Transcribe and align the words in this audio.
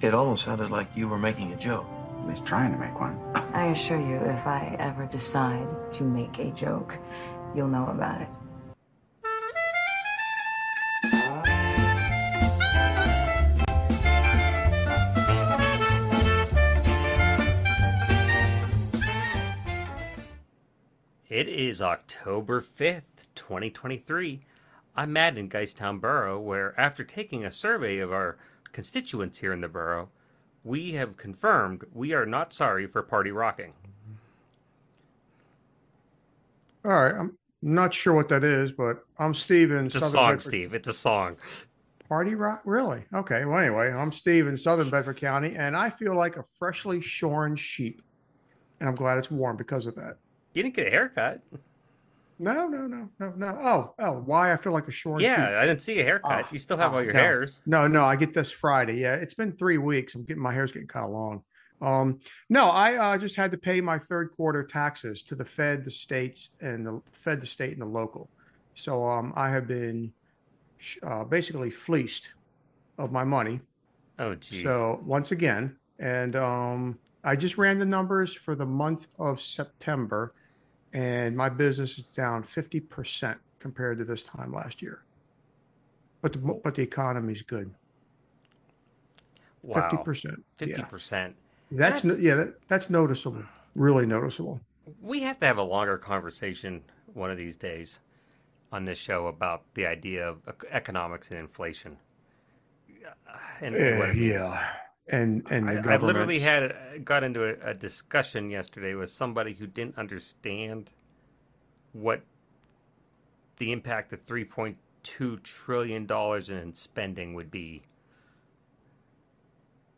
It 0.00 0.14
almost 0.14 0.44
sounded 0.44 0.70
like 0.70 0.86
you 0.94 1.08
were 1.08 1.18
making 1.18 1.52
a 1.52 1.56
joke. 1.56 1.84
At 2.20 2.28
least 2.28 2.46
trying 2.46 2.70
to 2.70 2.78
make 2.78 3.00
one. 3.00 3.18
I 3.34 3.66
assure 3.66 3.98
you, 3.98 4.14
if 4.14 4.46
I 4.46 4.76
ever 4.78 5.06
decide 5.06 5.66
to 5.94 6.04
make 6.04 6.38
a 6.38 6.52
joke, 6.52 6.96
you'll 7.52 7.66
know 7.66 7.88
about 7.88 8.20
it. 8.20 8.28
It 21.28 21.48
is 21.48 21.82
October 21.82 22.60
5th, 22.62 23.26
2023. 23.34 24.42
I'm 24.94 25.12
Matt 25.12 25.36
in 25.36 25.48
Geistown 25.48 26.00
Borough, 26.00 26.38
where 26.38 26.78
after 26.78 27.02
taking 27.02 27.44
a 27.44 27.50
survey 27.50 27.98
of 27.98 28.12
our 28.12 28.38
constituents 28.78 29.40
here 29.40 29.52
in 29.52 29.60
the 29.60 29.66
borough, 29.66 30.08
we 30.62 30.92
have 30.92 31.16
confirmed 31.16 31.84
we 31.92 32.12
are 32.12 32.24
not 32.24 32.54
sorry 32.54 32.86
for 32.86 33.02
party 33.02 33.32
rocking. 33.32 33.72
All 36.84 36.92
right, 36.92 37.12
I'm 37.12 37.36
not 37.60 37.92
sure 37.92 38.14
what 38.14 38.28
that 38.28 38.44
is, 38.44 38.70
but 38.70 39.04
I'm 39.18 39.34
Steve 39.34 39.72
in 39.72 39.86
It's 39.86 39.96
a 39.96 39.98
Southern 39.98 40.12
song, 40.12 40.32
Bedford. 40.34 40.48
Steve. 40.48 40.74
It's 40.74 40.86
a 40.86 40.92
song. 40.92 41.38
Party 42.08 42.36
rock, 42.36 42.62
really? 42.64 43.02
Okay. 43.12 43.44
Well, 43.44 43.58
anyway, 43.58 43.90
I'm 43.90 44.12
Steve 44.12 44.46
in 44.46 44.56
Southern 44.56 44.90
Bedford 44.90 45.16
County, 45.16 45.56
and 45.56 45.76
I 45.76 45.90
feel 45.90 46.14
like 46.14 46.36
a 46.36 46.44
freshly 46.44 47.00
shorn 47.00 47.56
sheep, 47.56 48.00
and 48.78 48.88
I'm 48.88 48.94
glad 48.94 49.18
it's 49.18 49.28
warm 49.28 49.56
because 49.56 49.86
of 49.86 49.96
that. 49.96 50.18
You 50.54 50.62
didn't 50.62 50.76
get 50.76 50.86
a 50.86 50.90
haircut. 50.90 51.42
No, 52.38 52.68
no, 52.68 52.86
no, 52.86 53.08
no, 53.18 53.32
no. 53.36 53.58
Oh, 53.60 53.94
oh, 53.98 54.12
why 54.24 54.52
I 54.52 54.56
feel 54.56 54.72
like 54.72 54.86
a 54.86 54.92
short. 54.92 55.20
Yeah, 55.20 55.36
sheep? 55.36 55.56
I 55.56 55.66
didn't 55.66 55.80
see 55.80 55.98
a 55.98 56.04
haircut. 56.04 56.44
Oh, 56.44 56.48
you 56.52 56.58
still 56.58 56.76
have 56.76 56.92
oh, 56.92 56.96
all 56.96 57.02
your 57.02 57.12
no. 57.12 57.20
hairs. 57.20 57.60
No, 57.66 57.88
no, 57.88 58.04
I 58.04 58.16
get 58.16 58.32
this 58.32 58.50
Friday. 58.50 58.98
Yeah, 59.00 59.14
it's 59.14 59.34
been 59.34 59.52
three 59.52 59.78
weeks. 59.78 60.14
I'm 60.14 60.22
getting 60.22 60.42
my 60.42 60.52
hair's 60.52 60.70
getting 60.70 60.88
kind 60.88 61.04
of 61.04 61.10
long. 61.10 61.42
Um, 61.80 62.20
no, 62.48 62.70
I 62.70 62.96
uh, 62.96 63.18
just 63.18 63.36
had 63.36 63.50
to 63.52 63.58
pay 63.58 63.80
my 63.80 63.98
third 63.98 64.32
quarter 64.32 64.64
taxes 64.64 65.22
to 65.24 65.34
the 65.34 65.44
Fed, 65.44 65.84
the 65.84 65.90
states, 65.90 66.50
and 66.60 66.86
the 66.86 67.00
Fed, 67.12 67.40
the 67.40 67.46
state, 67.46 67.72
and 67.72 67.82
the 67.82 67.86
local. 67.86 68.28
So 68.74 69.04
um, 69.04 69.32
I 69.36 69.50
have 69.50 69.66
been 69.66 70.12
sh- 70.78 70.98
uh, 71.02 71.24
basically 71.24 71.70
fleeced 71.70 72.30
of 72.98 73.12
my 73.12 73.24
money. 73.24 73.60
Oh, 74.18 74.34
geez. 74.34 74.62
So 74.62 75.00
once 75.04 75.30
again, 75.32 75.76
and 75.98 76.36
um, 76.36 76.98
I 77.24 77.36
just 77.36 77.58
ran 77.58 77.78
the 77.78 77.86
numbers 77.86 78.34
for 78.34 78.54
the 78.54 78.66
month 78.66 79.08
of 79.18 79.40
September, 79.40 80.34
and 80.92 81.36
my 81.36 81.48
business 81.48 81.98
is 81.98 82.04
down 82.16 82.42
fifty 82.42 82.80
percent 82.80 83.38
compared 83.60 83.98
to 83.98 84.04
this 84.04 84.22
time 84.22 84.52
last 84.52 84.80
year. 84.82 85.02
But 86.22 86.32
the 86.32 86.38
but 86.38 86.74
the 86.74 86.82
economy's 86.82 87.42
good, 87.42 87.70
Wow. 89.62 89.90
50%. 90.04 90.36
Fifty 90.56 90.74
Yeah, 90.80 90.84
percent. 90.86 91.36
that's, 91.70 92.02
That's- 92.02 92.20
yeah, 92.20 92.34
that, 92.36 92.54
that's 92.68 92.90
noticeable, 92.90 93.42
really 93.74 94.06
noticeable. 94.06 94.60
We 95.02 95.20
have 95.22 95.38
to 95.38 95.46
have 95.46 95.58
a 95.58 95.62
longer 95.62 95.98
conversation 95.98 96.82
one 97.14 97.30
of 97.30 97.36
these 97.36 97.56
days 97.56 97.98
on 98.72 98.84
this 98.84 98.98
show 98.98 99.26
about 99.26 99.62
the 99.74 99.86
idea 99.86 100.26
of 100.28 100.38
economics 100.70 101.30
and 101.30 101.38
inflation. 101.40 101.96
Uh, 103.04 103.36
And, 103.60 103.74
and 103.74 103.98
what 103.98 104.10
it 104.10 104.16
means. 104.16 104.32
yeah, 104.32 104.72
and 105.08 105.46
and 105.50 105.68
the 105.68 105.90
I, 105.90 105.94
I 105.94 105.96
literally 105.96 106.40
had 106.40 107.04
got 107.04 107.24
into 107.24 107.44
a, 107.44 107.70
a 107.70 107.74
discussion 107.74 108.50
yesterday 108.50 108.94
with 108.94 109.10
somebody 109.10 109.54
who 109.54 109.66
didn't 109.66 109.96
understand 109.98 110.90
what 111.92 112.22
the 113.56 113.72
impact 113.72 114.12
of 114.12 114.20
three 114.20 114.44
point 114.44 114.76
two 115.02 115.38
trillion 115.38 116.06
dollars 116.06 116.50
in 116.50 116.74
spending 116.74 117.34
would 117.34 117.50
be 117.50 117.82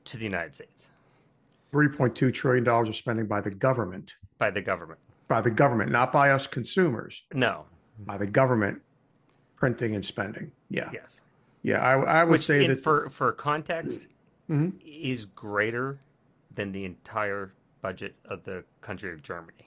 to 0.04 0.16
the 0.16 0.24
United 0.24 0.54
States 0.54 0.90
three 1.72 1.88
point 1.88 2.14
two 2.14 2.30
trillion 2.30 2.64
dollars 2.64 2.88
of 2.88 2.96
spending 2.96 3.26
by 3.26 3.40
the 3.40 3.50
government, 3.50 4.16
by 4.38 4.50
the 4.50 4.60
government. 4.60 5.00
by 5.28 5.40
the 5.40 5.50
government, 5.50 5.90
not 5.90 6.12
by 6.12 6.30
us 6.30 6.46
consumers, 6.46 7.24
No, 7.34 7.64
by 8.00 8.16
the 8.16 8.26
government 8.26 8.80
printing 9.56 9.94
and 9.94 10.04
spending. 10.04 10.50
Yeah, 10.70 10.90
yes. 10.92 11.20
yeah, 11.62 11.78
I, 11.80 12.20
I 12.20 12.24
would 12.24 12.32
Which, 12.32 12.42
say 12.42 12.64
in, 12.64 12.70
that 12.70 12.78
for 12.80 13.08
for 13.08 13.32
context, 13.32 14.06
Mhm. 14.50 14.72
is 14.84 15.24
greater 15.26 16.00
than 16.54 16.72
the 16.72 16.84
entire 16.84 17.52
budget 17.80 18.14
of 18.26 18.42
the 18.44 18.64
country 18.80 19.12
of 19.12 19.22
Germany. 19.22 19.66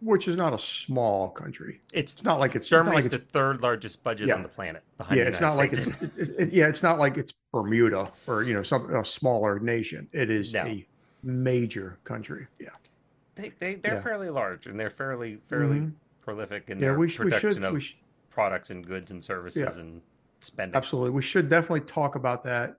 which 0.00 0.28
is 0.28 0.36
not 0.36 0.52
a 0.52 0.58
small 0.58 1.30
country. 1.30 1.80
It's 1.94 2.12
It's 2.14 2.24
not 2.24 2.38
like 2.38 2.54
it's, 2.54 2.68
Germany's 2.68 3.04
like 3.04 3.10
the 3.12 3.18
third 3.26 3.62
largest 3.62 4.02
budget 4.02 4.28
Yeah. 4.28 4.34
on 4.34 4.42
the 4.42 4.50
planet. 4.50 4.82
Behind 4.98 5.16
yeah, 5.16 5.24
the 5.24 5.30
it's 5.30 5.40
not 5.40 5.54
United 5.54 5.86
like 5.86 6.12
it's 6.18 6.18
it, 6.38 6.40
it- 6.48 6.52
yeah, 6.52 6.68
it's 6.68 6.82
not 6.82 6.98
like 6.98 7.16
it's 7.16 7.32
Bermuda 7.52 8.12
or 8.26 8.42
you 8.42 8.52
know 8.52 8.62
some 8.62 8.92
a 8.94 9.02
smaller 9.02 9.58
nation. 9.60 10.06
It 10.12 10.28
is 10.28 10.52
No. 10.52 10.64
a 10.66 10.86
major 11.22 11.96
country. 12.04 12.46
Yeah, 12.58 12.68
They, 13.34 13.52
they 13.60 13.76
they're 13.76 13.94
Yeah. 13.94 14.02
fairly 14.02 14.28
large 14.28 14.66
and 14.66 14.78
they're 14.78 14.90
fairly 14.90 15.36
fairly 15.48 15.78
Mhm. 15.80 15.92
prolific 16.20 16.68
in 16.68 16.78
Yeah, 16.80 16.88
their 16.88 16.98
we 16.98 17.08
sh- 17.08 17.20
we 17.20 17.24
production 17.26 17.54
should- 17.54 17.64
of 17.64 17.72
we 17.72 17.80
sh- 17.80 17.96
products 18.28 18.68
and 18.68 18.86
goods 18.86 19.10
and 19.10 19.24
services 19.24 19.74
Yeah. 19.74 19.80
and 19.80 20.02
spending. 20.42 20.76
absolutely. 20.76 21.12
We 21.12 21.22
should 21.22 21.48
definitely 21.48 21.80
talk 21.82 22.14
about 22.14 22.44
that. 22.44 22.76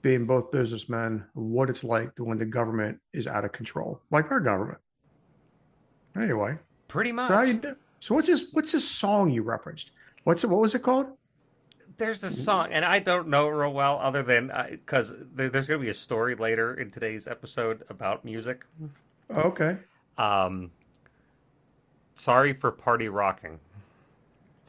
Being 0.00 0.26
both 0.26 0.52
businessmen, 0.52 1.24
what 1.34 1.68
it's 1.68 1.82
like 1.82 2.14
to 2.16 2.24
when 2.24 2.38
the 2.38 2.44
government 2.44 3.00
is 3.12 3.26
out 3.26 3.44
of 3.44 3.50
control, 3.52 4.00
like 4.12 4.30
our 4.30 4.38
government. 4.40 4.78
Anyway, 6.16 6.56
Pretty 6.86 7.10
much. 7.12 7.60
do- 7.60 7.76
so 8.00 8.14
what's 8.14 8.28
this? 8.28 8.50
What's 8.52 8.70
this 8.72 8.88
song 8.88 9.30
you 9.30 9.42
referenced? 9.42 9.90
What's 10.24 10.44
it? 10.44 10.50
What 10.50 10.60
was 10.60 10.74
it 10.74 10.82
called? 10.82 11.06
There's 11.96 12.22
a 12.22 12.30
song, 12.30 12.68
and 12.72 12.84
I 12.84 13.00
don't 13.00 13.26
know 13.26 13.48
it 13.48 13.50
real 13.50 13.72
well, 13.72 13.98
other 13.98 14.22
than 14.22 14.52
because 14.70 15.12
there, 15.34 15.50
there's 15.50 15.66
going 15.66 15.80
to 15.80 15.84
be 15.84 15.90
a 15.90 15.94
story 15.94 16.36
later 16.36 16.74
in 16.74 16.92
today's 16.92 17.26
episode 17.26 17.82
about 17.90 18.24
music. 18.24 18.64
Okay, 19.36 19.76
Um, 20.16 20.70
sorry 22.14 22.52
for 22.52 22.70
party 22.70 23.08
rocking. 23.08 23.58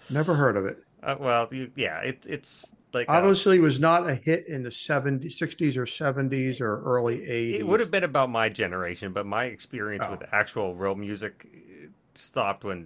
never 0.09 0.33
heard 0.33 0.57
of 0.57 0.65
it. 0.65 0.83
Uh, 1.01 1.15
well, 1.19 1.47
you, 1.51 1.71
yeah, 1.75 1.99
it, 1.99 2.25
it's 2.29 2.73
like 2.93 3.07
a- 3.07 3.11
Obviously, 3.11 3.57
it 3.57 3.61
was 3.61 3.79
not 3.79 4.07
a 4.09 4.15
hit 4.15 4.47
in 4.47 4.63
the 4.63 4.69
70s, 4.69 5.27
60s 5.27 5.77
or 5.77 5.85
70s 5.85 6.59
or 6.61 6.81
early 6.83 7.19
80s. 7.19 7.59
It 7.59 7.67
would 7.67 7.79
have 7.79 7.91
been 7.91 8.03
about 8.03 8.29
my 8.29 8.49
generation, 8.49 9.13
but 9.13 9.25
my 9.25 9.45
experience 9.45 10.03
Oh. 10.07 10.11
with 10.11 10.23
actual 10.33 10.75
real 10.75 10.95
music 10.95 11.47
uh, 11.53 11.87
stopped 12.15 12.63
when 12.65 12.85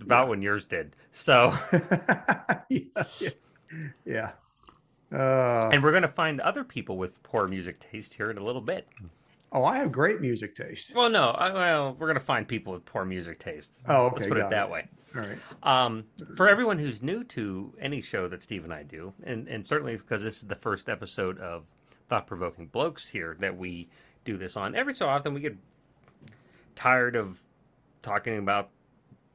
about 0.00 0.24
Yeah. 0.24 0.30
when 0.30 0.42
yours 0.42 0.64
did. 0.64 0.94
So, 1.12 1.56
yeah, 2.70 2.80
yeah, 3.20 3.30
yeah. 4.04 4.30
Uh, 5.12 5.70
and 5.72 5.82
we're 5.82 5.92
going 5.92 6.02
to 6.02 6.08
find 6.08 6.40
other 6.40 6.64
people 6.64 6.96
with 6.96 7.22
poor 7.22 7.46
music 7.48 7.78
taste 7.80 8.14
here 8.14 8.30
in 8.30 8.38
a 8.38 8.44
little 8.44 8.60
bit. 8.60 8.88
Oh, 9.52 9.64
I 9.64 9.76
have 9.78 9.92
great 9.92 10.20
music 10.20 10.54
taste. 10.56 10.94
Well, 10.94 11.08
no, 11.08 11.30
I, 11.30 11.52
well, 11.52 11.96
we're 11.98 12.06
going 12.06 12.18
to 12.18 12.24
find 12.24 12.46
people 12.46 12.72
with 12.72 12.84
poor 12.84 13.04
music 13.04 13.38
taste. 13.38 13.80
Oh, 13.88 14.10
Let's 14.12 14.26
put 14.26 14.38
it 14.38 14.50
that 14.50 14.66
it. 14.66 14.70
way. 14.70 14.88
All 15.14 15.22
right. 15.22 15.38
Um, 15.62 16.04
for 16.34 16.48
everyone 16.48 16.78
who's 16.78 17.02
new 17.02 17.24
to 17.24 17.72
any 17.80 18.00
show 18.00 18.28
that 18.28 18.42
Steve 18.42 18.64
and 18.64 18.72
I 18.72 18.82
do, 18.82 19.12
and, 19.24 19.48
and 19.48 19.66
certainly 19.66 19.96
because 19.96 20.22
this 20.22 20.38
is 20.38 20.46
the 20.46 20.56
first 20.56 20.88
episode 20.88 21.38
of 21.38 21.64
Thought 22.08 22.26
Provoking 22.26 22.66
Blokes 22.66 23.06
here 23.08 23.36
that 23.40 23.56
we 23.56 23.88
do 24.24 24.36
this 24.36 24.56
on, 24.56 24.74
every 24.74 24.94
so 24.94 25.06
often 25.06 25.32
we 25.32 25.40
get 25.40 25.56
tired 26.74 27.16
of 27.16 27.38
talking 28.02 28.38
about 28.38 28.70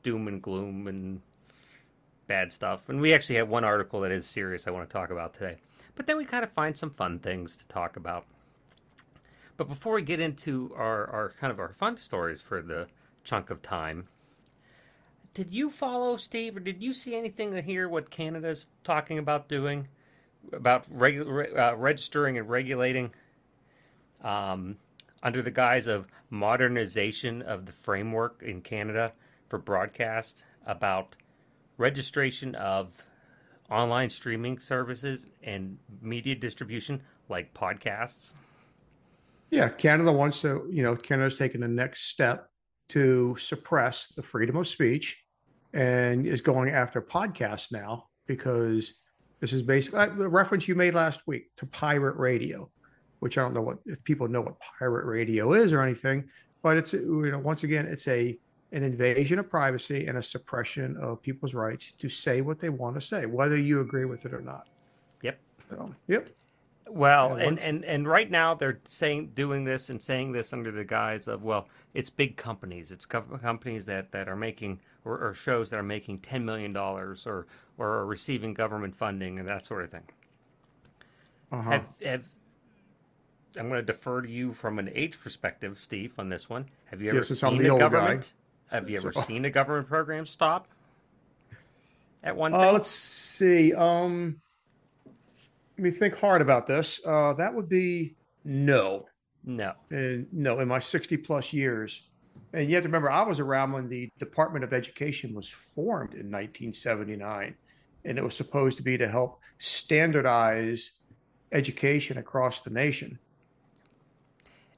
doom 0.04 0.28
and 0.28 0.42
gloom 0.42 0.88
and 0.88 1.22
bad 2.28 2.52
stuff. 2.52 2.88
And 2.88 3.02
we 3.02 3.14
actually 3.14 3.36
have 3.36 3.50
one 3.50 3.64
article 3.64 4.02
that 4.02 4.12
is 4.12 4.26
serious 4.26 4.68
I 4.68 4.72
want 4.72 4.88
to 4.90 4.94
talk 4.94 5.10
about 5.10 5.34
today. 5.34 5.58
But 5.96 6.08
then 6.08 6.18
we 6.18 6.26
kind 6.26 6.44
of 6.44 6.52
find 6.52 6.78
some 6.78 6.90
fun 6.90 7.20
things 7.20 7.58
to 7.58 7.68
talk 7.68 7.98
about. 7.98 8.26
But 9.62 9.70
before 9.70 9.94
we 9.94 10.02
get 10.02 10.20
into 10.20 10.74
our, 10.76 11.06
our 11.12 11.34
kind 11.40 11.52
of 11.52 11.60
our 11.60 11.72
fun 11.72 11.96
stories 11.96 12.42
for 12.42 12.64
the 12.64 12.88
chunk 13.24 13.52
of 13.52 13.62
time, 13.62 14.08
did 15.36 15.54
you 15.54 15.70
follow 15.70 16.18
Steve, 16.18 16.58
or 16.58 16.62
did 16.62 16.82
you 16.82 16.96
see 16.96 17.16
anything 17.16 17.54
to 17.54 17.62
hear 17.62 17.88
what 17.88 18.10
Canada's 18.10 18.70
talking 18.84 19.20
about 19.20 19.48
doing 19.48 19.88
about 20.52 20.90
regu- 20.90 21.28
re- 21.28 21.54
uh, 21.54 21.76
registering 21.76 22.40
and 22.40 22.50
regulating 22.50 23.12
um, 24.24 24.78
under 25.22 25.44
the 25.44 25.52
guise 25.52 25.86
of 25.86 26.08
modernization 26.32 27.44
of 27.44 27.68
the 27.68 27.72
framework 27.72 28.42
in 28.42 28.62
Canada 28.62 29.14
for 29.46 29.60
broadcast 29.60 30.44
about 30.66 31.16
registration 31.78 32.56
of 32.56 33.04
online 33.70 34.10
streaming 34.10 34.58
services 34.58 35.28
and 35.44 35.78
media 36.02 36.34
distribution 36.34 37.00
like 37.30 37.54
podcasts? 37.54 38.34
Yeah, 39.52 39.68
Canada 39.68 40.12
wants 40.12 40.42
to, 40.42 40.68
you 40.72 40.82
know, 40.82 40.96
Canada's 40.96 41.38
taking 41.38 41.62
the 41.62 41.68
next 41.68 42.04
step 42.04 42.48
to 42.90 43.36
suppress 43.38 44.08
the 44.08 44.24
freedom 44.24 44.56
of 44.56 44.68
speech 44.68 45.24
and 45.74 46.26
is 46.26 46.42
going 46.42 46.70
after 46.70 47.02
podcasts 47.02 47.72
now 47.72 48.08
because 48.28 48.96
this 49.42 49.54
is 49.54 49.62
basically 49.62 50.00
uh, 50.00 50.08
the 50.08 50.28
reference 50.28 50.68
you 50.68 50.76
made 50.76 50.94
last 50.94 51.28
week 51.28 51.50
to 51.58 51.66
pirate 51.66 52.16
radio, 52.16 52.70
which 53.20 53.38
I 53.38 53.42
don't 53.42 53.54
know 53.54 53.62
what 53.62 53.80
if 53.86 54.04
people 54.04 54.28
know 54.28 54.42
what 54.42 54.56
pirate 54.80 55.06
radio 55.06 55.54
is 55.54 55.74
or 55.74 55.82
anything, 55.82 56.30
but 56.62 56.78
it's 56.78 56.94
you 56.94 57.32
know 57.32 57.40
once 57.40 57.64
again 57.64 57.88
it's 57.88 58.08
a 58.08 58.38
an 58.72 58.84
invasion 58.84 59.40
of 59.40 59.50
privacy 59.50 60.08
and 60.08 60.18
a 60.18 60.24
suppression 60.24 60.96
of 60.98 61.22
people's 61.22 61.54
rights 61.54 61.92
to 61.94 62.08
say 62.08 62.40
what 62.42 62.60
they 62.60 62.70
want 62.70 62.96
to 62.96 63.02
say, 63.02 63.26
whether 63.26 63.58
you 63.58 63.82
agree 63.82 64.06
with 64.06 64.26
it 64.26 64.34
or 64.34 64.42
not. 64.42 64.70
Yep. 65.24 65.40
So, 65.70 65.96
yep. 66.08 66.30
Well, 66.94 67.36
and, 67.36 67.58
and 67.60 67.86
and 67.86 68.06
right 68.06 68.30
now 68.30 68.54
they're 68.54 68.82
saying 68.86 69.32
doing 69.34 69.64
this 69.64 69.90
and 69.90 70.02
saying 70.02 70.34
this 70.34 70.52
under 70.52 70.72
the 70.72 70.84
guise 70.84 71.28
of 71.30 71.42
well, 71.44 71.70
it's 71.94 72.10
big 72.10 72.36
companies, 72.36 72.92
it's 72.92 73.06
co- 73.06 73.22
companies 73.42 73.86
that, 73.86 74.12
that 74.12 74.28
are 74.28 74.36
making 74.36 74.82
or, 75.06 75.18
or 75.30 75.34
shows 75.34 75.70
that 75.70 75.80
are 75.80 75.84
making 75.84 76.20
ten 76.20 76.44
million 76.44 76.74
dollars 76.74 77.26
or 77.26 77.48
or 77.78 77.88
are 78.00 78.06
receiving 78.06 78.54
government 78.54 78.94
funding 78.94 79.40
and 79.40 79.48
that 79.48 79.64
sort 79.66 79.86
of 79.86 79.92
thing. 79.92 80.04
Uh-huh. 81.54 81.72
Have 81.72 81.86
have 82.04 82.26
I'm 83.58 83.70
going 83.70 83.80
to 83.82 83.86
defer 83.86 84.22
to 84.22 84.30
you 84.30 84.52
from 84.52 84.78
an 84.78 84.90
age 84.94 85.20
perspective, 85.22 85.80
Steve, 85.82 86.14
on 86.18 86.28
this 86.28 86.50
one. 86.50 86.66
Have 86.86 87.02
you 87.02 87.10
ever 87.10 87.20
Yes, 87.20 87.40
seen 87.40 87.58
the 87.58 87.68
a 87.68 87.70
old 87.70 87.80
guy. 87.82 87.90
government? 87.90 88.34
Have 88.70 88.90
you 88.90 88.98
ever 88.98 89.14
So- 89.14 89.22
seen 89.22 89.46
a 89.46 89.50
government 89.50 89.88
program 89.88 90.26
stop 90.26 90.68
at 92.24 92.36
one 92.36 92.54
Uh, 92.54 92.72
let's 92.74 92.90
see. 92.90 93.74
Um, 93.74 94.42
me 95.82 95.92
think 95.92 96.16
hard 96.16 96.42
about 96.42 96.68
this. 96.68 97.00
Uh, 97.06 97.34
that 97.34 97.54
would 97.54 97.70
be 97.70 98.16
no, 98.44 99.06
no. 99.44 99.74
and 99.90 100.28
no 100.32 100.60
in 100.60 100.68
my 100.68 100.80
60 100.80 101.18
plus 101.18 101.54
years. 101.54 102.04
And 102.54 102.68
you 102.68 102.76
have 102.76 102.84
to 102.84 102.90
remember, 102.90 103.10
I 103.10 103.24
was 103.24 103.40
around 103.40 103.72
when 103.72 103.88
the 103.88 104.10
Department 104.20 104.64
of 104.64 104.74
Education 104.74 105.34
was 105.34 105.50
formed 105.50 106.14
in 106.14 106.30
1979, 106.30 107.56
and 108.04 108.18
it 108.18 108.24
was 108.24 108.36
supposed 108.36 108.78
to 108.78 108.84
be 108.84 108.98
to 108.98 109.08
help 109.08 109.40
standardize 109.58 111.02
education 111.52 112.18
across 112.18 112.62
the 112.62 112.70
nation. 112.70 113.18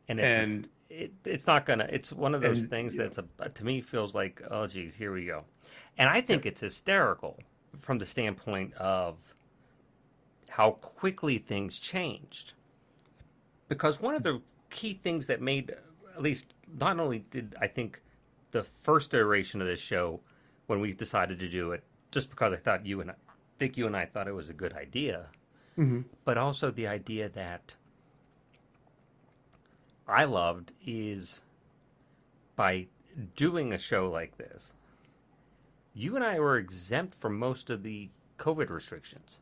And 0.08 0.20
it's, 0.20 0.44
And 0.44 0.70
it, 0.90 1.14
it's 1.26 1.48
not 1.48 1.66
gonna. 1.66 1.88
It's 1.90 2.12
one 2.12 2.36
of 2.36 2.42
those 2.42 2.62
And, 2.62 2.70
things 2.70 2.96
that's 2.96 3.18
a 3.18 3.50
to 3.50 3.66
me 3.66 3.82
feels 3.82 4.14
like 4.14 4.42
oh 4.52 4.68
geez, 4.68 4.94
here 4.96 5.12
we 5.14 5.26
go, 5.26 5.46
and 5.98 6.10
I 6.10 6.22
think 6.22 6.46
it's 6.46 6.62
hysterical 6.62 7.40
from 7.78 7.98
the 7.98 8.06
standpoint 8.06 8.74
of 8.76 9.18
how 10.54 10.70
quickly 10.82 11.40
things 11.40 11.80
changed. 11.80 12.54
Because 13.70 14.00
one 14.00 14.14
of 14.14 14.22
the 14.22 14.40
key 14.70 14.94
things 14.94 15.26
that 15.26 15.42
made, 15.42 15.72
at 16.16 16.22
least, 16.22 16.54
not 16.80 17.00
only 17.00 17.26
did 17.32 17.56
I 17.60 17.66
think 17.66 18.00
the 18.52 18.62
first 18.62 19.16
iteration 19.16 19.62
of 19.62 19.68
this 19.68 19.80
show, 19.80 20.20
when 20.68 20.80
we 20.80 20.94
decided 20.94 21.40
to 21.40 21.50
do 21.50 21.72
it, 21.72 21.84
just 22.12 22.30
because 22.30 22.54
I 22.54 22.58
thought 22.58 22.86
you 22.86 23.02
and 23.02 23.10
I 23.10 23.16
think 23.58 23.78
you 23.78 23.88
and 23.88 23.98
I 23.98 24.06
thought 24.06 24.28
it 24.28 24.36
was 24.36 24.50
a 24.50 24.54
good 24.54 24.74
idea, 24.74 25.32
Mhm. 25.76 26.06
but 26.24 26.38
also 26.38 26.70
the 26.70 26.86
idea 26.86 27.30
that 27.30 27.74
I 30.08 30.26
loved 30.26 30.72
is 30.86 31.42
by 32.56 32.90
doing 33.36 33.74
a 33.74 33.80
show 33.80 34.08
like 34.08 34.38
this, 34.38 34.76
you 35.96 36.16
and 36.16 36.24
I 36.24 36.40
were 36.40 36.58
exempt 36.58 37.16
from 37.16 37.40
most 37.40 37.72
of 37.72 37.82
the 37.82 38.12
COVID 38.38 38.70
restrictions 38.70 39.42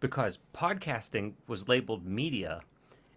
because 0.00 0.38
podcasting 0.54 1.34
was 1.46 1.68
labeled 1.68 2.06
media, 2.06 2.60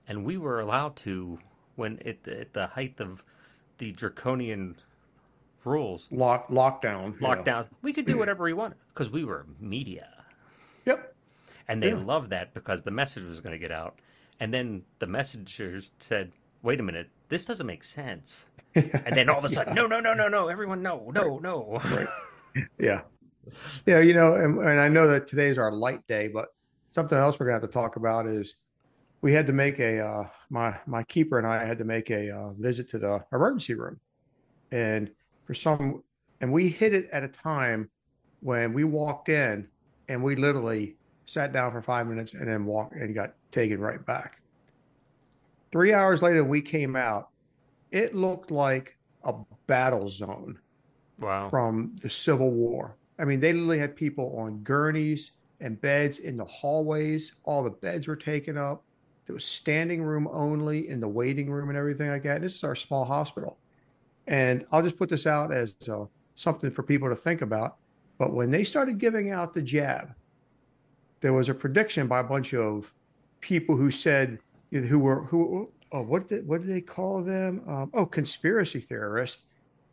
and 0.07 0.25
we 0.25 0.37
were 0.37 0.59
allowed 0.59 0.95
to, 0.97 1.39
when 1.75 1.99
at 2.05 2.23
the, 2.23 2.41
at 2.41 2.53
the 2.53 2.67
height 2.67 2.99
of 2.99 3.23
the 3.77 3.91
draconian 3.91 4.75
rules, 5.63 6.07
lock 6.11 6.47
lockdown. 6.49 7.15
yeah. 7.19 7.27
lockdown, 7.27 7.67
we 7.81 7.93
could 7.93 8.05
do 8.05 8.17
whatever 8.17 8.43
we 8.43 8.53
wanted 8.53 8.77
because 8.93 9.09
we 9.11 9.23
were 9.23 9.45
media. 9.59 10.07
Yep. 10.85 11.13
And 11.67 11.81
they 11.83 11.89
Yeah. 11.89 12.03
loved 12.03 12.31
that 12.31 12.53
because 12.53 12.81
the 12.81 12.91
message 12.91 13.23
was 13.23 13.39
going 13.41 13.53
to 13.53 13.59
get 13.59 13.71
out. 13.71 13.99
And 14.39 14.51
then 14.53 14.83
the 14.99 15.05
messengers 15.05 15.91
said, 15.99 16.31
wait 16.63 16.79
a 16.79 16.83
minute, 16.83 17.09
this 17.29 17.45
doesn't 17.45 17.67
make 17.67 17.83
sense. 17.83 18.45
And 18.75 19.15
then 19.15 19.29
all 19.29 19.37
of 19.39 19.45
a 19.45 19.49
sudden, 19.49 19.75
no, 19.75 19.85
no, 19.85 19.99
no, 19.99 20.13
no, 20.13 20.27
no, 20.27 20.47
everyone, 20.47 20.81
no, 20.81 21.11
no, 21.13 21.37
no. 21.39 21.79
Right. 21.91 22.07
Yeah. 22.79 23.01
Yeah, 23.85 23.99
you 23.99 24.13
know, 24.13 24.35
and, 24.35 24.57
and 24.59 24.79
I 24.79 24.87
know 24.89 25.07
that 25.07 25.25
today's 25.27 25.57
our 25.57 25.71
light 25.71 26.05
day, 26.07 26.27
but 26.27 26.47
something 26.91 27.17
else 27.17 27.39
we're 27.39 27.47
gonna 27.47 27.59
have 27.59 27.61
to 27.63 27.67
talk 27.67 27.95
about 27.95 28.27
is 28.27 28.55
we 29.21 29.33
had 29.33 29.47
to 29.47 29.53
make 29.53 29.79
a 29.79 29.99
uh, 30.05 30.27
my 30.49 30.77
my 30.85 31.03
keeper 31.03 31.37
and 31.37 31.47
I 31.47 31.63
had 31.65 31.77
to 31.79 31.85
make 31.85 32.09
a 32.09 32.31
uh, 32.35 32.53
visit 32.53 32.89
to 32.91 32.99
the 32.99 33.23
emergency 33.33 33.73
room, 33.75 33.99
and 34.71 35.11
for 35.45 35.53
some, 35.53 36.03
and 36.39 36.51
we 36.51 36.69
hit 36.69 36.93
it 36.93 37.09
at 37.11 37.23
a 37.23 37.27
time 37.27 37.89
when 38.41 38.73
we 38.73 38.83
walked 38.83 39.29
in 39.29 39.67
and 40.07 40.23
we 40.23 40.35
literally 40.35 40.97
sat 41.25 41.53
down 41.53 41.71
for 41.71 41.81
five 41.81 42.07
minutes 42.07 42.33
and 42.33 42.47
then 42.47 42.65
walked 42.65 42.95
and 42.95 43.13
got 43.13 43.35
taken 43.51 43.79
right 43.79 44.03
back. 44.05 44.41
Three 45.71 45.93
hours 45.93 46.21
later, 46.21 46.43
we 46.43 46.61
came 46.61 46.95
out. 46.95 47.29
It 47.91 48.15
looked 48.15 48.51
like 48.51 48.97
a 49.23 49.33
battle 49.67 50.09
zone 50.09 50.59
Wow. 51.19 51.49
from 51.49 51.95
the 52.01 52.09
Civil 52.09 52.51
War. 52.51 52.97
I 53.19 53.25
mean, 53.25 53.39
they 53.39 53.53
literally 53.53 53.77
had 53.77 53.95
people 53.95 54.35
on 54.39 54.63
gurneys 54.63 55.33
and 55.61 55.79
beds 55.79 56.19
in 56.19 56.35
the 56.35 56.45
hallways. 56.45 57.33
All 57.43 57.63
the 57.63 57.69
beds 57.69 58.07
were 58.07 58.15
taken 58.15 58.57
up. 58.57 58.83
There 59.25 59.33
was 59.33 59.45
standing 59.45 60.03
room 60.03 60.27
only 60.31 60.89
in 60.89 60.99
the 60.99 61.07
waiting 61.07 61.49
room 61.49 61.69
and 61.69 61.77
everything 61.77 62.09
like 62.09 62.23
that. 62.23 62.41
This 62.41 62.55
is 62.55 62.63
our 62.63 62.75
small 62.75 63.05
hospital. 63.05 63.57
And 64.27 64.65
I'll 64.71 64.81
just 64.81 64.97
put 64.97 65.09
this 65.09 65.25
out 65.25 65.53
as 65.53 65.75
uh, 65.87 66.05
something 66.35 66.69
for 66.69 66.83
people 66.83 67.07
to 67.09 67.15
think 67.15 67.41
about. 67.41 67.77
But 68.17 68.33
when 68.33 68.51
they 68.51 68.63
started 68.63 68.97
giving 68.97 69.31
out 69.31 69.53
the 69.53 69.61
jab, 69.61 70.13
there 71.21 71.33
was 71.33 71.49
a 71.49 71.53
prediction 71.53 72.07
by 72.07 72.19
a 72.19 72.23
bunch 72.23 72.53
of 72.53 72.93
people 73.39 73.75
who 73.75 73.91
said, 73.91 74.39
who 74.71 74.99
were, 74.99 75.23
who, 75.23 75.71
oh, 75.91 76.01
what 76.01 76.27
did, 76.27 76.47
what 76.47 76.61
did 76.61 76.69
they 76.69 76.81
call 76.81 77.21
them? 77.21 77.63
Um, 77.67 77.91
oh, 77.93 78.05
conspiracy 78.05 78.79
theorists 78.79 79.43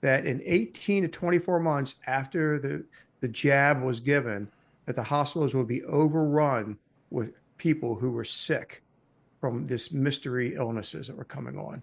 that 0.00 0.26
in 0.26 0.40
18 0.44 1.02
to 1.02 1.08
24 1.08 1.60
months 1.60 1.96
after 2.06 2.58
the, 2.58 2.84
the 3.20 3.28
jab 3.28 3.82
was 3.82 4.00
given, 4.00 4.48
that 4.88 4.96
the 4.96 5.02
hospitals 5.02 5.54
would 5.54 5.68
be 5.68 5.84
overrun 5.84 6.78
with 7.10 7.34
people 7.58 7.94
who 7.94 8.10
were 8.10 8.24
sick 8.24 8.82
from 9.38 9.66
this 9.66 9.92
mystery 9.92 10.54
illnesses 10.54 11.08
that 11.08 11.16
were 11.16 11.24
coming 11.26 11.58
on. 11.58 11.82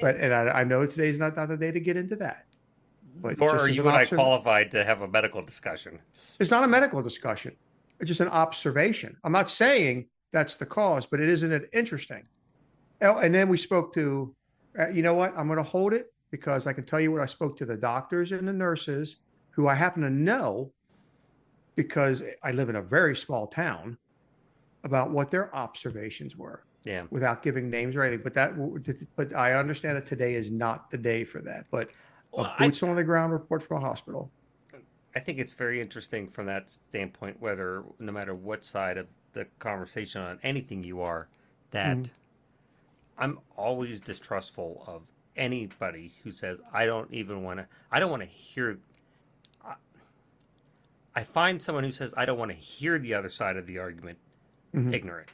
But 0.00 0.18
and 0.18 0.32
I, 0.32 0.60
I 0.60 0.64
know 0.64 0.86
today's 0.86 1.18
not, 1.18 1.34
not 1.34 1.48
the 1.48 1.56
day 1.56 1.72
to 1.72 1.80
get 1.80 1.96
into 1.96 2.14
that. 2.16 2.46
But 3.20 3.40
Or 3.40 3.50
just 3.50 3.64
are 3.64 3.68
you 3.68 3.82
an 3.82 3.88
and 3.88 3.96
I 3.96 4.04
qualified 4.04 4.70
to 4.70 4.84
have 4.84 5.02
a 5.02 5.08
medical 5.08 5.42
discussion? 5.42 5.98
It's 6.38 6.52
not 6.52 6.62
a 6.62 6.68
medical 6.68 7.02
discussion. 7.02 7.56
It's 7.98 8.06
just 8.06 8.20
an 8.20 8.28
observation. 8.28 9.16
I'm 9.24 9.32
not 9.32 9.50
saying 9.50 10.06
that's 10.32 10.54
the 10.54 10.66
cause, 10.66 11.04
but 11.04 11.18
it 11.18 11.28
isn't 11.28 11.50
it 11.50 11.68
interesting? 11.72 12.28
Oh, 13.02 13.18
and 13.18 13.34
then 13.34 13.48
we 13.48 13.56
spoke 13.56 13.92
to, 13.94 14.32
uh, 14.78 14.90
you 14.90 15.02
know 15.02 15.14
what? 15.14 15.36
I'm 15.36 15.48
going 15.48 15.56
to 15.56 15.64
hold 15.64 15.94
it 15.94 16.12
because 16.30 16.68
I 16.68 16.72
can 16.72 16.84
tell 16.84 17.00
you 17.00 17.10
what 17.10 17.22
I 17.22 17.26
spoke 17.26 17.56
to 17.56 17.66
the 17.66 17.76
doctors 17.76 18.30
and 18.30 18.46
the 18.46 18.52
nurses 18.52 19.16
who 19.50 19.66
I 19.66 19.74
happen 19.74 20.02
to 20.02 20.10
know 20.10 20.70
because 21.76 22.22
I 22.42 22.50
live 22.50 22.68
in 22.68 22.76
a 22.76 22.82
very 22.82 23.14
small 23.14 23.46
town 23.46 23.96
about 24.82 25.10
what 25.10 25.30
their 25.30 25.54
observations 25.54 26.36
were 26.36 26.64
Yeah. 26.84 27.06
without 27.10 27.42
giving 27.42 27.70
names 27.70 27.94
or 27.94 28.02
anything. 28.02 28.24
But 28.24 28.34
that, 28.34 29.06
but 29.14 29.34
I 29.34 29.54
understand 29.54 29.96
that 29.96 30.06
today 30.06 30.34
is 30.34 30.50
not 30.50 30.90
the 30.90 30.98
day 30.98 31.22
for 31.24 31.40
that. 31.42 31.66
But 31.70 31.90
Well, 32.32 32.46
a 32.46 32.54
I, 32.58 32.66
boots 32.66 32.82
on 32.82 32.96
the 32.96 33.04
ground 33.04 33.32
report 33.32 33.62
from 33.62 33.76
a 33.78 33.80
hospital. 33.80 34.30
I 35.14 35.20
think 35.20 35.38
it's 35.38 35.54
very 35.54 35.80
interesting 35.80 36.28
from 36.28 36.46
that 36.46 36.68
standpoint, 36.68 37.40
whether 37.40 37.84
no 37.98 38.12
matter 38.12 38.34
what 38.34 38.64
side 38.64 38.98
of 38.98 39.08
the 39.32 39.46
conversation 39.58 40.20
on 40.20 40.38
anything 40.42 40.82
you 40.82 41.00
are, 41.00 41.28
that 41.70 41.96
Mhm. 41.96 42.10
I'm 43.18 43.40
always 43.56 44.00
distrustful 44.00 44.84
of 44.86 45.02
anybody 45.36 46.14
who 46.22 46.30
says 46.30 46.58
I 46.72 46.84
don't 46.86 47.12
even 47.12 47.42
want 47.42 47.60
to. 47.60 47.66
I 47.90 47.98
don't 48.00 48.10
want 48.10 48.22
to 48.22 48.28
hear. 48.28 48.78
I, 51.16 51.24
find 51.24 51.60
someone 51.60 51.82
who 51.84 51.90
says 51.90 52.12
I 52.16 52.24
don't 52.26 52.38
want 52.38 52.50
to 52.50 52.56
hear 52.56 52.98
the 52.98 53.14
other 53.14 53.30
side 53.30 53.56
of 53.56 53.66
the 53.66 53.78
argument 53.78 54.18
Mhm. 54.74 54.92
ignorant. 54.92 55.30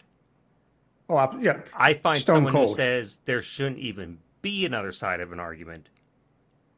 Oh, 1.08 1.16
I- 1.16 1.40
yeah. 1.40 1.60
I 1.74 1.94
find 1.94 2.16
Stone 2.18 2.44
someone 2.46 2.54
who 2.54 2.74
says 2.74 3.18
there 3.24 3.42
shouldn't 3.42 3.78
even 3.78 4.18
be 4.40 4.64
another 4.64 4.92
side 4.92 5.20
of 5.20 5.32
an 5.32 5.40
argument 5.40 5.88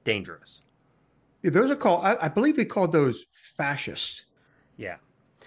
dangerous. 0.05 0.61
Yeah, 1.43 1.51
those 1.51 1.71
are 1.71 1.77
called. 1.77 2.05
I, 2.05 2.17
I 2.23 2.29
believe 2.29 2.57
they 2.57 2.65
called 2.65 2.93
those 2.93 3.27
fascist 3.31 4.25
Yeah. 4.77 4.97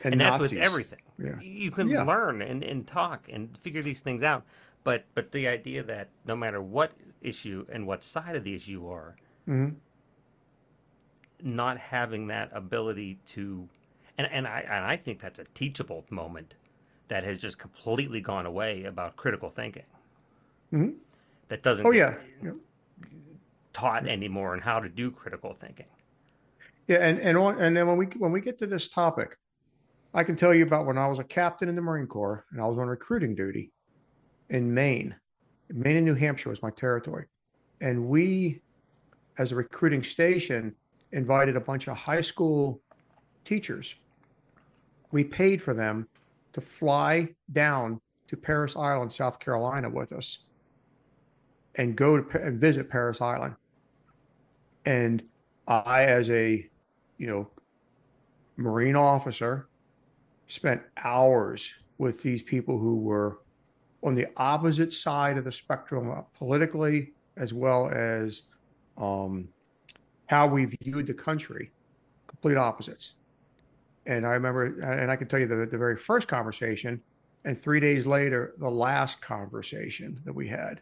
and, 0.04 0.14
and 0.14 0.22
that's 0.22 0.40
with 0.40 0.54
everything. 0.54 1.02
Yeah. 1.18 1.40
You 1.40 1.72
can 1.72 1.88
Yeah. 1.88 2.04
learn 2.04 2.42
and, 2.44 2.64
and 2.64 2.86
talk 2.86 3.28
and 3.32 3.58
figure 3.58 3.82
these 3.82 4.00
things 4.02 4.22
out. 4.24 4.46
But 4.84 5.06
but 5.16 5.32
the 5.32 5.48
idea 5.48 5.84
that 5.84 6.10
no 6.26 6.36
matter 6.36 6.62
what 6.62 6.92
issue 7.22 7.66
and 7.72 7.88
what 7.88 8.04
side 8.04 8.36
of 8.36 8.44
the 8.44 8.54
issue 8.56 8.72
you 8.72 8.88
are, 8.90 9.16
Mhm. 9.48 9.76
Not 11.42 11.78
having 11.78 12.28
that 12.28 12.50
ability 12.54 13.20
to 13.28 13.68
and, 14.18 14.28
and 14.32 14.48
I 14.48 14.62
and 14.62 14.84
I 14.84 14.98
think 14.98 15.22
that's 15.22 15.40
a 15.40 15.44
teachable 15.54 16.06
moment 16.10 16.56
that 17.08 17.24
has 17.24 17.40
just 17.40 17.60
completely 17.60 18.20
gone 18.20 18.46
away 18.46 18.84
about 18.86 19.16
critical 19.16 19.50
thinking. 19.50 19.86
Mhm. 20.74 20.98
That 21.50 21.64
doesn't 21.64 21.86
Oh 21.86 21.92
yeah, 21.92 22.16
yeah, 22.44 22.52
taught 23.74 24.08
anymore 24.08 24.54
and 24.54 24.64
how 24.64 24.80
to 24.80 24.90
do 24.90 25.12
critical 25.12 25.54
thinking. 25.54 25.86
yeah. 26.88 26.98
And 26.98 27.20
and 27.20 27.38
on, 27.38 27.60
and 27.60 27.78
then 27.78 27.88
when 27.88 27.98
we 27.98 28.08
when 28.18 28.32
we 28.32 28.42
get 28.42 28.58
to 28.60 28.68
this 28.68 28.90
topic, 28.90 29.38
I 30.14 30.24
can 30.24 30.36
tell 30.36 30.54
you 30.54 30.64
about 30.64 30.86
when 30.86 30.98
I 30.98 31.08
was 31.08 31.20
a 31.20 31.24
captain 31.24 31.70
in 31.70 31.76
the 31.76 31.82
Marine 31.82 32.08
Corps 32.08 32.46
and 32.52 32.62
I 32.62 32.66
was 32.66 32.78
on 32.78 32.88
recruiting 32.88 33.36
duty 33.36 33.72
in 34.50 34.74
Maine. 34.74 35.16
Maine 35.70 35.98
and 35.98 36.06
New 36.06 36.16
Hampshire 36.16 36.50
was 36.50 36.62
my 36.62 36.72
territory, 36.72 37.28
and 37.82 38.08
we, 38.08 38.62
as 39.38 39.52
a 39.52 39.56
recruiting 39.56 40.02
station, 40.02 40.76
invited 41.12 41.56
a 41.56 41.60
bunch 41.62 41.88
of 41.88 41.98
high 41.98 42.22
school 42.22 42.82
teachers. 43.46 43.96
We 45.12 45.24
paid 45.24 45.62
for 45.62 45.74
them 45.74 46.08
to 46.54 46.62
fly 46.62 47.30
down 47.52 48.02
to 48.28 48.36
Parris 48.36 48.76
Island, 48.76 49.12
South 49.12 49.40
Carolina, 49.40 49.90
with 49.90 50.12
us, 50.12 50.40
and 51.76 51.96
go 51.96 52.22
to 52.22 52.42
and 52.42 52.60
visit 52.60 52.90
Parris 52.90 53.22
Island. 53.22 53.56
And 54.86 55.24
I, 55.68 56.04
as 56.04 56.30
a, 56.30 56.68
you 57.18 57.28
know, 57.28 57.50
Marine 58.58 58.96
officer, 58.96 59.68
spent 60.48 60.82
hours 61.04 61.74
with 61.98 62.22
these 62.22 62.44
people 62.44 62.78
who 62.78 62.98
were 62.98 63.40
on 64.04 64.16
the 64.16 64.28
opposite 64.38 64.94
side 64.94 65.38
of 65.38 65.44
the 65.44 65.52
spectrum 65.52 66.12
uh, 66.12 66.22
politically, 66.38 67.14
as 67.36 67.54
well 67.54 67.90
as 67.90 68.44
um, 68.98 69.48
how 70.28 70.48
we 70.48 70.66
viewed 70.66 71.08
the 71.08 71.14
country, 71.14 71.72
complete 72.28 72.58
opposites. 72.58 73.16
And 74.06 74.26
I 74.26 74.32
remember, 74.32 74.80
and 74.82 75.12
I 75.12 75.16
can 75.16 75.28
tell 75.28 75.40
you 75.40 75.48
the, 75.48 75.66
the 75.66 75.78
very 75.78 75.98
first 75.98 76.28
conversation, 76.28 77.02
and 77.44 77.58
three 77.58 77.80
days 77.80 78.06
later, 78.06 78.54
the 78.58 78.70
last 78.70 79.22
conversation 79.22 80.22
that 80.26 80.34
we 80.34 80.48
had, 80.48 80.82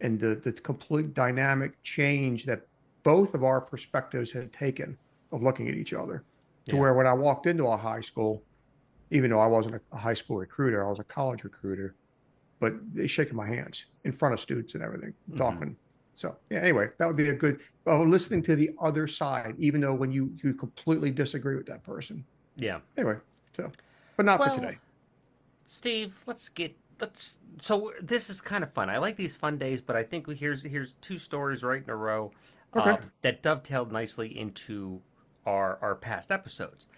and 0.00 0.18
the, 0.18 0.34
the 0.36 0.52
complete 0.52 1.14
dynamic 1.14 1.72
change 1.82 2.44
that 2.46 2.62
both 3.04 3.34
of 3.34 3.44
our 3.44 3.60
perspectives 3.60 4.32
had 4.32 4.52
taken 4.52 4.98
of 5.32 5.42
looking 5.42 5.68
at 5.68 5.74
each 5.74 5.92
other. 5.92 6.24
To 6.66 6.76
Yeah. 6.76 6.82
where 6.82 6.94
when 6.94 7.06
I 7.06 7.14
walked 7.14 7.46
into 7.46 7.66
a 7.66 7.76
high 7.76 8.00
school, 8.02 8.44
even 9.10 9.30
though 9.30 9.40
I 9.40 9.46
wasn't 9.46 9.80
a, 9.92 9.96
high 9.96 10.14
school 10.14 10.36
recruiter, 10.36 10.84
I 10.84 10.90
was 10.90 10.98
a 10.98 11.04
college 11.04 11.44
recruiter, 11.44 11.96
but 12.60 12.74
they 12.92 13.06
shaking 13.06 13.36
my 13.36 13.46
hands 13.46 13.86
in 14.04 14.12
front 14.12 14.34
of 14.34 14.40
students 14.40 14.74
and 14.74 14.82
everything, 14.82 15.14
Mhm. 15.30 15.38
talking. 15.38 15.76
So 16.18 16.36
yeah, 16.50 16.58
anyway, 16.58 16.88
that 16.98 17.06
would 17.06 17.16
be 17.16 17.28
a 17.28 17.34
good 17.34 17.60
well, 17.84 18.06
listening 18.06 18.42
to 18.42 18.56
the 18.56 18.70
other 18.80 19.06
side, 19.06 19.54
even 19.58 19.80
though 19.80 19.94
when 19.94 20.10
you 20.10 20.36
you 20.42 20.52
completely 20.52 21.10
disagree 21.12 21.54
with 21.56 21.66
that 21.66 21.84
person. 21.84 22.24
Yeah. 22.56 22.80
Anyway, 22.96 23.16
so 23.56 23.70
but 24.16 24.26
not 24.26 24.40
Well, 24.40 24.48
for 24.52 24.60
today. 24.60 24.78
Steve, 25.64 26.20
let's 26.26 26.48
get 26.48 26.76
let's. 27.00 27.38
So 27.62 27.92
this 28.02 28.30
is 28.30 28.40
kind 28.40 28.64
of 28.64 28.72
fun. 28.72 28.90
I 28.90 28.98
like 28.98 29.16
these 29.16 29.36
fun 29.36 29.58
days, 29.58 29.80
but 29.80 29.94
I 29.94 30.02
think 30.02 30.26
we, 30.26 30.34
here's 30.34 30.60
here's 30.64 30.94
two 31.00 31.18
stories 31.18 31.62
right 31.62 31.82
in 31.82 31.88
a 31.88 31.96
row 31.96 32.32
Okay. 32.76 32.90
um, 32.90 33.12
that 33.22 33.40
dovetailed 33.42 33.92
nicely 33.92 34.36
into 34.36 35.00
our 35.46 35.78
our 35.80 35.94
past 35.94 36.32
episodes. 36.32 36.88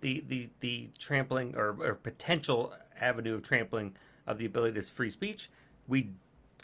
The 0.00 0.24
the 0.26 0.48
the 0.60 0.88
trampling 0.98 1.54
or, 1.54 1.76
or 1.80 1.94
potential 1.96 2.72
avenue 2.98 3.34
of 3.34 3.42
trampling 3.42 3.94
of 4.26 4.38
the 4.38 4.46
ability 4.46 4.80
to 4.80 4.86
free 4.86 5.10
speech. 5.10 5.50
We 5.86 6.12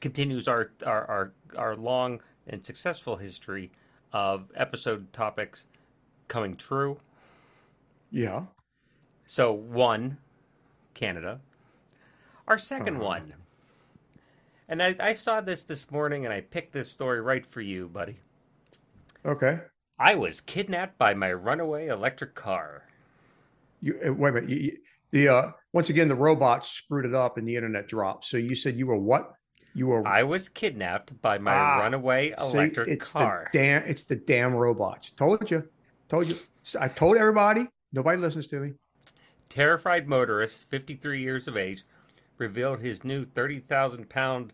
continues 0.01 0.49
our 0.49 0.71
our 0.85 1.05
our, 1.11 1.33
our 1.57 1.77
long 1.77 2.21
and 2.47 2.65
successful 2.65 3.17
history 3.17 3.71
of 4.13 4.45
episode 4.55 5.13
topics 5.13 5.67
coming 6.29 6.57
true. 6.57 6.99
Yeah. 8.11 8.45
So 9.27 9.53
one, 9.53 10.19
Canada. 10.95 11.41
Our 12.49 12.57
2nd 12.57 12.97
Uh-huh. 12.97 13.05
one, 13.05 13.35
and 14.69 14.81
I, 14.81 14.95
I 15.01 15.15
saw 15.15 15.41
this 15.41 15.65
this 15.65 15.91
morning, 15.91 16.25
and 16.25 16.33
I 16.33 16.41
picked 16.43 16.73
this 16.73 16.89
story 16.91 17.21
right 17.21 17.45
for 17.45 17.61
you, 17.61 17.89
buddy. 17.89 18.21
Okay. 19.25 19.59
I 19.99 20.15
was 20.15 20.41
kidnapped 20.41 20.97
by 20.99 21.15
my 21.15 21.33
runaway 21.33 21.89
electric 21.89 22.35
car. 22.37 22.85
You 23.81 23.99
uh, 24.07 24.13
wait 24.13 24.31
a 24.31 24.33
minute. 24.35 24.51
You, 24.51 24.57
you- 24.57 24.79
the 25.13 25.29
uh, 25.29 25.51
once 25.73 25.89
again 25.89 26.09
the 26.09 26.17
robots 26.17 26.69
screwed 26.69 27.05
it 27.07 27.15
up 27.15 27.39
and 27.39 27.47
the 27.47 27.55
internet 27.55 27.87
dropped. 27.87 28.27
So 28.27 28.37
you 28.39 28.55
said 28.57 28.77
you 28.77 28.87
were 28.89 28.97
what? 28.99 29.33
You 29.77 29.89
were 29.89 30.07
I 30.07 30.23
was 30.23 30.49
kidnapped 30.49 31.21
by 31.21 31.37
my 31.39 31.53
Ah, 31.55 31.79
runaway 31.81 32.35
See, 32.39 32.57
electric 32.57 32.89
it's 32.89 33.13
car. 33.13 33.51
the 33.53 33.59
damn 33.59 33.83
it's 33.85 34.05
the 34.05 34.17
damn 34.17 34.55
robots. 34.55 35.11
Told 35.11 35.51
you. 35.51 35.69
Told 36.09 36.27
you. 36.29 36.39
I 36.81 36.89
told 36.89 37.17
everybody. 37.19 37.69
Nobody 37.93 38.17
listens 38.21 38.47
to 38.49 38.61
me. 38.61 38.73
Terrified 39.51 40.09
motorist, 40.09 40.69
53 40.71 41.21
years 41.21 41.47
of 41.47 41.57
age, 41.57 41.85
revealed 42.39 42.81
his 42.81 43.05
new 43.05 43.25
30,000 43.25 44.09
pound. 44.09 44.53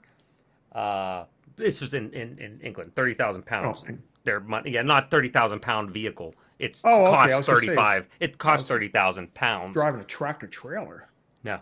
Uh, 0.73 1.25
this 1.57 1.81
was 1.81 1.95
in, 1.95 2.11
in, 2.13 2.39
in 2.39 2.61
England, 2.63 2.93
30,000 2.95 3.45
pounds. 3.47 3.85
Oh, 3.89 3.95
Their 4.25 4.41
money, 4.41 4.71
yeah, 4.73 4.83
not 4.83 5.11
30,000 5.11 5.61
pound 5.61 5.91
vehicle. 5.91 6.35
It's 6.59 6.83
Oh, 6.85 7.07
okay, 7.07 7.17
I 7.17 7.29
costs 7.31 7.37
was 7.39 7.47
gonna 7.47 7.59
say- 7.61 7.67
35. 7.67 8.09
it 8.21 8.39
costs 8.39 8.65
was- 8.65 8.69
30,000 8.69 9.35
pounds. 9.35 9.73
driving 9.75 10.01
a 10.01 10.05
tractor 10.05 10.47
trailer. 10.47 11.09
No. 11.45 11.61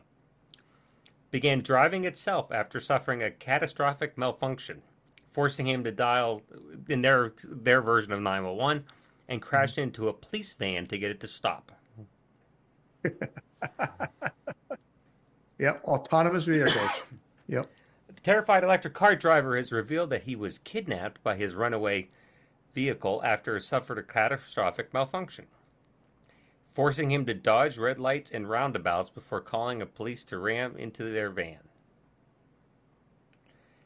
Began 1.30 1.60
driving 1.60 2.04
itself 2.04 2.50
after 2.52 2.80
suffering 2.80 3.22
a 3.22 3.30
catastrophic 3.30 4.18
malfunction, 4.18 4.82
forcing 5.32 5.66
him 5.66 5.84
to 5.84 5.92
dial 5.92 6.42
in 6.88 7.02
their 7.02 7.34
their 7.44 7.80
version 7.80 8.12
of 8.12 8.20
911 8.20 8.84
and 9.28 9.40
crashed 9.40 9.74
mm-hmm. 9.74 9.84
into 9.84 10.08
a 10.08 10.12
police 10.12 10.52
van 10.54 10.86
to 10.86 10.98
get 10.98 11.10
it 11.10 11.20
to 11.20 11.28
stop. 11.28 11.72
Yep. 15.60 15.84
Autonomous 15.84 16.46
vehicles. 16.46 16.90
yep. 17.46 17.70
The 18.08 18.20
terrified 18.22 18.64
electric 18.64 18.94
car 18.94 19.14
driver 19.14 19.56
has 19.58 19.70
revealed 19.70 20.08
that 20.10 20.22
he 20.22 20.34
was 20.34 20.58
kidnapped 20.58 21.22
by 21.22 21.36
his 21.36 21.54
runaway 21.54 22.08
vehicle 22.74 23.20
after 23.24 23.56
it 23.56 23.62
suffered 23.62 23.98
a 23.98 24.02
catastrophic 24.02 24.94
malfunction, 24.94 25.46
forcing 26.70 27.10
him 27.10 27.26
to 27.26 27.34
dodge 27.34 27.78
red 27.78 27.98
lights 27.98 28.30
and 28.30 28.48
roundabouts 28.48 29.10
before 29.10 29.40
calling 29.40 29.82
a 29.82 29.86
police 29.86 30.24
to 30.24 30.38
ram 30.38 30.76
into 30.76 31.12
their 31.12 31.30
van. 31.30 31.58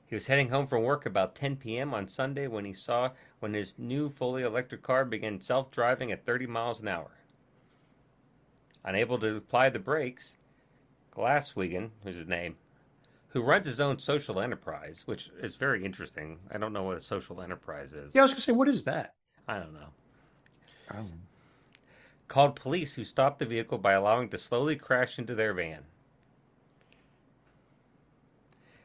He 0.06 0.14
was 0.14 0.26
heading 0.26 0.50
home 0.50 0.66
from 0.66 0.82
work 0.82 1.06
about 1.06 1.34
10 1.34 1.56
p.m. 1.56 1.94
on 1.94 2.06
Sunday 2.06 2.46
when 2.46 2.64
he 2.64 2.74
saw 2.74 3.10
when 3.40 3.54
his 3.54 3.78
new 3.78 4.08
fully 4.08 4.42
electric 4.42 4.82
car 4.82 5.04
began 5.04 5.40
self-driving 5.40 6.12
at 6.12 6.26
30 6.26 6.46
miles 6.46 6.80
an 6.80 6.88
hour. 6.88 7.10
Unable 8.84 9.18
to 9.18 9.36
apply 9.36 9.70
the 9.70 9.78
brakes, 9.78 10.36
Glaswegian, 11.10 11.90
who's 12.02 12.16
his 12.16 12.28
name, 12.28 12.56
who 13.28 13.42
runs 13.42 13.66
his 13.66 13.80
own 13.80 13.98
social 13.98 14.40
enterprise, 14.40 15.02
which 15.06 15.30
is 15.40 15.56
very 15.56 15.84
interesting. 15.84 16.38
I 16.52 16.58
don't 16.58 16.74
know 16.74 16.82
what 16.82 16.98
a 16.98 17.02
social 17.02 17.40
enterprise 17.40 17.92
is. 17.94 18.14
Yeah, 18.14 18.20
I 18.20 18.24
was 18.24 18.32
gonna 18.32 18.42
say, 18.42 18.52
what 18.52 18.68
is 18.68 18.84
that? 18.84 19.14
I 19.48 19.58
don't 19.58 19.72
know. 19.72 19.88
Oh. 20.94 21.06
Called 22.28 22.56
police 22.56 22.94
who 22.94 23.04
stopped 23.04 23.38
the 23.38 23.46
vehicle 23.46 23.78
by 23.78 23.92
allowing 23.92 24.26
it 24.26 24.30
to 24.32 24.38
slowly 24.38 24.76
crash 24.76 25.18
into 25.18 25.34
their 25.34 25.52
van. 25.52 25.84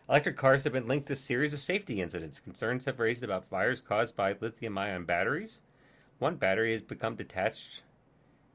Electric 0.10 0.38
cars 0.38 0.64
have 0.64 0.74
been 0.74 0.88
linked 0.88 1.08
to 1.08 1.14
a 1.14 1.16
series 1.16 1.54
of 1.54 1.60
safety 1.60 2.02
incidents. 2.02 2.40
Concerns 2.40 2.86
have 2.86 3.00
raised 3.00 3.24
about 3.24 3.46
fires 3.46 3.80
caused 3.80 4.16
by 4.16 4.36
lithium 4.40 4.76
ion 4.78 5.06
batteries. 5.06 5.62
One 6.18 6.36
battery 6.36 6.72
has 6.72 6.82
become 6.82 7.16
detached, 7.16 7.84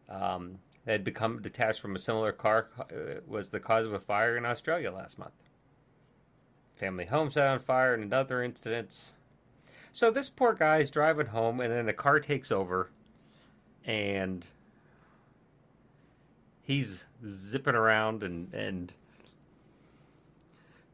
um, 0.08 0.58
had 0.84 1.04
become 1.04 1.40
detached 1.40 1.80
from 1.80 1.94
a 1.94 2.00
similar 2.00 2.32
car, 2.32 2.68
uh, 2.78 3.20
was 3.26 3.50
the 3.50 3.60
cause 3.60 3.86
of 3.86 3.92
a 3.92 4.00
fire 4.00 4.36
in 4.36 4.44
Australia 4.44 4.90
last 4.90 5.16
month. 5.16 5.32
Family 6.74 7.06
home 7.06 7.30
set 7.30 7.46
on 7.46 7.60
fire 7.60 7.94
in 7.94 8.02
another 8.02 8.42
incident. 8.42 9.12
So 9.92 10.10
this 10.10 10.28
poor 10.28 10.54
guy 10.54 10.78
is 10.78 10.90
driving 10.90 11.26
home, 11.26 11.60
and 11.60 11.72
then 11.72 11.86
the 11.86 11.92
car 11.92 12.18
takes 12.18 12.50
over, 12.50 12.90
and 13.84 14.44
he's 16.64 17.06
zipping 17.28 17.74
around 17.74 18.22
and 18.22 18.52
and 18.52 18.92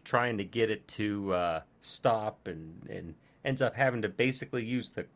trying 0.05 0.37
to 0.39 0.45
get 0.45 0.71
it 0.71 0.87
to 0.89 1.33
uh, 1.33 1.61
stop, 1.81 2.47
and 2.47 2.87
and 2.91 3.15
ends 3.45 3.63
up 3.63 3.75
having 3.75 4.03
to 4.03 4.09
basically 4.09 4.65
use 4.65 4.91
the 4.91 5.07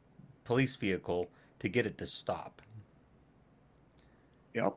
police 0.44 0.76
vehicle 0.76 1.28
to 1.58 1.68
get 1.68 1.86
it 1.86 1.98
to 1.98 2.06
stop. 2.06 2.62
Yep. 4.54 4.76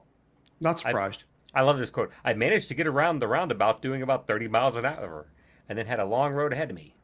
Not 0.60 0.80
surprised. 0.80 1.24
I 1.54 1.62
love 1.62 1.78
this 1.78 1.90
quote. 1.90 2.12
I 2.26 2.34
managed 2.34 2.68
to 2.70 2.74
get 2.74 2.88
around 2.88 3.20
the 3.20 3.28
roundabout 3.28 3.82
doing 3.82 4.02
about 4.02 4.28
30 4.28 4.48
miles 4.48 4.76
an 4.76 4.86
hour, 4.86 5.28
and 5.70 5.78
then 5.78 5.86
had 5.86 6.00
a 6.00 6.06
long 6.06 6.34
road 6.34 6.52
ahead 6.52 6.72
of 6.72 6.76
me. 6.76 6.96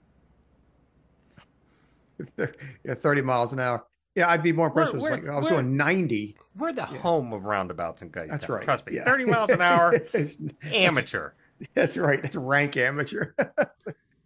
yeah, 2.84 2.94
30 2.96 3.22
miles 3.22 3.54
an 3.54 3.60
hour. 3.60 3.86
Yeah, 4.16 4.30
I'd 4.30 4.44
be 4.44 4.52
more 4.52 4.68
impressed. 4.68 4.94
With 4.94 5.02
like 5.04 5.28
I 5.28 5.38
was 5.38 5.48
doing 5.48 5.76
90. 5.76 6.38
We're 6.58 6.72
the 6.74 6.86
home 6.86 7.34
of 7.34 7.46
roundabouts 7.46 8.02
in 8.04 8.10
guys. 8.10 8.30
That's 8.30 8.48
right. 8.48 8.64
Trust 8.64 8.86
me. 8.86 8.96
Yeah. 8.96 9.06
30 9.06 9.26
miles 9.26 9.50
an 9.50 9.62
hour, 9.62 9.94
amateur. 10.72 11.32
That's 11.74 11.98
right. 11.98 12.20
It's 12.24 12.36
rank 12.36 12.78
amateur. 12.78 13.32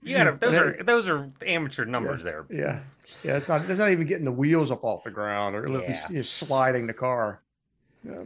You 0.01 0.17
gotta, 0.17 0.31
those 0.41 0.57
are 0.57 0.83
those 0.83 1.07
are 1.07 1.29
amateur 1.45 1.85
numbers 1.85 2.23
there. 2.23 2.45
yeah. 2.49 2.79
Yeah. 3.23 3.37
It's 3.37 3.47
not, 3.47 3.69
it's 3.69 3.79
not 3.79 3.91
even 3.91 4.05
getting 4.07 4.25
the 4.25 4.31
wheels 4.31 4.71
up 4.71 4.83
off 4.83 5.03
the 5.05 5.11
ground 5.11 5.55
or 5.55 5.67
Yeah. 5.69 6.21
sliding 6.23 6.87
the 6.87 6.93
car. 6.93 7.41
Yeah. 8.03 8.23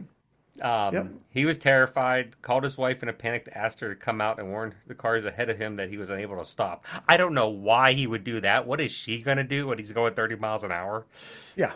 Um, 0.60 0.94
Yep. 0.94 1.06
He 1.30 1.44
was 1.46 1.56
terrified, 1.56 2.40
called 2.42 2.62
his 2.64 2.76
wife 2.76 3.02
in 3.02 3.08
a 3.08 3.12
panic 3.12 3.46
to 3.46 3.56
ask 3.56 3.80
her 3.80 3.88
to 3.88 3.96
come 3.96 4.20
out 4.20 4.38
and 4.38 4.48
warn 4.50 4.74
the 4.86 4.94
cars 4.94 5.24
ahead 5.24 5.48
of 5.48 5.56
him 5.58 5.76
that 5.76 5.88
he 5.88 5.96
was 5.96 6.10
unable 6.10 6.36
to 6.38 6.44
stop. 6.44 6.84
I 7.08 7.16
don't 7.16 7.32
know 7.32 7.48
why 7.48 7.94
he 7.94 8.06
would 8.06 8.22
do 8.22 8.40
that. 8.40 8.66
What 8.66 8.80
is 8.80 8.92
she 8.92 9.22
going 9.22 9.38
to 9.38 9.44
do 9.44 9.66
when 9.68 9.78
he's 9.78 9.92
going 9.92 10.12
30 10.14 10.36
miles 10.36 10.62
an 10.62 10.70
hour? 10.72 11.06
Yeah. 11.56 11.72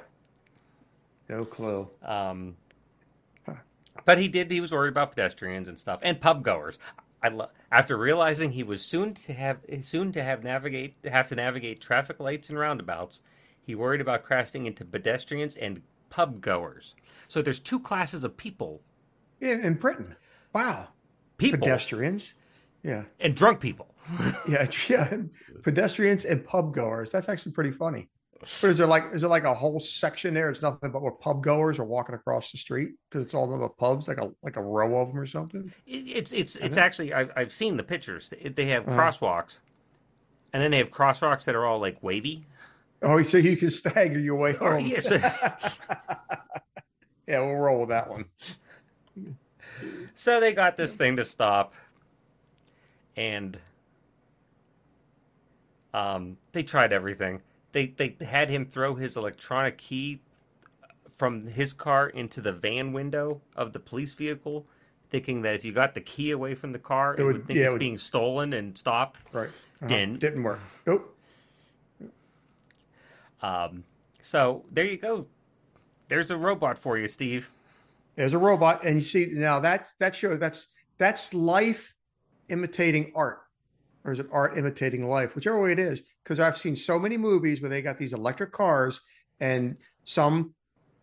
No 1.28 1.45
clue. 1.45 1.88
Um, 2.02 2.56
Huh. 3.47 3.54
But 4.04 4.18
he 4.18 4.28
did. 4.28 4.50
He 4.50 4.61
was 4.61 4.73
worried 4.73 4.90
about 4.90 5.11
pedestrians 5.12 5.68
and 5.68 5.78
stuff 5.78 6.00
and 6.02 6.21
pub 6.21 6.42
goers. 6.45 6.78
I 7.23 7.28
lo- 7.28 7.49
after 7.73 7.97
realizing 7.97 8.52
he 8.52 8.62
was 8.62 8.83
soon 8.83 9.14
to 9.14 9.33
have 9.33 9.59
soon 9.83 10.12
to 10.12 10.23
have 10.23 10.45
navigate 10.45 10.97
have 11.04 11.28
to 11.28 11.35
navigate 11.35 11.80
traffic 11.80 12.21
lights 12.21 12.50
and 12.50 12.59
roundabouts, 12.59 13.23
he 13.62 13.75
worried 13.75 14.02
about 14.02 14.23
crashing 14.23 14.66
into 14.66 14.85
pedestrians 14.85 15.56
and 15.56 15.80
pub 16.10 16.40
goers. 16.40 16.94
So 17.28 17.42
there's 17.42 17.58
two 17.60 17.80
classes 17.80 18.25
of 18.25 18.36
people. 18.36 18.82
In, 19.40 19.60
in 19.60 19.75
Britain. 19.75 20.16
Wow. 20.54 20.88
People. 21.38 21.58
Pedestrians. 21.60 22.34
Yeah, 22.82 23.02
and 23.20 23.34
drunk 23.34 23.60
people. 23.60 23.94
yeah, 24.48 24.68
yeah. 24.88 25.16
Pedestrians 25.62 26.25
and 26.25 26.44
pub 26.44 26.72
goers. 26.72 27.10
That's 27.10 27.28
actually 27.28 27.52
pretty 27.52 27.72
funny. 27.72 28.08
But 28.60 28.70
is 28.70 28.78
there 28.78 28.86
like 28.86 29.04
is 29.12 29.25
it 29.25 29.28
like 29.28 29.44
a 29.44 29.54
whole 29.54 29.80
section 29.80 30.34
there? 30.34 30.50
It's 30.50 30.62
nothing 30.62 30.92
but 30.92 31.02
where 31.02 31.10
pub 31.10 31.42
goers 31.42 31.78
are 31.80 31.84
walking 31.84 32.14
across 32.14 32.52
the 32.52 32.58
street 32.58 32.90
because 33.10 33.25
it's 33.25 33.34
all 33.34 33.52
about 33.52 33.76
pubs, 33.76 34.06
like 34.08 34.18
a 34.18 34.30
like 34.42 34.56
a 34.56 34.62
row 34.62 34.98
of 35.00 35.08
them 35.08 35.18
or 35.18 35.26
something. 35.26 35.72
It- 35.86 35.94
It's 36.16 36.32
it's 36.32 36.54
it's 36.56 36.76
actually 36.76 37.12
I've 37.12 37.30
I've 37.34 37.52
seen 37.54 37.76
the 37.76 37.82
pictures. 37.82 38.32
They 38.54 38.66
have 38.66 38.86
Uh-huh. 38.86 39.00
crosswalks, 39.00 39.58
and 40.52 40.62
then 40.62 40.70
they 40.70 40.78
have 40.78 40.90
crosswalks 40.92 41.44
that 41.44 41.56
are 41.56 41.66
all 41.66 41.80
like 41.80 42.00
wavy. 42.02 42.46
Oh, 43.08 43.22
so 43.22 43.38
you 43.38 43.56
can 43.56 43.70
stagger 43.70 44.18
your 44.18 44.34
way 44.36 44.56
Or- 44.60 44.75
home. 44.75 44.86
yes. 44.86 45.10
yeah, 47.26 47.40
we'll 47.40 47.54
roll 47.54 47.80
with 47.80 47.88
that 47.90 48.10
one. 48.10 48.25
So 50.14 50.40
they 50.40 50.52
got 50.52 50.76
this 50.76 50.94
thing 50.94 51.16
to 51.16 51.25
stop, 51.25 51.75
and 53.16 53.58
um, 55.94 56.36
they 56.52 56.62
tried 56.62 56.92
everything. 56.92 57.42
They 57.72 57.86
they 57.96 58.16
had 58.25 58.48
him 58.50 58.66
throw 58.66 58.94
his 58.94 59.16
electronic 59.16 59.78
key 59.78 60.20
from 61.16 61.46
his 61.46 61.72
car 61.72 62.08
into 62.08 62.40
the 62.40 62.52
van 62.52 62.92
window 62.92 63.40
of 63.54 63.72
the 63.72 63.78
police 63.80 64.14
vehicle, 64.14 64.66
thinking 65.10 65.42
that 65.42 65.54
if 65.54 65.64
you 65.64 65.72
got 65.72 65.94
the 65.94 66.00
key 66.00 66.30
away 66.30 66.54
from 66.54 66.72
the 66.72 66.78
car, 66.78 67.14
it, 67.14 67.20
It 67.20 67.25
would, 67.25 67.46
think 67.46 67.58
yeah, 67.58 67.64
it 67.64 67.66
it's 67.66 67.72
would- 67.72 67.78
being 67.80 67.98
stolen 67.98 68.52
and 68.52 68.76
stop. 68.76 69.16
Right. 69.32 69.48
Uh-huh. 69.48 69.86
Didn't. 69.88 70.20
Didn't 70.20 70.42
work. 70.42 70.60
Nope. 70.86 71.15
Um, 73.46 73.84
so 74.20 74.64
there 74.72 74.84
you 74.84 74.96
go. 74.96 75.26
There's 76.08 76.30
a 76.30 76.36
robot 76.36 76.78
for 76.78 76.98
you, 76.98 77.06
Steve. 77.06 77.50
There's 78.16 78.34
a 78.34 78.38
robot, 78.38 78.84
and 78.84 78.96
you 78.96 79.02
see 79.02 79.28
now 79.32 79.60
that 79.60 79.88
that 79.98 80.16
shows 80.16 80.38
that's 80.38 80.68
that's 80.98 81.34
life 81.34 81.94
imitating 82.48 83.12
art, 83.14 83.40
or 84.04 84.12
is 84.12 84.18
it 84.18 84.26
art 84.32 84.56
imitating 84.56 85.06
life? 85.06 85.34
Whichever 85.34 85.60
way 85.60 85.72
it 85.72 85.78
is, 85.78 86.02
because 86.22 86.40
I've 86.40 86.58
seen 86.58 86.74
so 86.74 86.98
many 86.98 87.16
movies 87.16 87.60
where 87.60 87.70
they 87.70 87.82
got 87.82 87.98
these 87.98 88.14
electric 88.14 88.52
cars, 88.52 89.00
and 89.40 89.76
some 90.04 90.54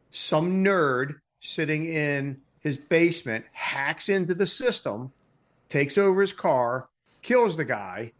some 0.09 0.63
nerd 0.63 1.15
sitting 1.39 1.85
in 1.85 2.41
his 2.59 2.77
basement 2.77 3.45
hacks 3.51 4.09
into 4.09 4.33
the 4.33 4.47
system, 4.47 5.11
takes 5.69 5.97
over 5.97 6.21
his 6.21 6.33
car, 6.33 6.89
kills 7.21 7.55
the 7.55 7.65
guy, 7.65 8.11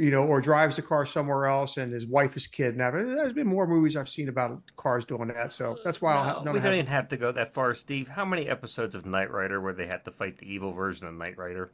you 0.00 0.10
know, 0.10 0.24
or 0.24 0.40
drives 0.40 0.76
the 0.76 0.82
car 0.82 1.04
somewhere 1.04 1.46
else, 1.46 1.76
and 1.76 1.92
his 1.92 2.06
wife 2.06 2.34
is 2.36 2.46
kidnapped. 2.46 2.96
There's 2.96 3.34
been 3.34 3.46
more 3.46 3.66
movies 3.66 3.96
I've 3.96 4.08
seen 4.08 4.28
about 4.30 4.62
cars 4.76 5.04
doing 5.04 5.28
that, 5.28 5.52
so 5.52 5.72
uh, 5.72 5.76
that's 5.84 6.00
why 6.00 6.14
I'll 6.14 6.42
No, 6.42 6.52
we 6.52 6.60
don't 6.60 6.72
even 6.72 6.86
have 6.86 7.08
to 7.10 7.16
go 7.18 7.30
that 7.32 7.52
far, 7.52 7.74
Steve. 7.74 8.08
How 8.08 8.24
many 8.24 8.48
episodes 8.48 8.94
of 8.94 9.04
Knight 9.04 9.30
Rider 9.30 9.60
where 9.60 9.74
they 9.74 9.86
had 9.86 10.04
to 10.06 10.10
fight 10.10 10.38
the 10.38 10.50
evil 10.50 10.72
version 10.72 11.06
of 11.06 11.14
Knight 11.14 11.36
Rider? 11.36 11.70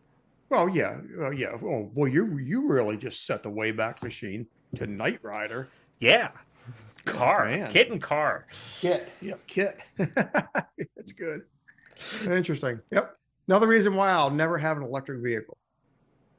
Well, 0.49 0.69
yeah, 0.69 0.97
well, 1.17 1.33
yeah. 1.33 1.57
Oh, 1.63 1.91
well, 1.95 2.09
you 2.09 2.39
you 2.39 2.67
really 2.67 2.97
just 2.97 3.27
set 3.27 3.43
the 3.45 3.51
Wayback 3.51 4.03
Machine 4.03 4.47
to 4.75 4.87
Knight 4.87 5.21
Rider. 5.23 5.69
Yeah. 6.01 6.31
Oh, 7.09 7.13
car. 7.13 7.45
man. 7.45 7.71
KITT 7.71 7.91
and 7.93 8.03
car. 8.03 8.47
KITT, 8.81 9.09
yep, 9.21 9.47
KITT. 9.47 9.81
That's 10.97 11.13
good. 11.13 11.43
Interesting. 12.25 12.81
Yep. 12.91 13.17
Another 13.47 13.69
reason 13.69 13.95
why 13.95 14.11
I'll 14.11 14.29
never 14.31 14.59
have 14.59 14.77
an 14.77 14.83
electric 14.83 15.23
vehicle. 15.23 15.57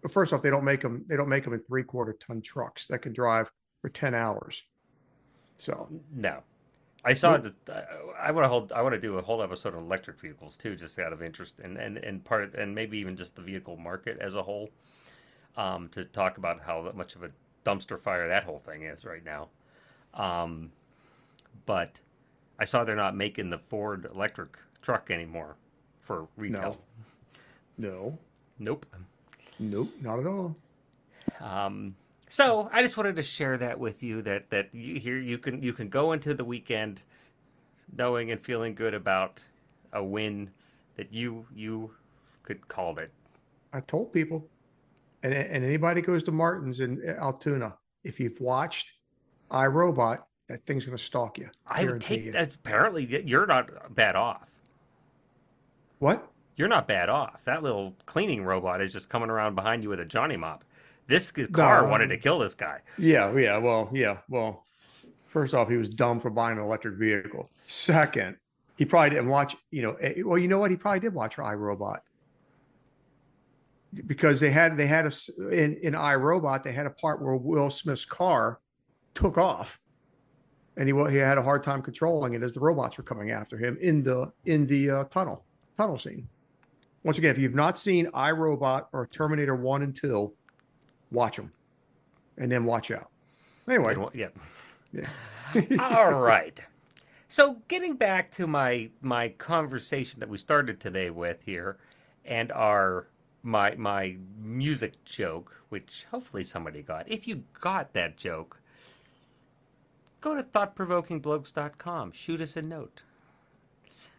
But 0.02 0.12
first 0.12 0.34
off, 0.34 0.42
they 0.42 0.50
don't 0.50 0.64
make 0.64 0.82
them. 0.82 1.06
They 1.08 1.16
don't 1.16 1.30
make 1.30 1.44
them 1.44 1.54
in 1.54 1.60
three 1.62 1.84
quarter 1.84 2.14
ton 2.14 2.42
trucks 2.42 2.88
that 2.88 3.00
can 3.00 3.14
drive 3.14 3.50
for 3.82 3.90
ten 3.90 4.14
hours. 4.14 4.64
So 5.58 5.90
No. 6.14 6.44
I 7.06 7.14
saw 7.14 7.38
that. 7.38 7.88
I 8.20 8.32
want 8.32 8.44
to 8.44 8.50
hold. 8.50 8.72
I 8.74 8.82
want 8.82 8.94
to 8.94 9.00
do 9.00 9.18
a 9.18 9.22
whole 9.22 9.42
episode 9.42 9.76
on 9.76 9.84
electric 9.84 10.20
vehicles 10.20 10.58
too, 10.58 10.76
just 10.76 11.00
out 11.00 11.14
of 11.14 11.22
interest, 11.22 11.60
and 11.64 11.78
and 11.78 11.98
and 11.98 12.24
part 12.24 12.54
and 12.56 12.76
maybe 12.76 12.98
even 12.98 13.16
just 13.16 13.36
the 13.36 13.42
vehicle 13.42 13.78
market 13.78 14.18
as 14.20 14.34
a 14.34 14.44
whole, 14.44 14.70
um, 15.56 15.88
to 15.90 16.04
talk 16.04 16.38
about 16.38 16.62
how 16.62 16.92
much 16.96 17.16
of 17.16 17.24
a 17.24 17.32
dumpster 17.64 17.98
fire 18.00 18.28
that 18.28 18.44
whole 18.44 18.60
thing 18.60 18.84
is 18.84 19.06
right 19.06 19.24
now. 19.24 19.48
Um, 20.16 20.72
but 21.66 22.02
I 22.60 22.66
saw 22.66 22.84
they're 22.84 22.96
not 22.96 23.16
making 23.16 23.52
the 23.52 23.60
Ford 23.60 24.10
electric 24.14 24.58
truck 24.82 25.10
anymore 25.12 25.56
for 26.02 26.28
retail. 26.36 26.78
No. 27.78 27.90
no, 27.90 28.20
Nope. 28.60 28.86
Nope, 29.60 29.90
not 30.02 30.20
at 30.20 30.28
all. 30.28 30.56
Um, 31.40 31.96
so 32.30 32.70
I 32.72 32.82
just 32.82 32.98
wanted 32.98 33.16
to 33.16 33.24
share 33.24 33.58
that 33.58 33.80
with 33.80 34.04
you 34.04 34.22
that 34.24 34.50
that 34.50 34.74
you 34.74 35.00
here 35.00 35.18
you 35.18 35.38
can 35.38 35.62
you 35.62 35.74
can 35.74 35.90
go 35.90 36.12
into 36.12 36.34
the 36.34 36.44
weekend 36.44 37.02
knowing 37.96 38.32
and 38.32 38.42
feeling 38.42 38.76
good 38.76 38.94
about 38.94 39.42
a 39.94 40.04
win 40.04 40.50
that 40.96 41.14
you 41.14 41.46
you 41.56 41.92
could 42.44 42.68
call 42.68 42.98
it. 42.98 43.12
I 43.74 43.80
told 43.82 44.12
people, 44.12 44.48
and 45.24 45.34
and 45.34 45.64
anybody 45.64 46.02
goes 46.02 46.24
to 46.24 46.32
Martin's 46.32 46.80
in 46.80 47.02
Altoona, 47.20 47.76
if 48.04 48.20
you've 48.20 48.40
watched 48.42 48.94
iRobot, 49.52 50.22
that 50.50 50.66
thing's 50.66 50.86
going 50.86 50.98
to 50.98 51.04
stalk 51.04 51.38
you. 51.38 51.50
I 51.66 51.86
would 51.86 52.02
take 52.02 52.26
you. 52.26 52.32
that's 52.32 52.56
apparently 52.56 53.06
you're 53.26 53.46
not 53.46 53.96
bad 53.96 54.16
off. 54.16 54.50
What? 56.00 56.30
You're 56.58 56.68
not 56.68 56.88
bad 56.88 57.08
off. 57.08 57.44
That 57.46 57.64
little 57.64 57.96
cleaning 58.08 58.44
robot 58.44 58.82
is 58.82 58.92
just 58.92 59.10
coming 59.10 59.30
around 59.30 59.56
behind 59.56 59.84
you 59.84 59.90
with 59.90 60.00
a 60.00 60.06
Johnny 60.06 60.36
mop. 60.36 60.64
This 61.08 61.32
car 61.32 61.84
No. 61.84 61.90
wanted 61.90 62.08
to 62.08 62.18
kill 62.18 62.40
this 62.40 62.54
guy. 62.56 62.82
Yeah, 62.98 63.32
yeah, 63.38 63.58
well, 63.58 63.90
yeah, 63.94 64.18
well. 64.28 64.66
First 65.28 65.54
off, 65.54 65.70
he 65.70 65.78
was 65.78 65.88
dumb 65.88 66.20
for 66.20 66.30
buying 66.32 66.58
an 66.58 66.64
electric 66.64 66.96
vehicle. 66.96 67.50
Second, 67.68 68.38
he 68.76 68.86
probably 68.86 69.12
didn't 69.12 69.28
watch. 69.30 69.56
You 69.72 69.84
know, 69.84 69.94
eh, 69.96 70.24
well, 70.26 70.38
you 70.38 70.48
know 70.48 70.58
what? 70.58 70.72
He 70.72 70.78
probably 70.78 71.00
did 71.00 71.14
watch 71.14 71.36
iRobot 71.38 72.00
because 74.08 74.40
they 74.40 74.50
had 74.50 74.78
they 74.78 74.88
had 74.88 75.06
a 75.06 75.12
in 75.52 75.76
in 75.78 75.94
iRobot 75.94 76.64
they 76.64 76.72
had 76.72 76.86
a 76.88 76.90
part 76.92 77.22
where 77.22 77.36
Will 77.36 77.70
Smith's 77.70 78.04
car 78.06 78.60
took 79.14 79.38
off, 79.38 79.80
and 80.76 80.90
he 80.90 81.12
he 81.12 81.18
had 81.18 81.38
a 81.38 81.44
hard 81.44 81.62
time 81.64 81.82
controlling 81.82 82.34
it 82.34 82.42
as 82.42 82.54
the 82.54 82.60
robots 82.60 82.98
were 82.98 83.04
coming 83.04 83.30
after 83.32 83.58
him 83.58 83.78
in 83.80 84.02
the 84.04 84.32
in 84.46 84.66
the 84.66 84.90
uh, 84.90 85.04
tunnel 85.06 85.46
tunnel 85.78 86.00
scene. 86.00 86.28
Once 87.08 87.18
again, 87.18 87.32
if 87.32 87.38
you've 87.38 87.56
not 87.56 87.78
seen 87.78 88.06
iRobot 88.08 88.88
or 88.92 89.08
Terminator 89.08 89.56
One 89.56 89.82
and 89.82 89.96
Two, 89.96 90.34
watch 91.10 91.38
them, 91.38 91.54
and 92.38 92.52
then 92.52 92.66
watch 92.66 92.92
out. 92.92 93.10
Anyway, 93.66 93.96
yeah. 94.14 94.28
yeah. 94.92 95.08
All 95.96 96.12
right. 96.16 96.60
So 97.30 97.62
getting 97.70 97.96
back 97.96 98.30
to 98.32 98.46
my 98.46 98.90
my 99.00 99.30
conversation 99.30 100.20
that 100.20 100.28
we 100.28 100.38
started 100.38 100.82
today 100.82 101.10
with 101.10 101.38
here, 101.46 101.78
and 102.26 102.52
our 102.52 103.08
my 103.42 103.74
my 103.76 104.18
music 104.38 105.02
joke, 105.06 105.56
which 105.70 106.06
hopefully 106.12 106.44
somebody 106.44 106.82
got. 106.82 107.10
If 107.10 107.26
you 107.26 107.46
got 107.62 107.94
that 107.94 108.18
joke, 108.18 108.60
go 110.20 110.36
to 110.36 110.44
thoughtprovokingblokes.com. 110.44 112.12
Shoot 112.12 112.42
us 112.42 112.58
a 112.58 112.62
note. 112.62 113.04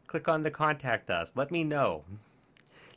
Click 0.07 0.27
on 0.27 0.43
the 0.43 0.51
contact 0.51 1.11
us. 1.11 1.33
Let 1.37 1.51
me 1.51 1.65
know. 1.65 2.05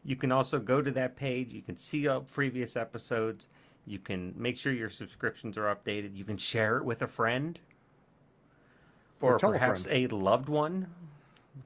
You 0.04 0.16
can 0.16 0.32
also 0.32 0.60
go 0.60 0.82
to 0.82 0.92
that 0.92 1.16
page. 1.16 1.54
You 1.54 1.62
can 1.62 1.76
see 1.78 2.08
up 2.08 2.30
previous 2.32 2.76
episodes. 2.76 3.50
You 3.86 4.00
can 4.00 4.34
make 4.38 4.58
sure 4.58 4.74
your 4.74 4.90
subscriptions 4.90 5.58
are 5.58 5.74
updated. 5.76 6.16
You 6.16 6.24
can 6.26 6.38
share 6.38 6.78
it 6.78 6.86
with 6.86 7.02
a 7.02 7.08
friend 7.08 7.60
or 9.22 9.36
Or 9.36 9.40
tell 9.40 9.52
a 9.54 9.54
perhaps 9.60 9.88
a 9.90 10.08
loved 10.08 10.50
one 10.50 10.88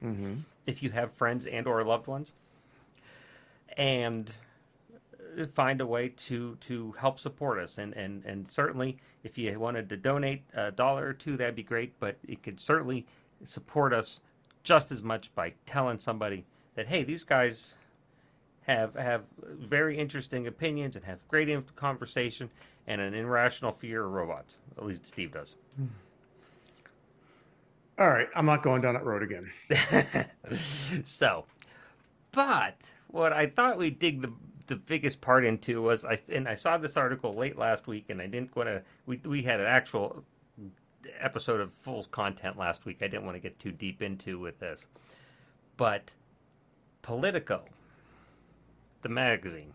hmm 0.00 0.38
if 0.66 0.82
you 0.82 0.90
have 0.90 1.12
friends 1.12 1.46
and 1.46 1.66
or 1.66 1.82
loved 1.84 2.06
ones 2.06 2.34
and 3.76 4.32
uh, 5.40 5.46
find 5.46 5.80
a 5.80 5.86
way 5.86 6.08
to 6.08 6.56
to 6.60 6.92
help 6.98 7.18
support 7.18 7.58
us 7.58 7.78
and 7.78 7.94
and 7.94 8.24
and 8.24 8.50
certainly 8.50 8.98
if 9.24 9.38
you 9.38 9.58
wanted 9.58 9.88
to 9.88 9.96
donate 9.96 10.42
a 10.54 10.70
dollar 10.70 11.06
or 11.08 11.12
two 11.12 11.36
that'd 11.36 11.54
be 11.54 11.62
great 11.62 11.98
but 12.00 12.16
it 12.26 12.42
could 12.42 12.60
certainly 12.60 13.06
support 13.44 13.92
us 13.92 14.20
just 14.62 14.90
as 14.90 15.02
much 15.02 15.34
by 15.34 15.52
telling 15.66 15.98
somebody 15.98 16.44
that 16.74 16.88
hey 16.88 17.02
these 17.02 17.24
guys 17.24 17.76
have 18.66 18.94
have 18.94 19.24
very 19.42 19.96
interesting 19.96 20.46
opinions 20.46 20.96
and 20.96 21.04
have 21.04 21.26
great 21.28 21.48
conversation 21.76 22.50
and 22.86 23.00
an 23.00 23.14
irrational 23.14 23.72
fear 23.72 24.04
of 24.04 24.12
robots 24.12 24.58
at 24.76 24.84
least 24.84 25.06
steve 25.06 25.32
does 25.32 25.56
hmm. 25.76 25.86
All 27.98 28.10
right, 28.10 28.28
I'm 28.34 28.44
not 28.44 28.62
going 28.62 28.82
down 28.82 28.92
that 28.92 29.06
road 29.06 29.22
again. 29.22 29.50
so, 31.04 31.46
but 32.30 32.76
what 33.08 33.32
I 33.32 33.46
thought 33.46 33.78
we'd 33.78 33.98
dig 33.98 34.20
the 34.20 34.32
the 34.66 34.76
biggest 34.76 35.20
part 35.20 35.44
into 35.44 35.80
was 35.80 36.04
I 36.04 36.18
and 36.30 36.46
I 36.46 36.56
saw 36.56 36.76
this 36.76 36.96
article 36.98 37.34
late 37.34 37.56
last 37.56 37.86
week, 37.86 38.06
and 38.10 38.20
I 38.20 38.26
didn't 38.26 38.54
want 38.54 38.68
to. 38.68 38.82
We 39.06 39.18
we 39.24 39.42
had 39.42 39.60
an 39.60 39.66
actual 39.66 40.24
episode 41.18 41.60
of 41.60 41.72
full 41.72 42.04
content 42.04 42.58
last 42.58 42.84
week. 42.84 42.98
I 43.00 43.08
didn't 43.08 43.24
want 43.24 43.36
to 43.36 43.40
get 43.40 43.58
too 43.58 43.72
deep 43.72 44.02
into 44.02 44.38
with 44.38 44.58
this, 44.58 44.86
but 45.78 46.12
Politico, 47.00 47.64
the 49.02 49.08
magazine, 49.08 49.72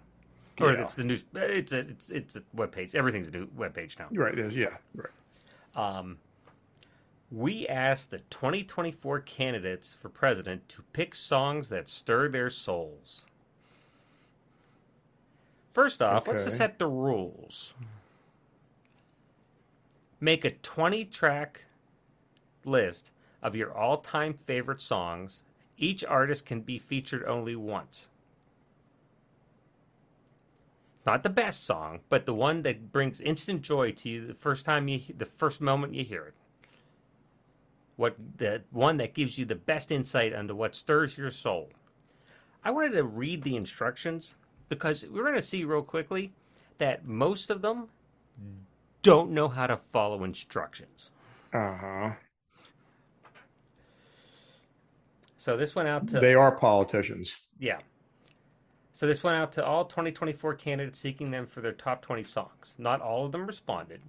or 0.60 0.74
Yeah. 0.74 0.82
it's 0.82 0.96
the 0.96 1.04
news. 1.04 1.24
It's 1.34 1.72
a 1.72 1.80
it's 1.80 2.10
it's 2.10 2.36
a 2.36 2.44
web 2.54 2.72
page. 2.72 2.96
Everything's 2.96 3.28
a 3.28 3.32
new 3.32 3.50
web 3.56 3.74
page 3.74 3.98
now. 4.00 4.08
Right? 4.12 4.38
Yeah. 4.52 4.78
Right. 4.96 5.10
Um, 5.76 6.20
we 7.32 7.68
asked 7.68 8.12
the 8.12 8.20
2024 8.20 9.22
candidates 9.22 9.94
for 9.94 10.10
president 10.10 10.68
to 10.70 10.84
pick 10.94 11.16
songs 11.16 11.70
that 11.70 11.88
stir 11.88 12.28
their 12.28 12.50
souls. 12.50 13.26
First 15.74 16.02
off, 16.02 16.28
let's 16.28 16.46
Okay. 16.46 16.56
set 16.56 16.78
the 16.78 16.88
rules. 16.88 17.74
Make 20.20 20.44
a 20.46 20.52
20 20.52 21.06
track 21.06 21.62
list 22.66 23.12
of 23.42 23.56
your 23.56 23.76
all 23.76 23.98
time 23.98 24.34
favorite 24.34 24.82
songs. 24.82 25.44
Each 25.78 26.04
artist 26.04 26.46
can 26.46 26.62
be 26.62 26.78
featured 26.78 27.24
only 27.24 27.56
once. 27.56 28.10
Not 31.12 31.24
the 31.24 31.30
best 31.30 31.66
song, 31.66 32.00
but 32.08 32.26
the 32.26 32.34
one 32.34 32.62
that 32.62 32.94
brings 32.94 33.20
instant 33.20 33.64
joy 33.64 33.92
to 33.92 34.08
you 34.08 34.26
the 34.26 34.34
first 34.34 34.64
time 34.64 34.88
you 34.88 35.02
the 35.18 35.26
first 35.26 35.60
moment 35.60 35.94
you 35.94 36.06
hear 36.06 36.24
it. 36.24 36.34
What 37.98 38.16
the 38.38 38.62
one 38.72 38.96
that 38.96 39.14
gives 39.14 39.38
you 39.38 39.44
the 39.44 39.56
best 39.56 39.92
insight 39.92 40.32
into 40.32 40.56
what 40.56 40.74
stirs 40.74 41.18
your 41.18 41.30
soul. 41.30 41.68
I 42.64 42.72
wanted 42.72 42.94
to 42.94 43.04
read 43.04 43.44
the 43.44 43.58
instructions 43.58 44.36
because 44.70 45.06
we're 45.06 45.24
going 45.24 45.36
to 45.36 45.42
see 45.42 45.66
real 45.66 45.82
quickly 45.82 46.32
that 46.78 47.06
most 47.06 47.50
of 47.50 47.62
them 47.62 47.90
don't 49.04 49.32
know 49.32 49.50
how 49.50 49.68
to 49.68 49.76
follow 49.76 50.24
instructions. 50.24 51.10
Uh 51.52 51.76
huh. 51.76 52.12
So 55.36 55.58
this 55.58 55.76
went 55.76 55.90
out 55.90 56.08
to 56.08 56.22
They 56.22 56.36
are 56.36 56.54
politicians. 56.54 57.36
yeah. 57.60 57.80
So 59.02 59.08
this 59.08 59.24
went 59.24 59.36
out 59.36 59.52
to 59.54 59.66
all 59.66 59.86
2024 59.86 60.54
candidates 60.54 61.00
seeking 61.00 61.32
them 61.32 61.48
for 61.48 61.60
their 61.60 61.72
top 61.72 62.04
20 62.04 62.22
songs. 62.22 62.76
Not 62.78 63.02
all 63.02 63.26
of 63.26 63.32
them 63.32 63.48
responded, 63.48 64.00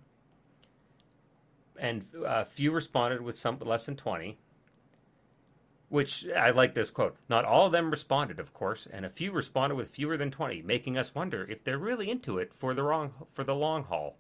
and 1.79 2.05
uh, 2.27 2.45
few 2.45 2.73
responded 2.73 3.23
with 3.23 3.39
some 3.39 3.57
less 3.61 3.87
than 3.87 3.97
20. 3.97 4.37
Which 5.89 6.27
I 6.37 6.51
like 6.51 6.75
this 6.75 6.91
quote. 6.91 7.17
Not 7.31 7.47
all 7.47 7.65
of 7.65 7.73
them 7.73 7.91
responded, 7.91 8.39
of 8.39 8.53
course, 8.53 8.87
and 8.93 9.07
a 9.07 9.09
few 9.09 9.33
responded 9.33 9.77
with 9.77 9.89
fewer 9.89 10.19
than 10.19 10.31
20, 10.31 10.61
making 10.61 10.99
us 10.99 11.15
wonder 11.15 11.47
if 11.49 11.65
they're 11.65 11.79
really 11.79 12.11
into 12.11 12.37
it 12.37 12.53
for 12.53 12.75
the 12.75 12.83
wrong 12.83 13.15
for 13.29 13.45
the 13.45 13.55
long 13.55 13.85
haul. 13.85 14.19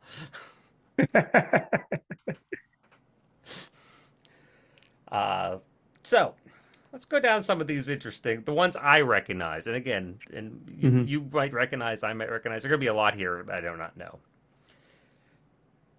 Uh, 5.11 5.59
so 6.03 6.35
let's 6.93 7.05
go 7.07 7.19
down 7.19 7.43
some 7.43 7.61
of 7.61 7.67
these 7.67 7.89
interesting, 7.89 8.43
the 8.43 8.53
ones 8.53 8.77
I 8.77 9.01
recognize. 9.01 9.67
And 9.67 9.77
again, 9.77 10.19
and 10.33 10.63
you, 10.79 10.91
Mhm. 10.91 11.09
you 11.09 11.21
might 11.33 11.53
recognize, 11.53 12.03
I 12.03 12.13
might 12.13 12.31
recognize. 12.31 12.63
There's 12.63 12.71
going 12.71 12.81
to 12.81 12.85
be 12.85 12.89
a 12.89 12.95
lot 12.95 13.15
here 13.15 13.45
I 13.51 13.61
do 13.61 13.77
not 13.77 13.97
know. 13.97 14.19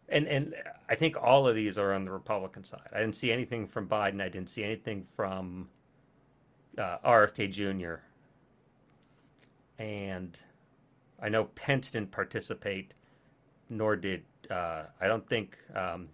And 0.10 0.27
and 0.27 0.53
I 0.89 0.95
think 0.95 1.17
all 1.21 1.47
of 1.47 1.56
these 1.56 1.77
are 1.77 1.93
on 1.93 2.06
the 2.06 2.12
Republican 2.12 2.63
side. 2.63 2.88
I 2.91 2.99
didn't 2.99 3.15
see 3.15 3.32
anything 3.32 3.67
from 3.67 3.88
Biden. 3.88 4.21
I 4.21 4.29
didn't 4.29 4.49
see 4.49 4.63
anything 4.63 5.01
from 5.01 5.69
uh, 6.77 6.97
RFK 7.03 7.47
Jr. 7.49 7.95
And 9.79 10.38
I 11.19 11.29
know 11.29 11.45
Pence 11.45 11.89
didn't 11.89 12.12
participate, 12.12 12.93
nor 13.69 13.95
did 13.95 14.23
uh, 14.51 14.84
I 15.01 15.08
don't 15.08 15.27
think 15.27 15.58
um, 15.73 16.10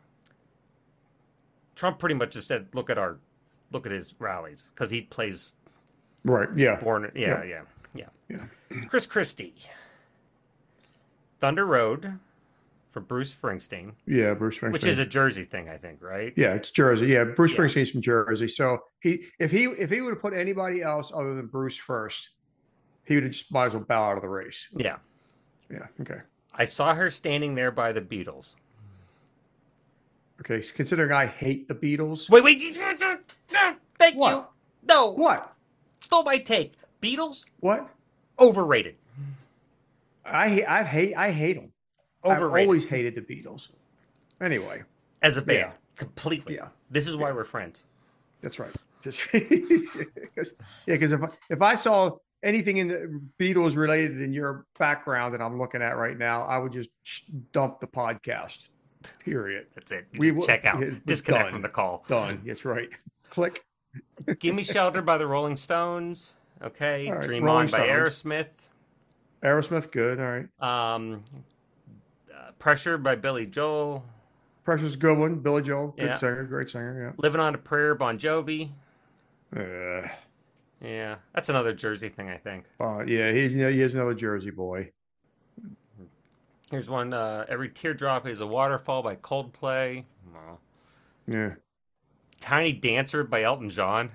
Trump. 1.76 2.00
Pretty 2.00 2.16
much 2.16 2.32
just 2.34 2.48
said, 2.48 2.68
"Look 2.74 2.90
at 2.90 2.98
our, 2.98 3.18
look 3.72 3.86
at 3.86 3.92
his 3.92 4.14
rallies," 4.20 4.64
because 4.74 4.90
he 4.90 5.02
plays 5.02 5.54
right. 6.24 6.50
Yeah. 6.56 6.76
born. 6.80 7.12
Yeah, 7.16 7.44
yeah, 7.44 7.62
yeah. 7.96 8.06
Yeah. 8.30 8.46
Chris 8.90 9.08
Christie, 9.08 9.56
Thunder 11.40 11.66
Road, 11.66 12.20
for 12.92 13.00
Bruce 13.00 13.34
Springsteen, 13.34 13.94
Yeah. 14.06 14.34
Bruce 14.36 14.60
Springsteen. 14.60 14.72
which 14.74 14.86
is 14.86 15.00
a 15.00 15.06
Jersey 15.06 15.44
thing, 15.46 15.70
I 15.70 15.78
think, 15.78 16.02
right? 16.02 16.34
Yeah, 16.36 16.54
it's 16.54 16.70
Jersey. 16.72 17.08
Yeah, 17.08 17.24
Bruce 17.24 17.54
Yeah. 17.54 17.60
Springsteen's 17.60 17.92
from 17.92 18.02
Jersey. 18.02 18.48
So 18.48 18.80
he 19.00 19.26
if 19.40 19.52
he 19.52 19.64
if 19.66 19.90
he 19.90 20.02
would 20.02 20.12
have 20.12 20.22
put 20.22 20.34
anybody 20.34 20.82
else 20.82 21.12
other 21.14 21.34
than 21.34 21.48
Bruce 21.48 21.78
first, 21.78 22.32
he 23.06 23.16
would 23.16 23.24
have 23.24 23.32
just 23.32 23.52
might 23.52 23.68
as 23.68 23.74
well 23.74 23.84
bow 23.84 24.10
out 24.12 24.16
of 24.18 24.22
the 24.22 24.30
race. 24.30 24.68
Yeah. 24.76 24.98
Yeah. 25.72 25.88
Okay. 26.02 26.20
I 26.54 26.66
saw 26.66 26.94
her 26.94 27.10
standing 27.10 27.56
there 27.56 27.72
by 27.72 27.92
the 27.94 28.02
Beatles. 28.02 28.54
Okay. 30.42 30.64
Considering 30.74 31.12
I 31.12 31.26
hate 31.26 31.68
the 31.68 31.76
Beatles. 31.76 32.30
Wait, 32.30 32.44
wait. 32.44 32.62
Thank 33.98 34.16
you. 34.16 34.46
No, 34.88 35.12
What? 35.12 35.54
stole 36.00 36.24
my 36.24 36.38
take. 36.38 36.74
Beatles 37.02 37.46
What? 37.60 37.90
overrated. 38.40 38.96
I 40.26 40.50
hate. 40.50 40.66
I 40.66 40.84
hate. 40.84 41.16
I 41.16 41.32
hate 41.32 41.54
them. 41.56 41.72
Overrated. 42.24 42.64
I've 42.64 42.68
always 42.68 42.86
hated 42.86 43.16
the 43.16 43.22
Beatles. 43.22 43.70
Anyway, 44.42 44.84
as 45.22 45.38
a 45.38 45.42
band, 45.42 45.58
Yeah. 45.60 45.72
completely. 45.96 46.56
Yeah. 46.56 46.70
This 46.90 47.08
is 47.08 47.16
why 47.16 47.30
Yeah. 47.30 47.36
we're 47.36 47.44
friends. 47.46 47.84
that's 48.42 48.58
right. 48.60 48.74
Just 49.02 49.30
because, 49.34 50.54
yeah, 50.88 50.96
because 50.96 51.12
if 51.12 51.22
I- 51.24 51.30
if 51.50 51.62
I 51.62 51.76
saw 51.76 52.12
anything 52.44 52.78
in 52.78 52.88
the 52.88 53.22
Beatles 53.38 53.76
related 53.76 54.22
in 54.22 54.32
your 54.32 54.66
background 54.78 55.34
that 55.34 55.42
I'm 55.42 55.58
looking 55.60 55.82
at 55.82 55.98
right 55.98 56.18
now, 56.18 56.44
I 56.44 56.58
would 56.58 56.72
just 56.72 56.90
dump 57.52 57.82
the 57.82 57.88
podcast. 57.88 58.70
Period. 59.24 59.68
That's 59.76 59.92
it. 59.92 60.08
You 60.14 60.20
we 60.20 60.32
will, 60.32 60.46
check 60.46 60.66
out. 60.66 60.82
Disconnect 61.06 61.46
done. 61.46 61.52
from 61.54 61.62
the 61.62 61.70
call. 61.70 62.04
Done. 62.08 62.42
That's 62.46 62.66
right. 62.66 62.90
Click. 63.30 63.64
Give 64.40 64.54
Me 64.54 64.64
Shelter 64.64 65.02
by 65.02 65.18
the 65.18 65.26
Rolling 65.28 65.58
Stones. 65.58 66.34
Okay. 66.62 67.10
Right, 67.10 67.24
Dream 67.24 67.44
Rolling 67.44 67.66
On 67.68 67.72
by 67.72 67.86
Stones. 67.86 68.24
Aerosmith. 68.24 68.48
Aerosmith, 69.44 69.92
good. 69.92 70.20
All 70.20 70.26
right. 70.60 70.94
Um, 70.96 71.24
uh, 72.34 72.52
Pressure 72.60 72.98
by 72.98 73.16
Billy 73.16 73.46
Joel. 73.46 74.04
Pressure's 74.66 74.96
a 74.96 74.98
good 74.98 75.18
one. 75.18 75.36
Billy 75.36 75.62
Joel, 75.62 75.96
good 75.98 76.06
Yeah. 76.08 76.16
singer, 76.16 76.44
great 76.44 76.70
singer. 76.70 77.02
Yeah. 77.02 77.12
Living 77.18 77.40
on 77.42 77.56
a 77.56 77.58
Prayer, 77.58 77.96
Bon 77.96 78.20
Jovi. 78.20 78.70
Yeah. 79.56 79.62
Uh, 80.04 80.08
Yeah, 80.82 81.16
that's 81.34 81.50
another 81.50 81.74
Jersey 81.74 82.10
thing, 82.10 82.30
I 82.30 82.38
think. 82.38 82.66
uh, 82.80 83.04
yeah, 83.06 83.32
he's 83.32 83.54
he 83.54 83.62
is 83.82 83.96
another 83.96 84.14
Jersey 84.14 84.52
boy. 84.52 84.92
Here's 86.72 86.90
one. 86.90 87.14
Uh, 87.14 87.46
Every 87.50 87.70
teardrop 87.70 88.28
is 88.28 88.40
a 88.42 88.48
waterfall 88.48 89.02
by 89.02 89.16
Coldplay. 89.16 90.04
Well, 90.34 90.60
Yeah. 91.28 91.54
Tiny 92.40 92.72
Dancer 92.74 93.24
by 93.24 93.44
Elton 93.44 93.70
John. 93.70 94.12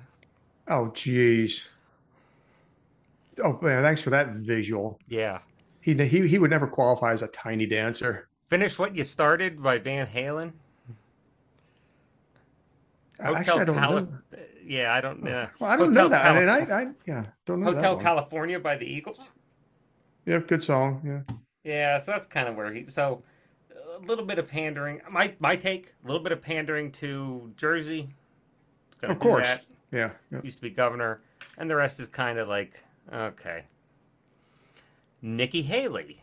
Oh, 0.68 0.90
jeez. 0.94 1.66
Oh 3.42 3.58
man, 3.60 3.82
thanks 3.82 4.00
for 4.00 4.10
that 4.10 4.28
visual. 4.30 4.98
Yeah. 5.08 5.40
He 5.80 5.92
he 5.94 6.26
he 6.28 6.38
would 6.38 6.50
never 6.50 6.66
qualify 6.66 7.12
as 7.12 7.20
a 7.22 7.26
tiny 7.28 7.66
dancer. 7.66 8.28
Finish 8.48 8.78
What 8.78 8.94
You 8.96 9.04
Started 9.04 9.60
by 9.62 9.78
Van 9.78 10.06
Halen. 10.06 10.52
Actually, 13.20 13.60
I 13.60 13.64
don't 13.64 13.76
Calif- 13.76 14.08
know. 14.10 14.18
Yeah, 14.66 14.94
I 14.94 15.00
don't. 15.00 15.26
Uh, 15.28 15.46
Well, 15.58 15.70
I 15.70 15.76
don't 15.76 15.88
Hotel 15.88 16.04
know 16.04 16.08
that. 16.10 16.26
I 16.26 16.40
mean, 16.40 16.48
I, 16.48 16.82
I 16.82 16.86
yeah, 17.06 17.26
don't 17.44 17.60
know 17.60 17.72
that 17.72 17.84
Hotel. 17.84 17.98
California 17.98 18.58
by 18.58 18.76
the 18.76 18.86
Eagles. 18.86 19.28
Yeah, 20.24 20.38
good 20.38 20.62
song. 20.62 21.02
Yeah. 21.04 21.34
Yeah, 21.64 21.98
so 21.98 22.12
that's 22.12 22.26
kind 22.26 22.46
of 22.46 22.56
where 22.56 22.72
he. 22.72 22.86
So 22.86 23.22
a 23.96 23.98
little 24.06 24.24
bit 24.24 24.38
of 24.38 24.46
pandering. 24.46 25.00
My 25.10 25.34
my 25.38 25.56
take. 25.56 25.94
A 26.04 26.06
little 26.06 26.22
bit 26.22 26.32
of 26.32 26.42
pandering 26.42 26.92
to 26.92 27.52
Jersey. 27.56 28.08
Gonna 29.00 29.14
Of 29.14 29.20
course. 29.20 29.46
yeah. 29.90 30.10
Used 30.42 30.58
to 30.58 30.62
be 30.62 30.70
governor, 30.70 31.20
and 31.58 31.68
the 31.68 31.76
rest 31.76 31.98
is 32.00 32.08
kind 32.08 32.38
of 32.38 32.48
like 32.48 32.82
okay. 33.12 33.64
Nikki 35.22 35.62
Haley, 35.62 36.20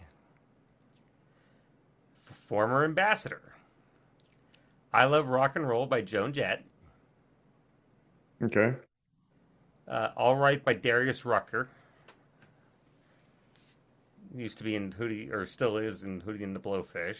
former 2.47 2.83
ambassador. 2.83 3.41
I 4.93 5.05
love 5.05 5.29
rock 5.29 5.55
and 5.55 5.67
roll 5.67 5.85
by 5.87 6.01
Joan 6.01 6.33
Jett. 6.33 6.63
Okay. 8.43 8.75
Uh, 9.87 10.09
All 10.15 10.35
Right 10.35 10.63
by 10.63 10.73
Darius 10.73 11.25
Rucker. 11.25 11.69
Used 14.35 14.57
to 14.59 14.63
be 14.63 14.75
in 14.75 14.93
Hootie, 14.93 15.31
or 15.31 15.45
still 15.45 15.77
is 15.77 16.03
in 16.03 16.21
Hootie 16.21 16.43
and 16.43 16.55
the 16.55 16.59
Blowfish. 16.59 17.17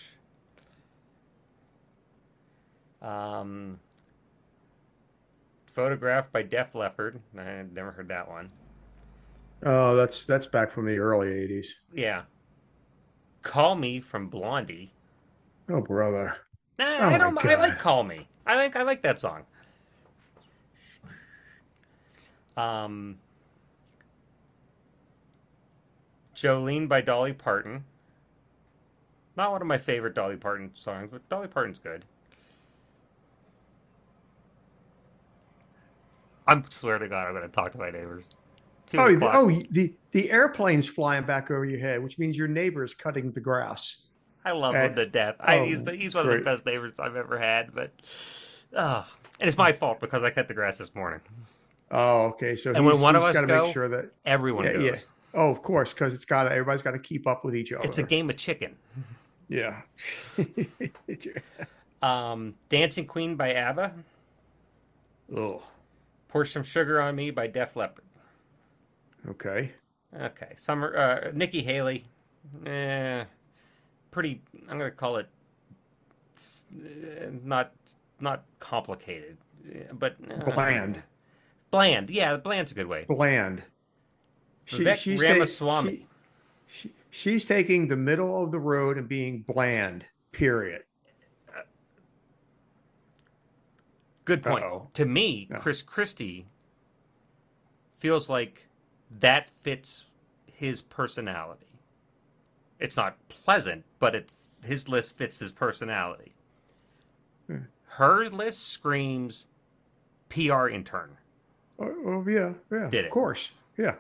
Um, 3.02 3.80
Photographed 5.66 6.32
by 6.32 6.44
Def 6.44 6.76
Leppard. 6.76 7.20
I 7.38 7.44
had 7.44 7.74
never 7.74 7.92
heard 7.92 8.08
that 8.10 8.30
one. 8.30 8.50
Oh, 9.64 9.96
that's 9.96 10.26
that's 10.26 10.46
back 10.46 10.72
from 10.72 10.86
the 10.86 10.98
early 10.98 11.28
'80s. 11.28 11.68
Yeah. 11.94 12.24
Call 13.42 13.76
Me 13.76 14.00
from 14.00 14.28
Blondie. 14.28 14.94
Oh, 15.70 15.82
brother. 15.82 16.38
Nah, 16.78 16.86
Oh 16.86 17.06
I 17.08 17.18
don't. 17.18 17.46
I 17.46 17.56
like 17.56 17.80
Call 17.80 18.04
Me. 18.04 18.28
I 18.46 18.56
like. 18.56 18.76
I 18.76 18.84
like 18.84 19.02
that 19.04 19.20
song. 19.20 19.44
Um, 22.58 23.18
Jolene 26.42 26.88
by 26.88 27.02
Dolly 27.02 27.34
Parton. 27.34 27.84
Not 29.38 29.52
one 29.52 29.62
of 29.62 29.68
my 29.68 29.78
favorite 29.78 30.14
Dolly 30.16 30.36
Parton 30.38 30.72
songs, 30.76 31.10
but 31.12 31.28
Dolly 31.30 31.48
Parton's 31.48 31.80
good. 31.80 32.04
I 36.48 36.62
swear 36.70 36.98
to 36.98 37.08
God, 37.08 37.28
I'm 37.28 37.34
going 37.34 37.44
to 37.48 37.54
talk 37.54 37.72
to 37.74 37.78
my 37.78 37.92
neighbors. 37.92 38.26
Oh, 38.98 39.16
the, 39.16 39.30
oh, 39.38 39.62
the 39.72 39.94
the 40.12 40.30
airplane's 40.30 40.86
flying 40.90 41.24
back 41.24 41.50
over 41.50 41.64
your 41.64 41.80
head, 41.80 42.04
which 42.04 42.20
means 42.20 42.38
your 42.38 42.50
neighbor's 42.50 42.94
cutting 42.94 43.32
the 43.32 43.40
grass. 43.40 44.08
I 44.44 44.52
love 44.52 44.76
Uh, 44.76 44.80
him 44.88 44.96
to 44.96 45.06
death. 45.06 45.36
I, 45.40 45.60
oh, 45.60 45.66
he's 45.66 45.84
the, 45.86 45.96
he's 45.96 46.14
one 46.14 46.26
of 46.26 46.30
great. 46.32 46.40
the 46.40 46.46
best 46.46 46.66
neighbors 46.66 47.00
I've 47.00 47.16
ever 47.16 47.38
had. 47.40 47.74
But, 47.74 47.92
oh, 48.76 49.06
and 49.40 49.48
it's 49.48 49.58
my 49.58 49.72
fault 49.72 50.02
because 50.02 50.24
I 50.24 50.30
cut 50.32 50.50
the 50.50 50.54
grass 50.54 50.78
this 50.78 50.94
morning. 50.94 51.22
Oh, 51.90 52.24
okay. 52.30 52.58
So 52.58 52.74
And 52.74 52.84
when 52.84 52.96
he's, 52.96 53.02
one 53.04 53.16
of 53.16 53.24
us 53.24 53.34
got 53.34 53.42
to 53.42 53.48
go- 53.48 53.64
make 53.64 53.72
sure 53.74 53.88
that 53.88 54.12
Everyone 54.26 54.66
Yeah, 54.66 54.74
goes. 54.74 54.84
yeah. 54.84 54.96
Oh, 55.34 55.50
of 55.50 55.62
course, 55.62 55.94
because 55.94 56.14
it's 56.14 56.26
got 56.26 56.48
everybody's 56.52 56.82
got 56.82 56.92
to 56.92 57.00
keep 57.00 57.26
up 57.28 57.46
with 57.46 57.56
each 57.56 57.72
other. 57.72 57.86
It's 57.86 57.98
a 57.98 58.04
game 58.04 58.30
of 58.30 58.38
chicken. 58.38 58.76
Yeah. 59.50 59.82
Um, 62.02 62.56
Dancing 62.70 63.06
Queen 63.06 63.36
by 63.36 63.54
ABBA. 63.54 63.94
oh, 65.36 65.62
Pour 66.30 66.46
Some 66.46 66.64
Sugar 66.64 67.00
on 67.00 67.16
Me 67.16 67.30
by 67.30 67.46
Def 67.48 67.76
Leppard. 67.76 68.06
okay. 69.30 69.72
Okay. 70.20 70.54
Summer. 70.58 70.98
Uh, 70.98 71.32
Nikki 71.34 71.62
Haley. 71.62 72.06
Eh, 72.66 73.24
pretty. 74.10 74.42
I'm 74.68 74.78
gonna 74.80 74.90
call 74.90 75.18
it 75.18 75.30
eh, 76.74 77.28
not 77.44 77.72
not 78.20 78.46
complicated, 78.60 79.38
eh, 79.72 79.84
but 79.94 80.16
uh, 80.30 80.50
Bland. 80.52 81.04
Bland. 81.70 82.10
Yeah, 82.10 82.38
bland's 82.38 82.72
a 82.72 82.76
good 82.76 82.88
way. 82.88 83.06
Bland. 83.08 83.62
Vivek 84.80 85.18
ta- 85.20 85.22
Ramaswamy. 85.34 86.08
she- 86.68 86.88
she- 86.90 86.94
she's 87.10 87.46
taking 87.46 87.88
the 87.88 87.98
middle 87.98 88.44
of 88.44 88.52
the 88.52 88.60
road 88.60 88.98
and 88.98 89.08
being 89.08 89.42
bland. 89.42 90.06
Period. 90.32 90.84
Good 94.26 94.44
point. 94.44 94.64
Uh-oh. 94.64 94.88
To 94.94 95.06
me, 95.06 95.48
Yeah. 95.50 95.58
Chris 95.58 95.82
Christie 95.82 96.48
feels 97.92 98.30
like 98.30 98.68
that 99.20 99.48
fits 99.62 100.06
his 100.46 100.82
personality. 100.82 101.68
It's 102.80 102.96
not 102.96 103.18
pleasant, 103.30 103.84
but 104.00 104.16
it 104.16 104.32
his 104.64 104.88
list 104.88 105.18
fits 105.18 105.40
his 105.40 105.52
personality. 105.52 106.34
Hmm. 107.48 107.64
Her 107.88 108.30
list 108.30 108.70
screams 108.70 109.48
PR 110.30 110.70
intern. 110.70 111.18
Oh, 111.80 111.94
oh, 112.06 112.26
yeah, 112.30 112.54
yeah. 112.72 112.90
Did 112.90 113.06
it. 113.06 113.08
Of 113.08 113.12
course. 113.12 113.52
Yeah. 113.76 113.96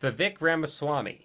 Vivek 0.00 0.40
Ramaswamy. 0.40 1.20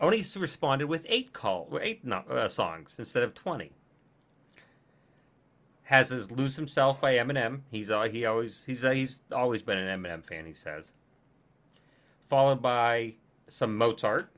Only 0.00 0.22
responded 0.36 0.86
with 0.86 1.04
eight 1.08 1.32
call, 1.32 1.76
eight 1.80 2.04
no, 2.04 2.18
uh, 2.30 2.48
songs 2.48 2.96
instead 2.98 3.24
of 3.24 3.34
twenty. 3.34 3.72
Has 5.82 6.10
his 6.10 6.30
"Lose 6.30 6.54
Himself" 6.54 7.00
by 7.00 7.14
Eminem. 7.14 7.62
He's 7.70 7.90
uh, 7.90 8.02
he 8.02 8.24
always 8.24 8.64
he's 8.64 8.84
uh, 8.84 8.90
he's 8.90 9.22
always 9.32 9.62
been 9.62 9.78
an 9.78 10.00
Eminem 10.00 10.24
fan. 10.24 10.46
He 10.46 10.54
says. 10.54 10.92
Followed 12.26 12.60
by 12.60 13.14
some 13.48 13.76
Mozart. 13.76 14.30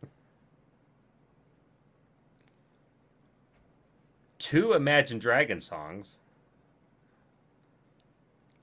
Two 4.38 4.73
Imagine 4.73 5.19
Dragon 5.19 5.61
songs. 5.61 6.16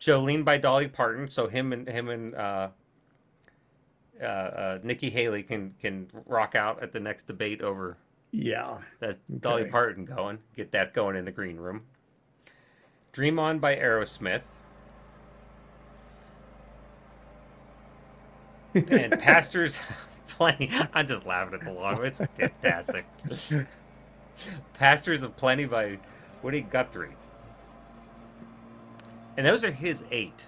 Jolene 0.07 0.45
by 0.45 0.57
Dolly 0.57 0.87
Parton. 0.87 1.27
So 1.27 1.47
him 1.47 1.73
and 1.73 1.87
him 1.87 2.07
and 2.09 2.33
uh, 2.35 2.69
uh, 4.21 4.25
uh, 4.25 4.79
Nikki 4.83 5.09
Haley 5.09 5.43
can 5.43 5.73
can 5.81 6.07
rock 6.25 6.55
out 6.55 6.81
at 6.81 6.93
the 6.93 6.99
next 6.99 7.27
debate 7.27 7.61
over 7.61 7.97
Yeah. 8.31 8.77
that 8.99 9.17
Dolly 9.41 9.65
Parton 9.69 10.05
going. 10.05 10.39
Get 10.55 10.71
that 10.71 10.93
going 10.93 11.15
in 11.17 11.25
the 11.25 11.31
green 11.31 11.57
room. 11.57 11.83
Dream 13.11 13.37
On 13.39 13.59
by 13.59 13.75
Aerosmith. 13.75 14.41
and 18.75 19.11
Pastures 19.19 19.77
Plenty. 20.27 20.69
I'm 20.93 21.07
just 21.07 21.25
laughing 21.25 21.55
at 21.55 21.65
the 21.65 21.71
long. 21.71 22.03
It's 22.05 22.21
fantastic. 22.37 23.05
Pastures 24.73 25.23
of 25.23 25.35
Plenty 25.35 25.65
by 25.65 25.97
Woody 26.43 26.61
Guthrie. 26.61 27.15
And 29.37 29.45
those 29.45 29.63
are 29.63 29.71
his 29.71 30.03
eight. 30.11 30.45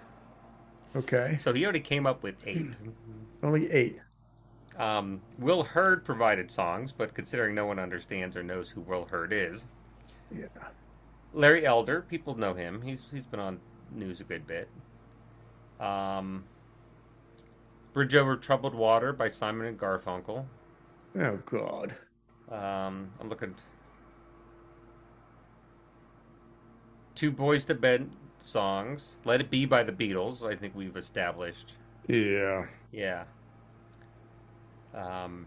Okay. 0.95 1.37
So 1.39 1.53
he 1.53 1.63
already 1.63 1.79
came 1.79 2.05
up 2.07 2.23
with 2.23 2.35
eight. 2.45 2.65
Only 3.43 3.71
eight. 3.71 3.99
Um, 4.77 5.21
Will 5.37 5.63
Hurd 5.63 6.03
provided 6.05 6.49
songs, 6.49 6.91
but 6.91 7.13
considering 7.13 7.53
no 7.53 7.65
one 7.65 7.79
understands 7.79 8.35
or 8.35 8.43
knows 8.43 8.69
who 8.69 8.81
Will 8.81 9.05
Hurd 9.05 9.33
is, 9.33 9.65
Yeah. 10.35 10.45
Larry 11.33 11.65
Elder, 11.65 12.01
people 12.09 12.35
know 12.35 12.53
him. 12.53 12.81
He's 12.81 13.05
he's 13.11 13.25
been 13.25 13.39
on 13.39 13.59
news 13.91 14.19
a 14.21 14.23
good 14.23 14.47
bit. 14.47 14.67
Um, 15.79 16.43
Bridge 17.93 18.15
Over 18.15 18.35
Troubled 18.35 18.73
Water 18.73 19.13
by 19.13 19.27
Simon 19.29 19.67
and 19.67 19.77
Garfunkel. 19.79 20.45
Oh 21.19 21.39
God. 21.45 21.93
Um, 22.51 23.11
I'm 23.19 23.29
looking. 23.29 23.53
Two 27.15 27.31
Boys 27.31 27.65
to 27.65 27.75
Bed 27.75 28.09
songs. 28.41 29.17
Let 29.25 29.41
It 29.41 29.49
Be 29.49 29.65
by 29.65 29.83
the 29.83 29.91
Beatles. 29.91 30.47
I 30.47 30.55
think 30.55 30.75
we've 30.75 30.97
established. 30.97 31.73
Yeah. 32.07 32.65
Yeah. 32.91 33.23
Um, 34.93 35.45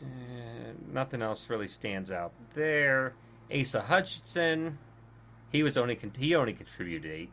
uh, 0.00 0.72
nothing 0.92 1.22
else 1.22 1.48
really 1.50 1.68
stands 1.68 2.10
out 2.10 2.32
there. 2.54 3.14
Asa 3.52 3.80
Hutchinson, 3.82 4.78
he 5.50 5.62
was 5.62 5.76
only 5.76 5.96
con- 5.96 6.12
he 6.16 6.34
only 6.34 6.52
contributed 6.52 7.10
eight. 7.10 7.30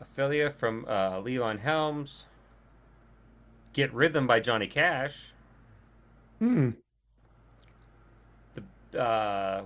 Ophelia 0.00 0.50
from 0.50 0.84
uh, 0.88 1.20
Leon 1.20 1.58
Helms. 1.58 2.26
Get 3.72 3.92
Rhythm 3.92 4.26
by 4.26 4.40
Johnny 4.40 4.66
Cash. 4.66 5.32
Hmm. 6.38 6.70
Uh, 8.96 9.62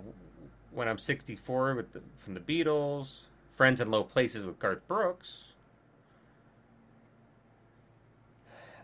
When 0.71 0.89
I'm 0.89 0.99
64 0.99 1.75
with 1.75 1.93
the, 1.93 2.03
from 2.19 2.35
the 2.35 2.41
Beatles. 2.41 3.21
Friends 3.51 3.81
in 3.81 3.91
Low 3.91 4.05
Places 4.05 4.45
with 4.45 4.59
Garth 4.59 4.87
Brooks. 4.87 5.53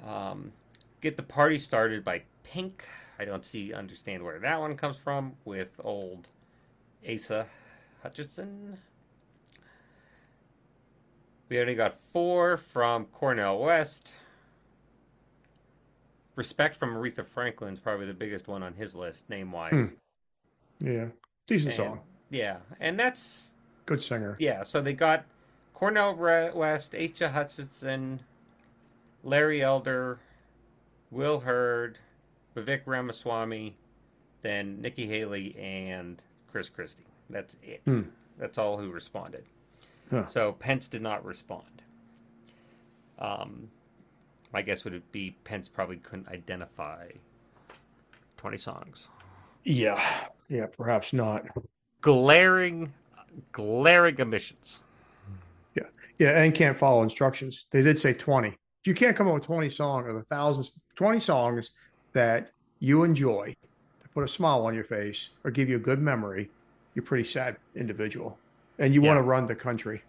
Um, 0.07 0.52
Get 1.00 1.16
the 1.16 1.22
Party 1.22 1.59
Started 1.59 2.04
by 2.04 2.22
Pink. 2.42 2.85
I 3.18 3.24
don't 3.24 3.44
see 3.44 3.72
understand 3.72 4.22
where 4.24 4.40
that 4.40 4.59
one 4.59 4.76
comes 4.76 4.96
from 4.96 5.35
with 5.44 5.68
old 5.85 6.28
Asa 7.09 7.46
Hutchinson. 8.02 8.78
We 11.48 11.61
only 11.61 11.74
got 11.74 11.96
four 12.12 12.57
from 12.57 13.04
Cornel 13.07 13.61
West. 13.61 14.14
Respect 16.37 16.74
from 16.74 16.94
Aretha 16.96 17.24
Franklin 17.24 17.72
is 17.72 17.78
probably 17.78 18.07
the 18.07 18.14
biggest 18.14 18.48
one 18.48 18.62
on 18.62 18.74
his 18.74 18.96
list, 18.96 19.28
name 19.30 19.52
wise. 19.52 19.70
Hmm. 19.72 19.85
Yeah. 20.81 21.07
Decent 21.47 21.75
song. 21.75 22.01
Yeah, 22.31 22.57
and 22.81 22.99
that's 22.99 23.45
Good 23.87 24.03
singer. 24.03 24.37
yeah. 24.41 24.63
So 24.63 24.81
they 24.81 24.93
got 24.95 25.25
Cornel 25.75 26.15
West, 26.55 26.95
Asa 26.95 27.29
Hutchinson, 27.29 28.19
Larry 29.23 29.63
Elder, 29.63 30.19
Will 31.11 31.39
Hurd, 31.39 31.99
Vivek 32.57 32.81
Ramaswamy, 32.87 33.77
then 34.43 34.81
Nikki 34.81 35.07
Haley 35.07 35.55
and 35.59 36.23
Chris 36.51 36.69
Christie. 36.69 37.05
That's 37.31 37.57
it. 37.63 37.83
Hmm. 37.87 38.03
That's 38.39 38.59
all 38.59 38.77
who 38.79 38.91
responded. 38.91 39.45
Huh. 40.11 40.27
So 40.27 40.53
Pence 40.53 40.89
did 40.89 41.03
not 41.03 41.25
respond. 41.25 41.83
Um, 43.19 43.69
my 44.53 44.63
guess 44.63 44.85
would 44.85 45.01
be 45.13 45.37
Pence 45.45 45.69
probably 45.69 45.97
couldn't 45.99 46.29
identify 46.29 47.09
twenty 48.37 48.59
songs. 48.59 49.09
Yeah. 49.65 50.27
Yeah. 50.48 50.66
Perhaps 50.66 51.12
not. 51.12 51.46
Glaring, 52.00 52.92
glaring 53.52 54.20
omissions. 54.20 54.80
Yeah, 55.74 55.85
yeah, 56.18 56.42
and 56.42 56.54
can't 56.54 56.76
follow 56.76 57.02
instructions. 57.02 57.66
They 57.70 57.83
did 57.83 57.98
say 57.98 58.12
20. 58.12 58.48
If 58.48 58.57
you 58.87 58.94
can't 58.94 59.16
come 59.16 59.26
up 59.28 59.35
with 59.35 59.44
20 59.44 59.70
songs 59.70 60.07
or 60.07 60.12
the 60.12 60.22
thousands, 60.24 60.83
20 60.96 61.18
songs 61.20 61.70
that 62.12 62.50
you 62.80 63.04
enjoy, 63.04 63.57
to 64.02 64.09
put 64.11 64.22
a 64.24 64.28
smile 64.28 64.66
on 64.66 64.74
your 64.74 64.85
face 64.85 65.30
or 65.44 65.50
give 65.50 65.68
you 65.70 65.76
a 65.76 65.80
good 65.80 66.00
memory, 66.00 66.50
you're 66.94 67.02
a 67.02 67.07
pretty 67.07 67.24
sad 67.24 67.57
individual. 67.74 68.38
And 68.78 68.92
you 68.92 69.00
want 69.00 69.16
to 69.18 69.22
run 69.22 69.46
the 69.46 69.54
country. 69.54 70.02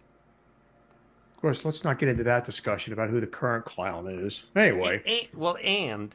Of 1.34 1.40
course, 1.40 1.64
let's 1.64 1.84
not 1.84 1.98
get 1.98 2.08
into 2.08 2.24
that 2.24 2.44
discussion 2.44 2.92
about 2.92 3.08
who 3.08 3.20
the 3.20 3.26
current 3.26 3.64
clown 3.64 4.06
is. 4.08 4.44
Anyway, 4.54 5.02
A- 5.06 5.10
a- 5.10 5.28
well, 5.34 5.56
and 5.62 6.14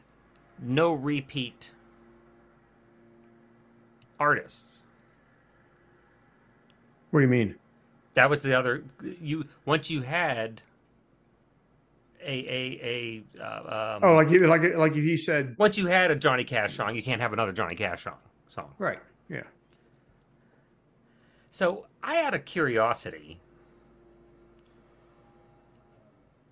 no 0.60 0.92
repeat 0.92 1.70
artists. 4.22 4.82
what 7.10 7.20
do 7.20 7.24
you 7.26 7.30
mean? 7.30 7.56
That 8.14 8.30
was 8.30 8.42
the 8.42 8.56
other. 8.58 8.84
You 9.20 9.44
once 9.66 9.90
you 9.90 10.02
had 10.02 10.60
a 12.22 12.30
a 12.30 13.24
a. 13.36 13.42
Uh, 13.42 13.96
um, 13.96 14.00
Oh, 14.04 14.14
like 14.14 14.30
you 14.30 14.46
like 14.46 14.62
like 14.76 14.92
if 14.92 15.04
you 15.04 15.18
said 15.18 15.56
once 15.58 15.76
you 15.76 15.86
had 15.86 16.10
a 16.10 16.16
Johnny 16.16 16.44
Cash 16.44 16.76
song, 16.76 16.94
you 16.94 17.02
can't 17.02 17.20
have 17.20 17.32
another 17.32 17.52
Johnny 17.52 17.74
Cash 17.74 18.04
song. 18.04 18.18
Song. 18.48 18.70
right. 18.78 18.98
Yeah. 19.28 19.42
So 21.50 21.86
I 22.02 22.14
had 22.16 22.34
a 22.34 22.38
curiosity. 22.38 23.40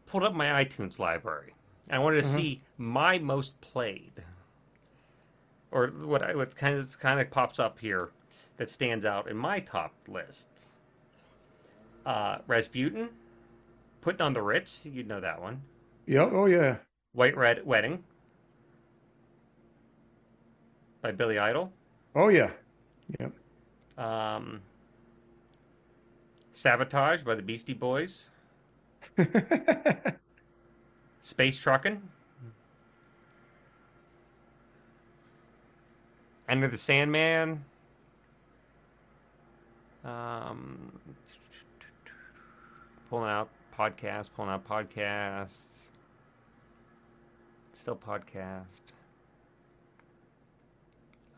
Pulled 0.07 0.25
up 0.25 0.35
my 0.35 0.65
iTunes 0.65 0.99
library. 0.99 1.55
And 1.89 1.97
I 1.97 1.99
wanted 2.05 2.23
to 2.23 2.29
Mhm. 2.29 2.35
see 2.35 2.63
my 2.79 3.19
most 3.19 3.61
played, 3.61 4.25
or 5.73 5.89
what 5.89 6.23
I 6.23 6.35
what 6.35 6.55
kind 6.57 6.79
of 6.79 6.99
kind 6.99 7.21
of 7.21 7.31
pops 7.31 7.59
up 7.59 7.79
here, 7.79 8.11
that 8.57 8.71
stands 8.71 9.05
out 9.05 9.29
in 9.29 9.37
my 9.37 9.61
top 9.61 9.93
lists. 10.09 10.71
Uh, 12.05 12.39
Rasputin, 12.47 13.11
putting 14.01 14.23
on 14.23 14.33
the 14.33 14.43
Ritz. 14.43 14.87
you'd 14.87 15.07
know 15.09 15.21
that 15.21 15.41
one. 15.41 15.63
Yep. 16.07 16.31
Oh 16.33 16.47
yeah. 16.47 16.77
White 17.13 17.37
Red 17.37 17.67
Wedding 17.67 18.05
by 21.03 21.13
Billy 21.13 21.39
Idol. 21.39 21.73
Oh 22.15 22.29
yeah. 22.29 22.51
Yep. 23.19 23.33
Um, 23.99 24.61
Sabotage 26.53 27.23
by 27.23 27.35
the 27.35 27.43
Beastie 27.43 27.75
Boys. 27.75 28.27
Space 31.23 31.61
Truckin'. 31.61 32.01
Enter 36.51 36.67
the 36.67 36.77
Sandman. 36.77 37.65
Um, 40.05 40.99
pulling 43.09 43.31
out 43.31 43.49
podcasts, 43.79 44.29
pulling 44.35 44.51
out 44.51 44.67
podcasts. 44.67 45.63
Still 47.73 47.95
podcast. 47.95 48.65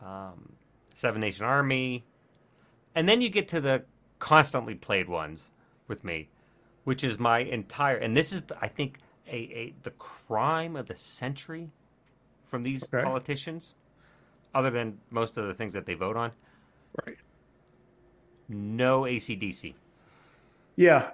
Um, 0.03 0.51
Seven 0.95 1.21
Nation 1.21 1.45
Army. 1.45 2.03
And 2.95 3.07
then 3.07 3.21
you 3.21 3.29
get 3.29 3.47
to 3.49 3.61
the 3.61 3.83
constantly 4.17 4.73
played 4.73 5.07
ones 5.07 5.43
with 5.87 6.03
me, 6.03 6.27
which 6.85 7.03
is 7.03 7.19
my 7.19 7.39
entire. 7.39 7.97
And 7.97 8.17
this 8.17 8.33
is, 8.33 8.41
the, 8.41 8.57
I 8.59 8.67
think, 8.67 8.97
a, 9.27 9.35
a 9.35 9.73
the 9.83 9.91
crime 9.91 10.75
of 10.75 10.87
the 10.87 10.95
century 10.95 11.69
from 12.41 12.63
these 12.63 12.83
Okay. 12.83 13.03
politicians, 13.03 13.75
other 14.53 14.69
than 14.69 14.97
most 15.11 15.37
of 15.37 15.47
the 15.47 15.53
things 15.53 15.73
that 15.73 15.85
they 15.85 15.93
vote 15.93 16.15
on. 16.17 16.31
right. 17.05 17.17
No 18.49 19.05
AC/DC. 19.05 19.73
Yeah. 20.75 21.11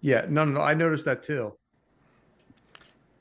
Yeah. 0.00 0.26
No, 0.28 0.44
no, 0.44 0.52
no. 0.52 0.60
I 0.60 0.74
noticed 0.74 1.04
that 1.04 1.22
too. 1.22 1.54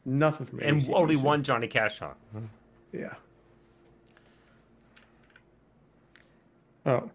Nothing 0.03 0.45
from 0.47 0.59
And 0.59 0.77
AC/DC. 0.77 0.93
only 0.93 1.15
one 1.15 1.43
Johnny 1.43 1.67
Cash 1.67 1.99
song. 1.99 2.15
Yeah. 2.91 3.13
Oh. 6.85 7.09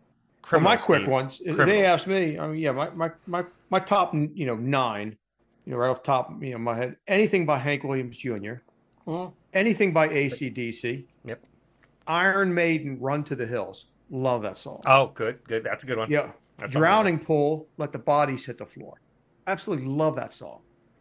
Well, 0.50 0.60
my 0.60 0.76
quick 0.76 1.00
Steve. 1.02 1.10
ones. 1.10 1.40
They 1.44 1.84
asked 1.84 2.06
me. 2.06 2.38
I 2.38 2.48
mean, 2.48 2.58
yeah, 2.58 2.72
my 2.72 2.90
my 2.90 3.10
my 3.26 3.44
my 3.70 3.78
top, 3.78 4.14
you 4.14 4.46
know, 4.46 4.56
nine. 4.56 5.16
You 5.66 5.72
know, 5.72 5.78
right 5.78 5.88
off 5.90 6.02
the 6.02 6.06
top, 6.06 6.42
you 6.42 6.52
know, 6.52 6.58
my 6.58 6.76
head. 6.76 6.96
Anything 7.06 7.46
by 7.46 7.58
Hank 7.58 7.84
Williams 7.84 8.16
Jr. 8.16 8.54
Mhm. 9.06 9.32
Anything 9.52 9.92
by 9.92 10.08
AC/DC. 10.08 11.04
Yep. 11.24 11.40
Iron 12.06 12.52
Maiden, 12.52 12.98
Run 13.00 13.24
to 13.24 13.36
the 13.36 13.46
Hills. 13.46 13.86
Love 14.10 14.42
that 14.42 14.56
song. 14.58 14.80
Oh, 14.86 15.08
good, 15.14 15.42
good. 15.44 15.62
That's 15.64 15.84
a 15.84 15.86
good 15.86 15.98
one. 15.98 16.10
yeah. 16.10 16.30
That's 16.58 16.72
Drowning 16.72 17.18
Pool, 17.18 17.66
Let 17.78 17.90
the 17.92 17.98
Bodies 17.98 18.44
Hit 18.44 18.58
the 18.58 18.66
Floor. 18.66 19.00
Absolutely 19.46 19.86
love 19.86 20.16
that 20.16 20.34
song. 20.34 20.60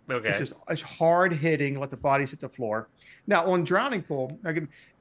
Okay. 0.09 0.29
It's 0.29 0.39
just 0.39 0.53
it's 0.69 0.81
hard 0.81 1.33
hitting, 1.33 1.79
let 1.79 1.91
the 1.91 1.97
bodies 1.97 2.31
hit 2.31 2.39
the 2.39 2.49
floor. 2.49 2.87
Now 3.27 3.45
on 3.45 3.63
Drowning 3.63 4.01
Pool, 4.01 4.39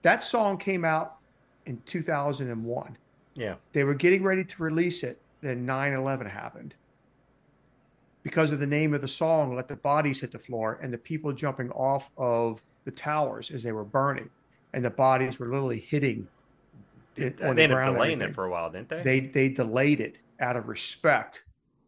that 0.03 0.23
song 0.23 0.59
came 0.59 0.85
out 0.85 1.17
in 1.65 1.81
2001. 1.87 2.99
yeah. 3.35 3.55
They 3.73 3.85
were 3.85 3.95
getting 3.95 4.23
ready 4.23 4.45
to 4.45 4.63
release 4.63 5.03
it, 5.05 5.21
then 5.41 5.65
9/11 5.67 6.29
happened. 6.29 6.75
Because 8.23 8.53
of 8.53 8.59
the 8.61 8.67
name 8.67 8.93
of 8.93 9.01
the 9.01 9.09
song, 9.09 9.55
"Let 9.55 9.69
the 9.69 9.77
Bodies 9.77 10.21
Hit 10.21 10.33
the 10.33 10.39
Floor," 10.39 10.79
and 10.83 10.93
the 10.93 10.99
people 10.99 11.33
jumping 11.33 11.71
off 11.71 12.11
of 12.19 12.61
the 12.85 12.91
towers 12.91 13.51
as 13.51 13.63
they 13.63 13.73
were 13.73 13.85
burning, 13.85 14.29
and 14.79 14.85
the 14.85 14.91
bodies 14.91 15.41
were 15.41 15.47
literally 15.47 15.81
hitting 15.81 16.29
it 17.17 17.43
on 17.43 17.57
they 17.57 17.67
the 17.67 17.75
ground. 17.75 17.89
and 17.89 17.97
delaying 17.97 18.21
it 18.21 18.33
for 18.33 18.45
a 18.45 18.51
while, 18.51 18.71
didn't 18.71 18.89
they? 18.89 19.03
They 19.03 19.21
they 19.21 19.49
delayed 19.49 19.99
it 19.99 20.19
out 20.39 20.57
of 20.57 20.69
respect 20.69 21.43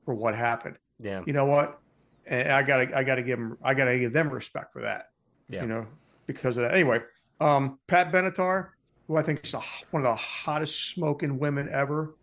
for 0.04 0.12
what 0.12 0.34
happened 0.34 0.76
yeah. 1.02 1.22
you 1.26 1.32
know 1.32 1.46
what? 1.46 1.80
And 2.26 2.52
I 2.52 2.62
gotta, 2.62 2.96
I 2.96 3.02
gotta 3.02 3.22
give 3.22 3.38
them, 3.38 3.58
I 3.62 3.74
gotta 3.74 3.98
give 3.98 4.12
them 4.12 4.30
respect 4.30 4.72
for 4.72 4.82
that. 4.82 5.10
Yeah. 5.48 5.62
You 5.62 5.68
know, 5.68 5.86
because 6.26 6.56
of 6.56 6.64
that. 6.64 6.74
Anyway, 6.74 7.00
um, 7.40 7.78
Pat 7.86 8.12
Benatar, 8.12 8.68
who 9.08 9.16
I 9.16 9.22
think 9.22 9.44
is 9.44 9.54
a, 9.54 9.60
one 9.90 10.04
of 10.04 10.10
the 10.10 10.14
hottest 10.14 10.94
smoking 10.94 11.38
women 11.38 11.68
ever. 11.72 12.14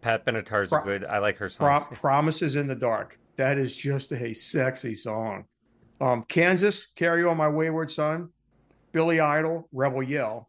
Pat 0.00 0.26
Benatar's 0.26 0.72
a 0.72 0.76
Pro- 0.76 0.84
good. 0.84 1.04
I 1.04 1.18
like 1.18 1.36
her 1.38 1.48
Pro- 1.48 1.84
Promises 1.92 2.56
in 2.56 2.66
the 2.66 2.74
Dark. 2.74 3.18
That 3.36 3.56
is 3.56 3.76
just 3.76 4.12
a 4.12 4.34
sexy 4.34 4.94
song. 4.94 5.44
Um, 6.00 6.24
Kansas, 6.28 6.86
Carry 6.86 7.24
On 7.24 7.36
My 7.36 7.48
Wayward 7.48 7.90
Son, 7.90 8.30
Billy 8.92 9.20
Idol, 9.20 9.68
Rebel 9.72 10.02
Yell, 10.02 10.48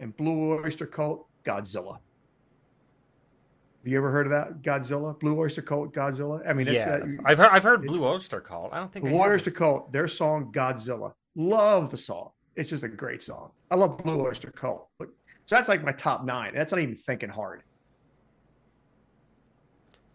and 0.00 0.16
Blue 0.16 0.60
Oyster 0.64 0.86
Cult, 0.86 1.26
Godzilla. 1.44 1.98
Have 3.82 3.90
you 3.90 3.98
ever 3.98 4.10
heard 4.12 4.26
of 4.26 4.30
that? 4.32 4.62
Godzilla, 4.62 5.18
Blue 5.18 5.36
Oyster 5.38 5.62
Cult, 5.62 5.92
Godzilla. 5.92 6.48
I 6.48 6.52
mean, 6.52 6.68
yeah, 6.68 6.98
that. 6.98 7.18
I've 7.24 7.38
heard. 7.38 7.48
I've 7.50 7.62
heard 7.64 7.82
Blue 7.86 8.04
Oyster 8.04 8.40
Cult. 8.40 8.72
I 8.72 8.78
don't 8.78 8.92
think 8.92 9.06
The 9.06 9.10
I 9.10 9.14
Warriors 9.14 9.44
have. 9.44 9.54
to 9.54 9.58
Cult, 9.58 9.92
their 9.92 10.06
song 10.06 10.52
Godzilla. 10.52 11.12
Love 11.34 11.90
the 11.90 11.96
song. 11.96 12.30
It's 12.54 12.70
just 12.70 12.84
a 12.84 12.88
great 12.88 13.22
song. 13.22 13.50
I 13.70 13.76
love 13.76 13.98
Blue 13.98 14.20
Oyster 14.20 14.50
Cult. 14.52 14.88
But 14.98 15.08
so 15.46 15.56
that's 15.56 15.68
like 15.68 15.82
my 15.82 15.92
top 15.92 16.24
nine. 16.24 16.52
That's 16.54 16.70
not 16.70 16.80
even 16.80 16.94
thinking 16.94 17.30
hard. 17.30 17.62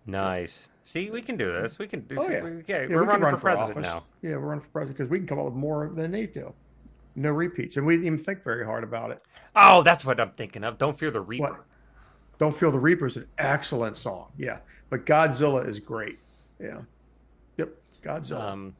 Nice. 0.05 0.69
See, 0.85 1.09
we 1.09 1.21
can 1.21 1.35
do 1.35 1.51
this. 1.51 1.77
We 1.79 1.87
can 1.87 2.01
do. 2.01 2.17
Oh, 2.21 2.29
yeah. 2.29 2.41
we, 2.43 2.49
yeah, 2.67 2.83
Yeah, 2.83 2.87
we're 2.95 3.01
we 3.01 3.07
running 3.07 3.23
run 3.23 3.35
for 3.35 3.41
president 3.41 3.77
office. 3.77 3.83
now. 3.91 4.03
Yeah, 4.21 4.37
we're 4.37 4.47
running 4.47 4.61
for 4.63 4.69
president 4.69 4.97
because 4.97 5.09
we 5.09 5.17
can 5.17 5.27
come 5.27 5.39
up 5.39 5.45
with 5.45 5.55
more 5.55 5.91
than 5.93 6.11
they 6.11 6.27
do. 6.27 6.53
No 7.17 7.31
repeats. 7.31 7.77
And 7.77 7.85
we 7.85 7.95
didn't 7.95 8.05
even 8.05 8.19
think 8.19 8.43
very 8.43 8.63
hard 8.63 8.83
about 8.83 9.11
it. 9.11 9.21
Oh, 9.55 9.81
that's 9.83 10.05
what 10.05 10.19
I'm 10.19 10.31
thinking 10.31 10.63
of. 10.63 10.77
Don't 10.77 10.97
fear 10.97 11.09
the 11.11 11.19
Reaper. 11.19 11.43
What? 11.43 11.63
Don't 12.37 12.55
Feel 12.55 12.71
the 12.71 12.79
Reaper 12.79 13.07
is 13.07 13.17
an 13.17 13.25
excellent 13.39 13.97
song. 13.97 14.31
Yeah. 14.37 14.59
But 14.91 15.07
Godzilla 15.07 15.67
is 15.67 15.79
great. 15.79 16.19
Yeah. 16.61 16.81
Yep. 17.57 17.69
Godzilla. 18.03 18.41
Um, 18.41 18.75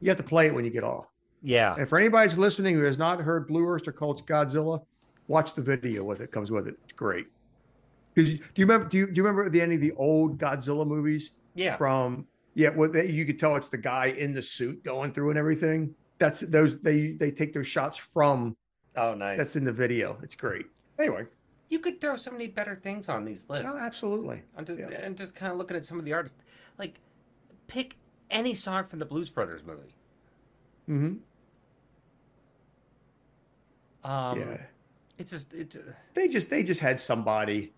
you 0.00 0.08
have 0.08 0.16
to 0.18 0.22
play 0.22 0.46
it 0.46 0.54
when 0.54 0.64
you 0.64 0.70
get 0.70 0.84
off. 0.84 1.06
yeah. 1.42 1.74
And 1.76 1.88
for 1.88 1.98
anybody 1.98 2.28
who's 2.28 2.38
listening 2.38 2.76
who 2.76 2.84
has 2.84 2.96
not 2.96 3.20
heard 3.20 3.48
Blue 3.48 3.66
Oyster 3.68 3.90
Cult's 3.90 4.22
Godzilla, 4.22 4.80
watch 5.26 5.54
the 5.54 5.62
video 5.62 6.04
with 6.04 6.20
it. 6.20 6.30
Comes 6.30 6.52
with 6.52 6.68
it. 6.68 6.76
It's 6.84 6.92
great. 6.92 7.26
'Cause 8.14 8.28
you- 8.28 8.36
do 8.38 8.44
you 8.54 8.66
remember? 8.66 8.88
Do 8.88 8.96
you, 8.98 9.06
do 9.06 9.12
you 9.14 9.22
remember 9.24 9.48
the 9.50 9.60
any 9.60 9.74
of 9.74 9.80
the 9.80 9.92
old 9.92 10.38
Godzilla 10.38 10.86
movies 10.86 11.32
Yeah. 11.56 11.76
from? 11.76 12.26
Yeah, 12.54 12.70
well, 12.70 12.96
you 12.96 13.24
could 13.24 13.38
tell 13.40 13.56
it's 13.56 13.68
the 13.68 13.78
guy 13.78 14.06
in 14.06 14.32
the 14.34 14.42
suit 14.42 14.82
going 14.84 15.12
through 15.12 15.30
and 15.30 15.38
everything. 15.38 15.94
That's 16.18 16.40
those 16.40 16.78
they 16.80 17.12
they 17.12 17.30
take 17.30 17.52
those 17.52 17.66
shots 17.66 17.96
from. 17.96 18.56
Oh, 18.96 19.14
nice. 19.14 19.38
That's 19.38 19.56
in 19.56 19.64
the 19.64 19.72
video. 19.72 20.18
It's 20.22 20.34
great. 20.34 20.66
Anyway, 20.98 21.26
you 21.68 21.78
could 21.78 22.00
throw 22.00 22.16
so 22.16 22.30
many 22.32 22.48
better 22.48 22.74
things 22.74 23.08
on 23.08 23.24
these 23.24 23.44
lists. 23.48 23.72
no, 23.72 23.78
absolutely. 23.78 24.42
I'm 24.56 24.64
just 24.64 24.78
Yeah. 24.80 24.88
and 24.88 25.16
just 25.16 25.34
kind 25.34 25.52
of 25.52 25.58
looking 25.58 25.76
at 25.76 25.84
some 25.84 25.98
of 25.98 26.04
the 26.04 26.12
artists. 26.12 26.36
Like, 26.78 26.94
pick 27.68 27.96
any 28.30 28.54
song 28.54 28.84
from 28.84 28.98
the 28.98 29.04
Blues 29.04 29.30
Brothers 29.30 29.62
movie. 29.64 29.94
Mm 30.88 31.20
hmm 34.02 34.10
Um, 34.10 34.40
yeah, 34.40 34.56
It's 35.18 35.30
just 35.30 35.52
it's. 35.52 35.76
uh, 35.76 35.80
they 36.14 36.28
just 36.28 36.50
they 36.50 36.62
just 36.62 36.80
had 36.80 36.98
somebody 36.98 37.72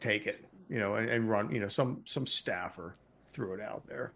take 0.00 0.26
it, 0.26 0.42
you 0.68 0.78
know, 0.78 0.94
and, 0.96 1.08
and 1.08 1.28
run. 1.30 1.50
You 1.50 1.60
know, 1.60 1.68
some 1.68 2.02
some 2.04 2.26
staffer 2.26 2.96
threw 3.32 3.54
it 3.54 3.60
out 3.60 3.86
there. 3.86 4.12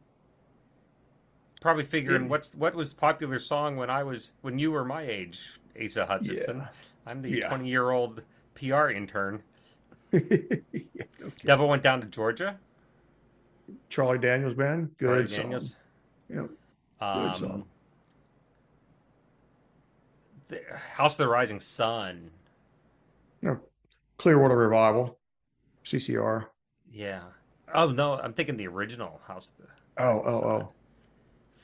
Probably 1.64 1.84
figuring 1.84 2.24
Yeah. 2.24 2.28
what's 2.28 2.54
what 2.54 2.74
was 2.74 2.90
the 2.90 2.96
popular 2.96 3.38
song 3.38 3.76
when 3.78 3.88
I 3.88 4.02
was 4.02 4.32
when 4.42 4.58
you 4.58 4.70
were 4.70 4.84
my 4.84 5.00
age, 5.00 5.58
Asa 5.82 6.04
Hutchinson. 6.04 6.58
Yeah. 6.58 6.66
I'm 7.06 7.22
the 7.22 7.30
Yeah. 7.38 7.48
20 7.48 7.66
year 7.66 7.90
old 7.90 8.22
PR 8.54 8.90
intern. 8.90 9.42
Devil 11.42 11.66
went 11.66 11.82
down 11.82 12.02
to 12.02 12.06
Georgia. 12.06 12.58
Charlie 13.88 14.18
Daniels 14.18 14.52
band, 14.52 14.90
good 14.98 15.06
Charlie 15.06 15.28
song. 15.28 15.40
Daniels. 15.40 15.76
Yep. 16.28 16.50
Um, 17.00 17.34
song. 17.34 17.64
the 20.48 20.60
House 20.92 21.14
of 21.14 21.18
the 21.18 21.28
Rising 21.28 21.60
Sun. 21.60 22.30
No, 23.40 23.58
Clearwater 24.18 24.54
Revival, 24.58 25.16
CCR. 25.82 26.44
Yeah. 26.92 27.22
Oh 27.74 27.90
no, 27.90 28.18
I'm 28.20 28.34
thinking 28.34 28.58
the 28.58 28.68
original 28.68 29.22
House 29.26 29.50
of 29.58 29.64
the 29.66 29.72
Oh, 30.02 30.20
oh, 30.26 30.40
Sun 30.42 30.50
oh. 30.50 30.72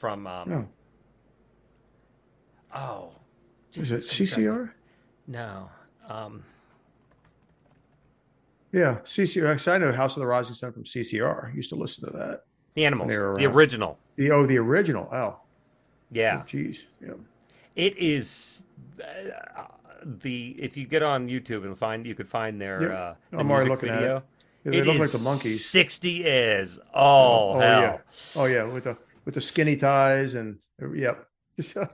From 0.01 0.26
um, 0.26 0.48
No, 0.48 0.68
oh. 2.74 3.11
is 3.74 3.92
it 3.92 4.09
Jesus, 4.09 4.34
CCR? 4.38 4.70
No. 5.28 5.68
Um, 6.09 6.42
Yeah, 8.72 8.96
CCR. 9.05 9.68
I 9.72 9.76
know 9.78 9.92
House 9.92 10.16
of 10.16 10.20
the 10.20 10.26
Rising 10.26 10.55
Sun 10.55 10.72
from 10.72 10.84
CCR. 10.84 11.55
Used 11.55 11.68
to 11.68 11.76
listen 11.76 12.07
to 12.11 12.16
that. 12.16 12.44
the 12.74 12.86
Animals. 12.86 13.11
The 13.11 13.44
original. 13.44 13.98
The 14.16 14.30
oh, 14.30 14.46
the 14.46 14.57
original. 14.57 15.07
Oh, 15.12 15.36
Yeah. 16.11 16.42
Jeez. 16.48 16.84
Yeah. 17.05 17.12
It 17.76 17.98
is 17.98 18.64
uh, 19.03 19.64
the 20.03 20.57
if 20.59 20.78
you 20.78 20.86
get 20.86 21.03
on 21.03 21.28
YouTube 21.28 21.64
and 21.64 21.76
find 21.78 22.07
you 22.07 22.14
could 22.14 22.28
find 22.28 22.59
their 22.59 22.80
Yep. 22.82 22.90
uh, 22.90 23.14
the 23.32 23.38
I'm 23.38 23.51
already 23.51 23.68
looking 23.68 23.90
at 23.90 23.98
video. 24.01 24.16
it. 24.16 24.22
Yeah, 24.64 24.70
they 24.72 24.82
look 24.82 24.98
like 24.98 25.11
the 25.11 25.18
Monkees. 25.18 25.59
Sixty 25.59 26.24
is 26.24 26.78
all 26.94 27.57
Oh, 27.57 27.61
hell. 27.61 27.80
yeah. 27.82 27.98
Oh 28.36 28.44
yeah, 28.46 28.62
with 28.64 28.84
the 28.84 28.96
with 29.24 29.34
the 29.34 29.40
skinny 29.40 29.76
ties 29.76 30.34
and 30.34 30.58
yep. 30.94 31.26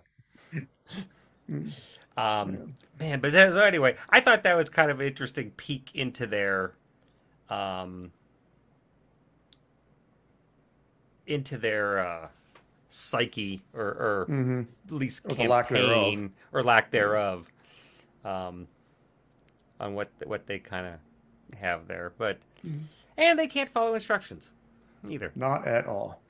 Um, 2.17 2.73
man, 2.99 3.21
but 3.21 3.33
so 3.33 3.61
anyway, 3.61 3.95
I 4.09 4.21
thought 4.21 4.43
that 4.45 4.57
was 4.57 4.71
kind 4.71 4.91
of 4.91 5.01
an 5.01 5.07
interesting 5.07 5.51
peek 5.51 5.91
into 5.95 6.27
their 6.27 6.73
um, 7.51 8.11
into 11.27 11.59
their 11.59 11.99
uh, 12.07 12.29
psyche 12.89 13.61
or, 13.75 13.83
or 13.85 14.25
hmm 14.29 14.63
at 14.87 14.93
least 14.93 15.23
Or 15.27 15.35
the 15.35 15.45
lack 15.45 15.69
thereof. 15.69 15.89
campaign 15.91 16.33
or 16.53 16.63
lack 16.63 16.91
thereof 16.91 17.47
um, 18.25 18.67
on 19.79 19.95
what 19.95 20.09
what 20.25 20.47
they 20.47 20.59
kind 20.59 20.87
of 20.87 21.59
have 21.59 21.87
there. 21.87 22.13
But 22.17 22.39
Mhm. 22.67 22.85
and 23.19 23.39
they 23.39 23.47
can't 23.47 23.69
follow 23.69 23.93
instructions 23.95 24.51
either. 25.09 25.33
Not 25.37 25.67
at 25.67 25.87
all. 25.87 26.21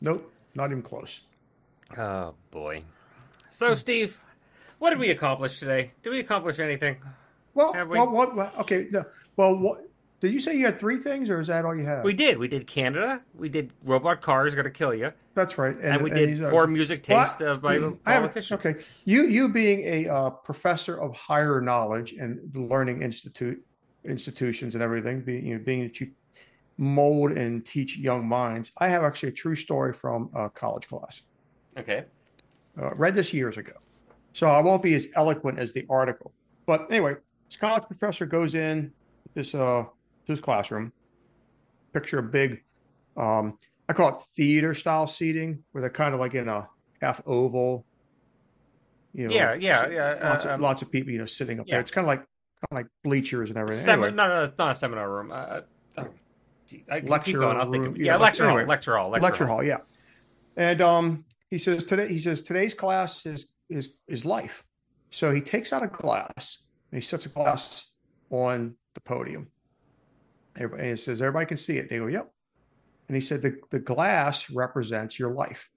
Nope. 0.00 0.32
Not 0.56 0.70
even 0.70 0.82
close. 0.82 1.20
Oh 1.96 2.34
boy. 2.50 2.82
So 3.50 3.74
Steve, 3.74 4.18
what 4.78 4.90
did 4.90 4.98
we 4.98 5.10
accomplish 5.10 5.58
today? 5.60 5.92
Did 6.02 6.10
we 6.10 6.20
accomplish 6.20 6.58
anything? 6.58 6.96
Well, 7.54 7.72
Have 7.74 7.88
we? 7.88 7.98
well, 7.98 8.10
what, 8.10 8.34
what? 8.34 8.58
Okay. 8.60 8.88
No, 8.90 9.04
well, 9.36 9.54
what? 9.54 9.82
Did 10.20 10.32
you 10.32 10.40
say 10.40 10.56
you 10.56 10.64
had 10.64 10.78
three 10.78 10.96
things, 10.96 11.28
or 11.28 11.40
is 11.40 11.48
that 11.48 11.66
all 11.66 11.74
you 11.76 11.84
have? 11.84 12.02
We 12.02 12.14
did. 12.14 12.38
We 12.38 12.48
did 12.48 12.66
Canada. 12.66 13.20
We 13.34 13.50
did 13.50 13.70
Robot 13.84 14.22
Cars 14.22 14.54
Gonna 14.54 14.70
Kill 14.70 14.94
You, 14.94 15.12
That's 15.34 15.58
right. 15.58 15.76
and, 15.82 16.02
we 16.02 16.08
did 16.08 16.30
these 16.30 16.40
are- 16.40 16.50
Poor 16.50 16.66
Music 16.66 17.04
Well, 17.06 17.22
Taste 17.24 17.42
of 17.42 17.60
by 17.60 17.76
I 17.76 17.80
have- 17.80 18.02
politicians. 18.04 18.64
Okay, 18.64 18.82
you 19.04 19.24
you 19.26 19.48
being 19.48 19.80
a 19.84 20.08
uh, 20.08 20.30
professor 20.30 20.98
of 20.98 21.14
higher 21.14 21.60
knowledge 21.60 22.14
and 22.14 22.50
the 22.52 22.60
learning 22.60 23.02
institute 23.02 23.62
institutions 24.04 24.74
and 24.74 24.82
everything, 24.82 25.20
being 25.20 25.44
you 25.46 25.58
know, 25.58 25.62
being 25.64 25.82
that 25.82 26.00
you 26.00 26.10
mold 26.78 27.32
and 27.32 27.64
teach 27.64 27.96
young 27.98 28.26
minds, 28.28 28.72
I 28.78 28.88
have 28.88 29.02
actually 29.02 29.30
a 29.30 29.32
true 29.32 29.56
story 29.56 29.92
from 29.92 30.30
a 30.34 30.50
college 30.50 30.88
class. 30.88 31.22
Okay. 31.78 32.04
Uh, 32.80 32.94
read 32.94 33.14
this 33.14 33.32
years 33.32 33.56
ago, 33.56 33.72
so 34.34 34.48
I 34.48 34.60
won't 34.60 34.82
be 34.82 34.94
as 34.94 35.08
eloquent 35.14 35.58
as 35.58 35.72
the 35.72 35.86
article. 35.88 36.32
But 36.66 36.86
anyway, 36.90 37.16
this 37.48 37.56
college 37.56 37.84
professor 37.84 38.26
goes 38.26 38.54
in 38.54 38.92
this 39.34 39.54
uh 39.54 39.84
this 40.26 40.40
classroom. 40.40 40.92
Picture 41.94 42.18
a 42.18 42.22
big, 42.22 42.62
um, 43.16 43.56
I 43.88 43.94
call 43.94 44.10
it 44.10 44.16
theater 44.18 44.74
style 44.74 45.06
seating, 45.06 45.62
where 45.72 45.80
they're 45.80 45.88
kind 45.88 46.12
of 46.12 46.20
like 46.20 46.34
in 46.34 46.48
a 46.48 46.68
half 47.00 47.22
oval. 47.24 47.86
You 49.14 49.28
know, 49.28 49.34
Yeah, 49.34 49.54
yeah, 49.54 49.88
yeah, 49.88 50.28
Lots 50.28 50.44
uh, 50.44 50.48
of 50.48 50.54
um, 50.56 50.60
lots 50.60 50.82
of 50.82 50.90
people, 50.92 51.10
you 51.12 51.18
know, 51.18 51.24
sitting 51.24 51.58
up 51.58 51.66
yeah. 51.66 51.76
there. 51.76 51.80
It's 51.80 51.90
kind 51.90 52.04
of 52.04 52.08
like 52.08 52.18
kind 52.18 52.28
of 52.70 52.74
like 52.76 52.86
bleachers 53.04 53.48
and 53.48 53.58
everything. 53.58 53.82
Semi- 53.82 54.08
Anyway, 54.08 54.16
no, 54.16 54.28
no, 54.28 54.42
it's 54.42 54.58
not 54.58 54.72
a 54.72 54.74
seminar 54.74 55.10
room. 55.10 55.32
Uh, 55.32 55.60
Uh, 55.96 56.04
I 56.90 57.00
Lecture 57.00 57.32
keep 57.32 57.40
going. 57.40 57.56
I'll 57.56 57.70
think 57.70 57.86
of, 57.86 57.96
yeah, 57.96 58.16
lecture- 58.16 58.20
lecture 58.22 58.44
hall, 58.44 58.56
anyway. 58.58 58.68
lecture 58.68 58.96
hall, 58.96 59.10
lecture, 59.10 59.46
hall. 59.46 59.62
yeah. 59.64 59.78
And 60.56 60.80
um, 60.80 61.24
he 61.50 61.58
says 61.58 61.84
today 61.84 62.08
he 62.08 62.18
says 62.18 62.42
today's 62.42 62.74
class 62.74 63.24
is 63.26 63.48
is 63.68 63.98
is 64.08 64.24
life. 64.24 64.64
So 65.10 65.30
he 65.30 65.40
takes 65.40 65.72
out 65.72 65.82
a 65.82 65.86
glass 65.88 66.62
and 66.90 67.00
he 67.00 67.06
sets 67.06 67.26
a 67.26 67.28
glass 67.28 67.86
on 68.30 68.76
the 68.94 69.00
podium. 69.00 69.50
Everybody, 70.56 70.82
and 70.82 70.90
he 70.90 70.96
says 70.96 71.20
everybody 71.20 71.46
can 71.46 71.56
see 71.58 71.76
it. 71.76 71.88
They 71.90 71.98
go, 71.98 72.06
"Yep." 72.06 72.30
And 73.08 73.14
he 73.14 73.20
said 73.20 73.42
the 73.42 73.58
the 73.70 73.78
glass 73.78 74.50
represents 74.50 75.18
your 75.18 75.30
life. 75.32 75.70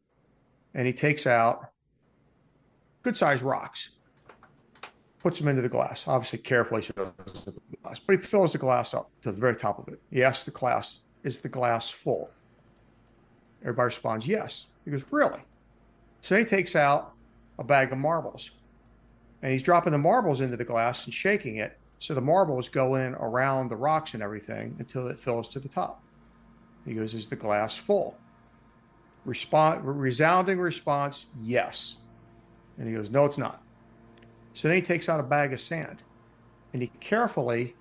And 0.73 0.85
he 0.87 0.93
takes 0.93 1.27
out 1.27 1.65
good 3.03 3.17
sized 3.17 3.43
rocks, 3.43 3.89
puts 5.19 5.39
them 5.39 5.47
into 5.47 5.61
the 5.61 5.69
glass. 5.69 6.07
Obviously, 6.07 6.39
carefully 6.39 6.81
the 6.81 7.11
glass, 7.83 7.99
but 7.99 8.19
he 8.19 8.21
fills 8.25 8.53
the 8.53 8.57
glass 8.57 8.93
up 8.93 9.09
to 9.21 9.31
the 9.31 9.39
very 9.39 9.55
top 9.55 9.79
of 9.79 9.87
it. 9.93 9.99
He 10.11 10.23
asks 10.23 10.45
the 10.45 10.51
glass, 10.51 10.99
"Is 11.23 11.41
the 11.41 11.49
glass 11.49 11.89
full?" 11.89 12.29
Everybody 13.61 13.85
responds, 13.85 14.27
yes. 14.27 14.67
He 14.85 14.91
goes, 14.91 15.03
really? 15.11 15.41
So 16.21 16.37
he 16.37 16.45
takes 16.45 16.75
out 16.75 17.13
a 17.57 17.63
bag 17.63 17.91
of 17.91 17.97
marbles 17.97 18.51
and 19.41 19.51
he's 19.51 19.63
dropping 19.63 19.91
the 19.91 19.97
marbles 19.97 20.41
into 20.41 20.57
the 20.57 20.65
glass 20.65 21.05
and 21.05 21.13
shaking 21.13 21.57
it. 21.57 21.77
So 21.99 22.13
the 22.13 22.21
marbles 22.21 22.69
go 22.69 22.95
in 22.95 23.15
around 23.15 23.69
the 23.69 23.75
rocks 23.75 24.13
and 24.13 24.23
everything 24.23 24.75
until 24.79 25.07
it 25.07 25.19
fills 25.19 25.49
to 25.49 25.59
the 25.59 25.67
top. 25.67 26.01
He 26.85 26.93
goes, 26.93 27.13
is 27.13 27.27
the 27.27 27.35
glass 27.35 27.75
full? 27.75 28.17
Respond, 29.25 29.81
resounding 29.83 30.59
response, 30.59 31.25
yes. 31.41 31.97
And 32.77 32.87
he 32.87 32.93
goes, 32.93 33.09
no, 33.11 33.25
it's 33.25 33.37
not. 33.37 33.61
So 34.59 34.67
then 34.67 34.75
he 34.75 34.83
takes 34.83 35.07
out 35.07 35.21
a 35.21 35.23
bag 35.23 35.53
of 35.53 35.61
sand 35.61 36.03
and 36.73 36.81
he 36.81 36.89
carefully 36.99 37.77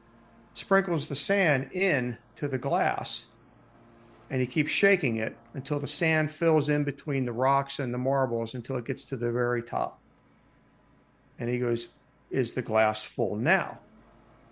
sprinkles 0.55 1.09
the 1.09 1.16
sand 1.16 1.72
in 1.72 2.16
to 2.37 2.47
the 2.47 2.57
glass 2.57 3.26
and 4.31 4.41
he 4.41 4.47
keeps 4.47 4.70
shaking 4.70 5.16
it 5.16 5.37
until 5.55 5.81
the 5.81 5.89
sand 5.89 6.31
fills 6.31 6.68
in 6.68 6.85
between 6.85 7.24
the 7.24 7.33
rocks 7.33 7.81
and 7.81 7.93
the 7.93 7.99
marbles 7.99 8.55
until 8.55 8.76
it 8.76 8.85
gets 8.85 9.03
to 9.07 9.16
the 9.16 9.33
very 9.33 9.61
top. 9.61 9.99
And 11.41 11.51
he 11.51 11.59
goes, 11.59 11.89
Is 12.31 12.55
the 12.55 12.62
glass 12.62 13.03
full 13.03 13.35
now? 13.35 13.81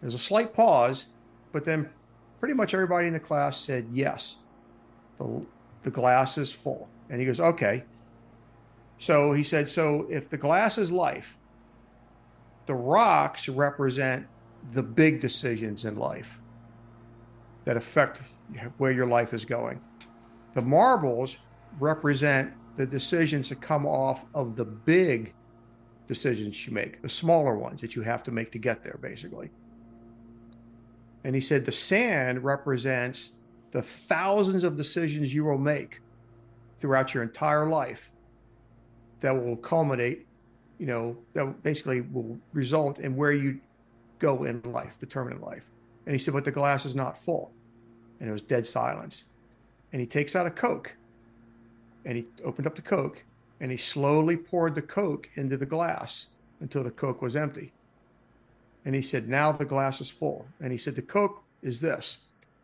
There's 0.01 0.17
a 0.17 0.19
slight 0.19 0.53
pause, 0.53 1.07
but 1.53 1.65
then 1.65 1.89
pretty 2.41 2.55
much 2.55 2.75
everybody 2.75 3.07
in 3.07 3.13
the 3.13 3.21
class 3.21 3.57
said 3.57 3.87
yes. 3.93 4.39
The, 5.19 5.47
the 5.83 5.93
glass 5.93 6.39
is 6.39 6.51
full. 6.51 6.89
And 7.09 7.21
he 7.21 7.27
goes, 7.27 7.39
Okay. 7.39 7.85
So 8.99 9.33
he 9.33 9.45
said, 9.45 9.69
So 9.69 10.09
if 10.11 10.29
the 10.29 10.39
glass 10.39 10.77
is 10.77 10.91
life, 10.91 11.39
the 12.67 12.75
rocks 12.75 13.49
represent 13.49 14.27
the 14.73 14.83
big 14.83 15.21
decisions 15.21 15.85
in 15.85 15.97
life 15.97 16.41
that 17.65 17.77
affect 17.77 18.21
where 18.79 18.93
your 18.93 19.07
life 19.07 19.33
is 19.33 19.45
going. 19.45 19.81
The 20.55 20.63
marbles 20.63 21.39
represent 21.79 22.53
the 22.77 22.87
decisions 22.87 23.49
that 23.49 23.61
come 23.61 23.87
off 23.87 24.25
of 24.35 24.57
the 24.57 24.65
big 24.65 25.35
decisions 26.07 26.67
you 26.67 26.73
make, 26.73 27.03
the 27.03 27.09
smaller 27.09 27.57
ones 27.57 27.81
that 27.81 27.97
you 27.97 28.03
have 28.03 28.23
to 28.25 28.31
make 28.31 28.53
to 28.53 28.59
get 28.59 28.83
there, 28.83 28.99
basically. 29.01 29.51
And 31.25 31.35
he 31.35 31.41
said 31.41 31.65
the 31.65 31.73
sand 31.73 32.45
represents 32.45 33.33
the 33.73 33.83
thousands 33.83 34.63
of 34.63 34.77
decisions 34.77 35.35
you 35.35 35.45
will 35.45 35.59
make 35.59 36.01
throughout 36.79 37.15
your 37.15 37.23
entire 37.23 37.69
life 37.69 38.13
that 39.21 39.35
will 39.35 39.57
culminate, 39.57 40.26
you 40.79 40.87
know, 40.87 41.17
that 41.35 41.63
basically 41.63 42.03
will 42.03 42.39
result 42.53 42.99
in 42.99 43.17
where 43.17 43.33
you 43.33 43.61
go 44.19 44.45
in 44.45 44.61
life, 44.63 44.99
determine 44.99 45.35
in 45.35 45.41
life. 45.41 45.65
And 46.07 46.15
he 46.15 46.19
said, 46.19 46.35
but 46.35 46.45
the 46.45 46.51
glass 46.51 46.85
is 46.85 46.95
not 46.95 47.19
full 47.19 47.51
and 48.21 48.29
it 48.29 48.33
was 48.33 48.43
dead 48.43 48.67
silence. 48.67 49.25
And 49.93 50.01
he 50.01 50.07
takes 50.07 50.37
out 50.37 50.47
a 50.47 50.51
Coke 50.51 50.95
and 52.05 52.17
he 52.17 52.27
opened 52.45 52.67
up 52.67 52.77
the 52.77 52.83
Coke 52.83 53.23
and 53.61 53.71
he 53.71 53.77
slowly 53.77 54.37
poured 54.37 54.75
the 54.75 54.83
Coke 54.83 55.29
into 55.35 55.57
the 55.57 55.67
glass 55.67 56.27
until 56.61 56.83
the 56.83 56.91
Coke 56.91 57.23
was 57.23 57.37
empty. 57.37 57.73
And 58.85 58.95
he 58.95 59.03
said, 59.03 59.29
Now 59.29 59.53
the 59.53 59.65
glass 59.65 60.01
is 60.01 60.09
full. 60.09 60.47
And 60.61 60.71
he 60.71 60.79
said, 60.79 60.95
The 60.95 61.03
Coke 61.03 61.43
is 61.63 61.81
this 61.81 62.19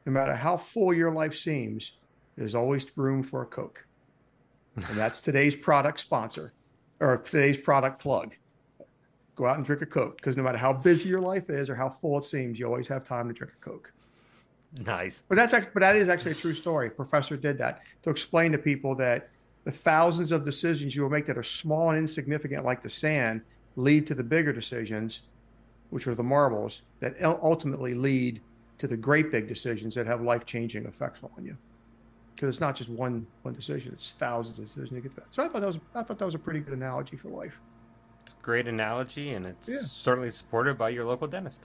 no 0.04 0.12
matter 0.12 0.34
how 0.34 0.56
full 0.56 0.92
your 0.92 1.12
life 1.12 1.34
seems, 1.34 1.92
there's 2.36 2.54
always 2.54 2.86
room 2.96 3.22
for 3.22 3.42
a 3.42 3.46
Coke. 3.46 3.84
And 4.76 4.96
that's 4.96 5.20
today's 5.20 5.54
product 5.54 6.00
sponsor 6.00 6.52
or 7.02 7.16
today's 7.18 7.58
product 7.58 8.00
plug. 8.00 8.34
Go 9.34 9.46
out 9.46 9.56
and 9.56 9.66
drink 9.66 9.82
a 9.82 9.86
Coke 9.86 10.16
because 10.16 10.36
no 10.36 10.42
matter 10.42 10.58
how 10.58 10.72
busy 10.72 11.08
your 11.08 11.20
life 11.20 11.50
is 11.50 11.68
or 11.68 11.74
how 11.74 11.88
full 11.88 12.18
it 12.18 12.24
seems, 12.24 12.60
you 12.60 12.66
always 12.66 12.86
have 12.88 13.04
time 13.04 13.26
to 13.28 13.34
drink 13.34 13.52
a 13.52 13.64
Coke. 13.64 13.92
Nice. 14.78 15.24
But 15.28 15.34
that's 15.34 15.52
actually, 15.52 15.72
but 15.74 15.80
that 15.80 15.96
is 15.96 16.08
actually 16.08 16.30
a 16.30 16.36
true 16.36 16.54
story. 16.54 16.88
Professor 16.90 17.36
did 17.36 17.58
that 17.58 17.82
to 18.04 18.10
explain 18.10 18.52
to 18.52 18.58
people 18.58 18.94
that 18.96 19.30
the 19.64 19.72
thousands 19.72 20.32
of 20.32 20.44
decisions 20.44 20.94
you 20.94 21.02
will 21.02 21.10
make 21.10 21.26
that 21.26 21.36
are 21.36 21.42
small 21.42 21.90
and 21.90 21.98
insignificant, 21.98 22.64
like 22.64 22.82
the 22.82 22.90
sand, 22.90 23.42
lead 23.76 24.06
to 24.06 24.14
the 24.14 24.22
bigger 24.22 24.52
decisions, 24.52 25.22
which 25.90 26.06
are 26.06 26.14
the 26.14 26.22
marbles, 26.22 26.82
that 27.00 27.16
ultimately 27.22 27.94
lead 27.94 28.40
to 28.78 28.86
the 28.86 28.96
great 28.96 29.30
big 29.30 29.48
decisions 29.48 29.94
that 29.94 30.06
have 30.06 30.20
life 30.22 30.46
changing 30.46 30.86
effects 30.86 31.20
on 31.36 31.44
you. 31.44 31.56
Because 32.34 32.48
it's 32.48 32.60
not 32.60 32.74
just 32.76 32.88
one 32.88 33.26
one 33.42 33.54
decision; 33.54 33.92
it's 33.92 34.12
thousands 34.12 34.58
of 34.58 34.64
decisions 34.64 34.90
to 34.90 35.00
get 35.00 35.14
that. 35.16 35.26
So 35.30 35.44
I 35.44 35.48
thought 35.48 35.60
that 35.60 35.66
was 35.66 35.78
I 35.94 36.02
thought 36.02 36.18
that 36.18 36.24
was 36.24 36.34
a 36.34 36.38
pretty 36.38 36.60
good 36.60 36.74
analogy 36.74 37.16
for 37.16 37.28
life. 37.28 37.58
It's 38.22 38.32
a 38.32 38.42
great 38.44 38.66
analogy, 38.68 39.34
and 39.34 39.46
it's 39.46 39.68
Yeah. 39.68 39.80
certainly 39.84 40.30
supported 40.30 40.78
by 40.78 40.90
your 40.90 41.04
local 41.04 41.26
dentist. 41.28 41.60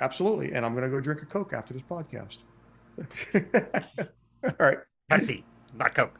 Absolutely, 0.00 0.52
and 0.52 0.66
I'm 0.66 0.72
going 0.74 0.84
to 0.84 0.90
go 0.90 1.00
drink 1.00 1.22
a 1.22 1.26
coke 1.26 1.52
after 1.52 1.72
this 1.72 1.82
podcast. 1.82 2.38
All 4.44 4.52
right. 4.58 4.78
Pepsi, 5.10 5.42
not 5.74 5.94
Coke. 5.94 6.18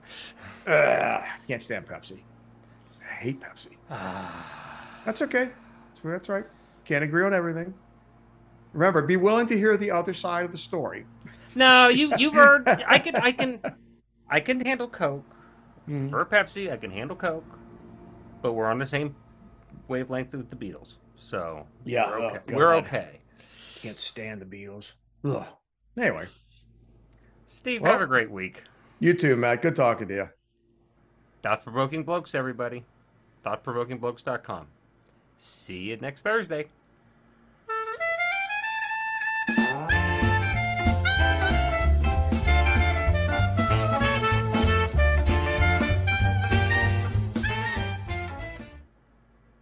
Ugh, 0.67 1.23
can't 1.49 1.63
stand 1.63 1.87
Pepsi. 1.87 2.19
I 3.01 3.15
hate 3.15 3.41
Pepsi. 3.41 3.71
Ah. 3.91 5.01
That's 5.05 5.21
okay. 5.23 5.51
That's, 5.89 6.01
that's 6.03 6.29
right. 6.29 6.45
Can't 6.85 7.05
agree 7.05 7.25
on 7.25 7.35
everything. 7.35 7.75
Remember, 8.73 9.03
be 9.03 9.17
willing 9.17 9.47
to 9.49 9.57
hear 9.57 9.77
the 9.77 9.91
other 9.91 10.15
side 10.15 10.45
of 10.45 10.53
the 10.53 10.59
story. 10.59 11.07
No, 11.57 11.89
you 11.89 12.13
you've 12.19 12.35
heard. 12.35 12.69
I 12.69 12.99
can 12.99 13.17
I 13.17 13.33
can 13.33 13.61
I 14.29 14.41
can 14.41 14.61
handle 14.61 14.89
Coke. 14.89 15.25
Mhm. 15.89 16.11
For 16.11 16.25
Pepsi, 16.25 16.73
I 16.73 16.77
can 16.77 16.91
handle 16.91 17.17
Coke, 17.17 17.45
but 18.43 18.53
we're 18.55 18.67
on 18.71 18.79
the 18.79 18.87
same 18.87 19.15
wavelength 19.89 20.33
with 20.33 20.49
the 20.51 20.57
Beatles, 20.57 20.97
so 21.17 21.67
Yeah, 21.85 22.09
we're 22.09 22.19
oh, 22.21 22.27
okay. 22.29 22.39
God. 22.47 22.57
we're 22.57 22.75
okay. 22.77 23.21
Can't 23.83 23.99
stand 23.99 24.41
the 24.41 24.47
Beatles. 24.47 24.95
Ugh. 25.25 25.45
Anyway, 25.99 26.27
Steve, 27.47 27.83
Well- 27.83 27.93
have 27.93 28.01
a 28.01 28.07
great 28.07 28.31
week. 28.31 28.63
you 28.99 29.13
too, 29.15 29.37
Matt. 29.37 29.61
Good 29.63 29.77
talking 29.77 30.09
to 30.09 30.15
you. 30.15 30.29
Thought 31.43 31.63
provoking 31.63 32.03
blokes, 32.05 32.35
everybody. 32.35 32.85
Thoughtprovokingblokes.com. 33.45 34.69
See 35.37 35.79
you 35.91 35.97
next 35.99 36.23
Thursday. 36.23 36.69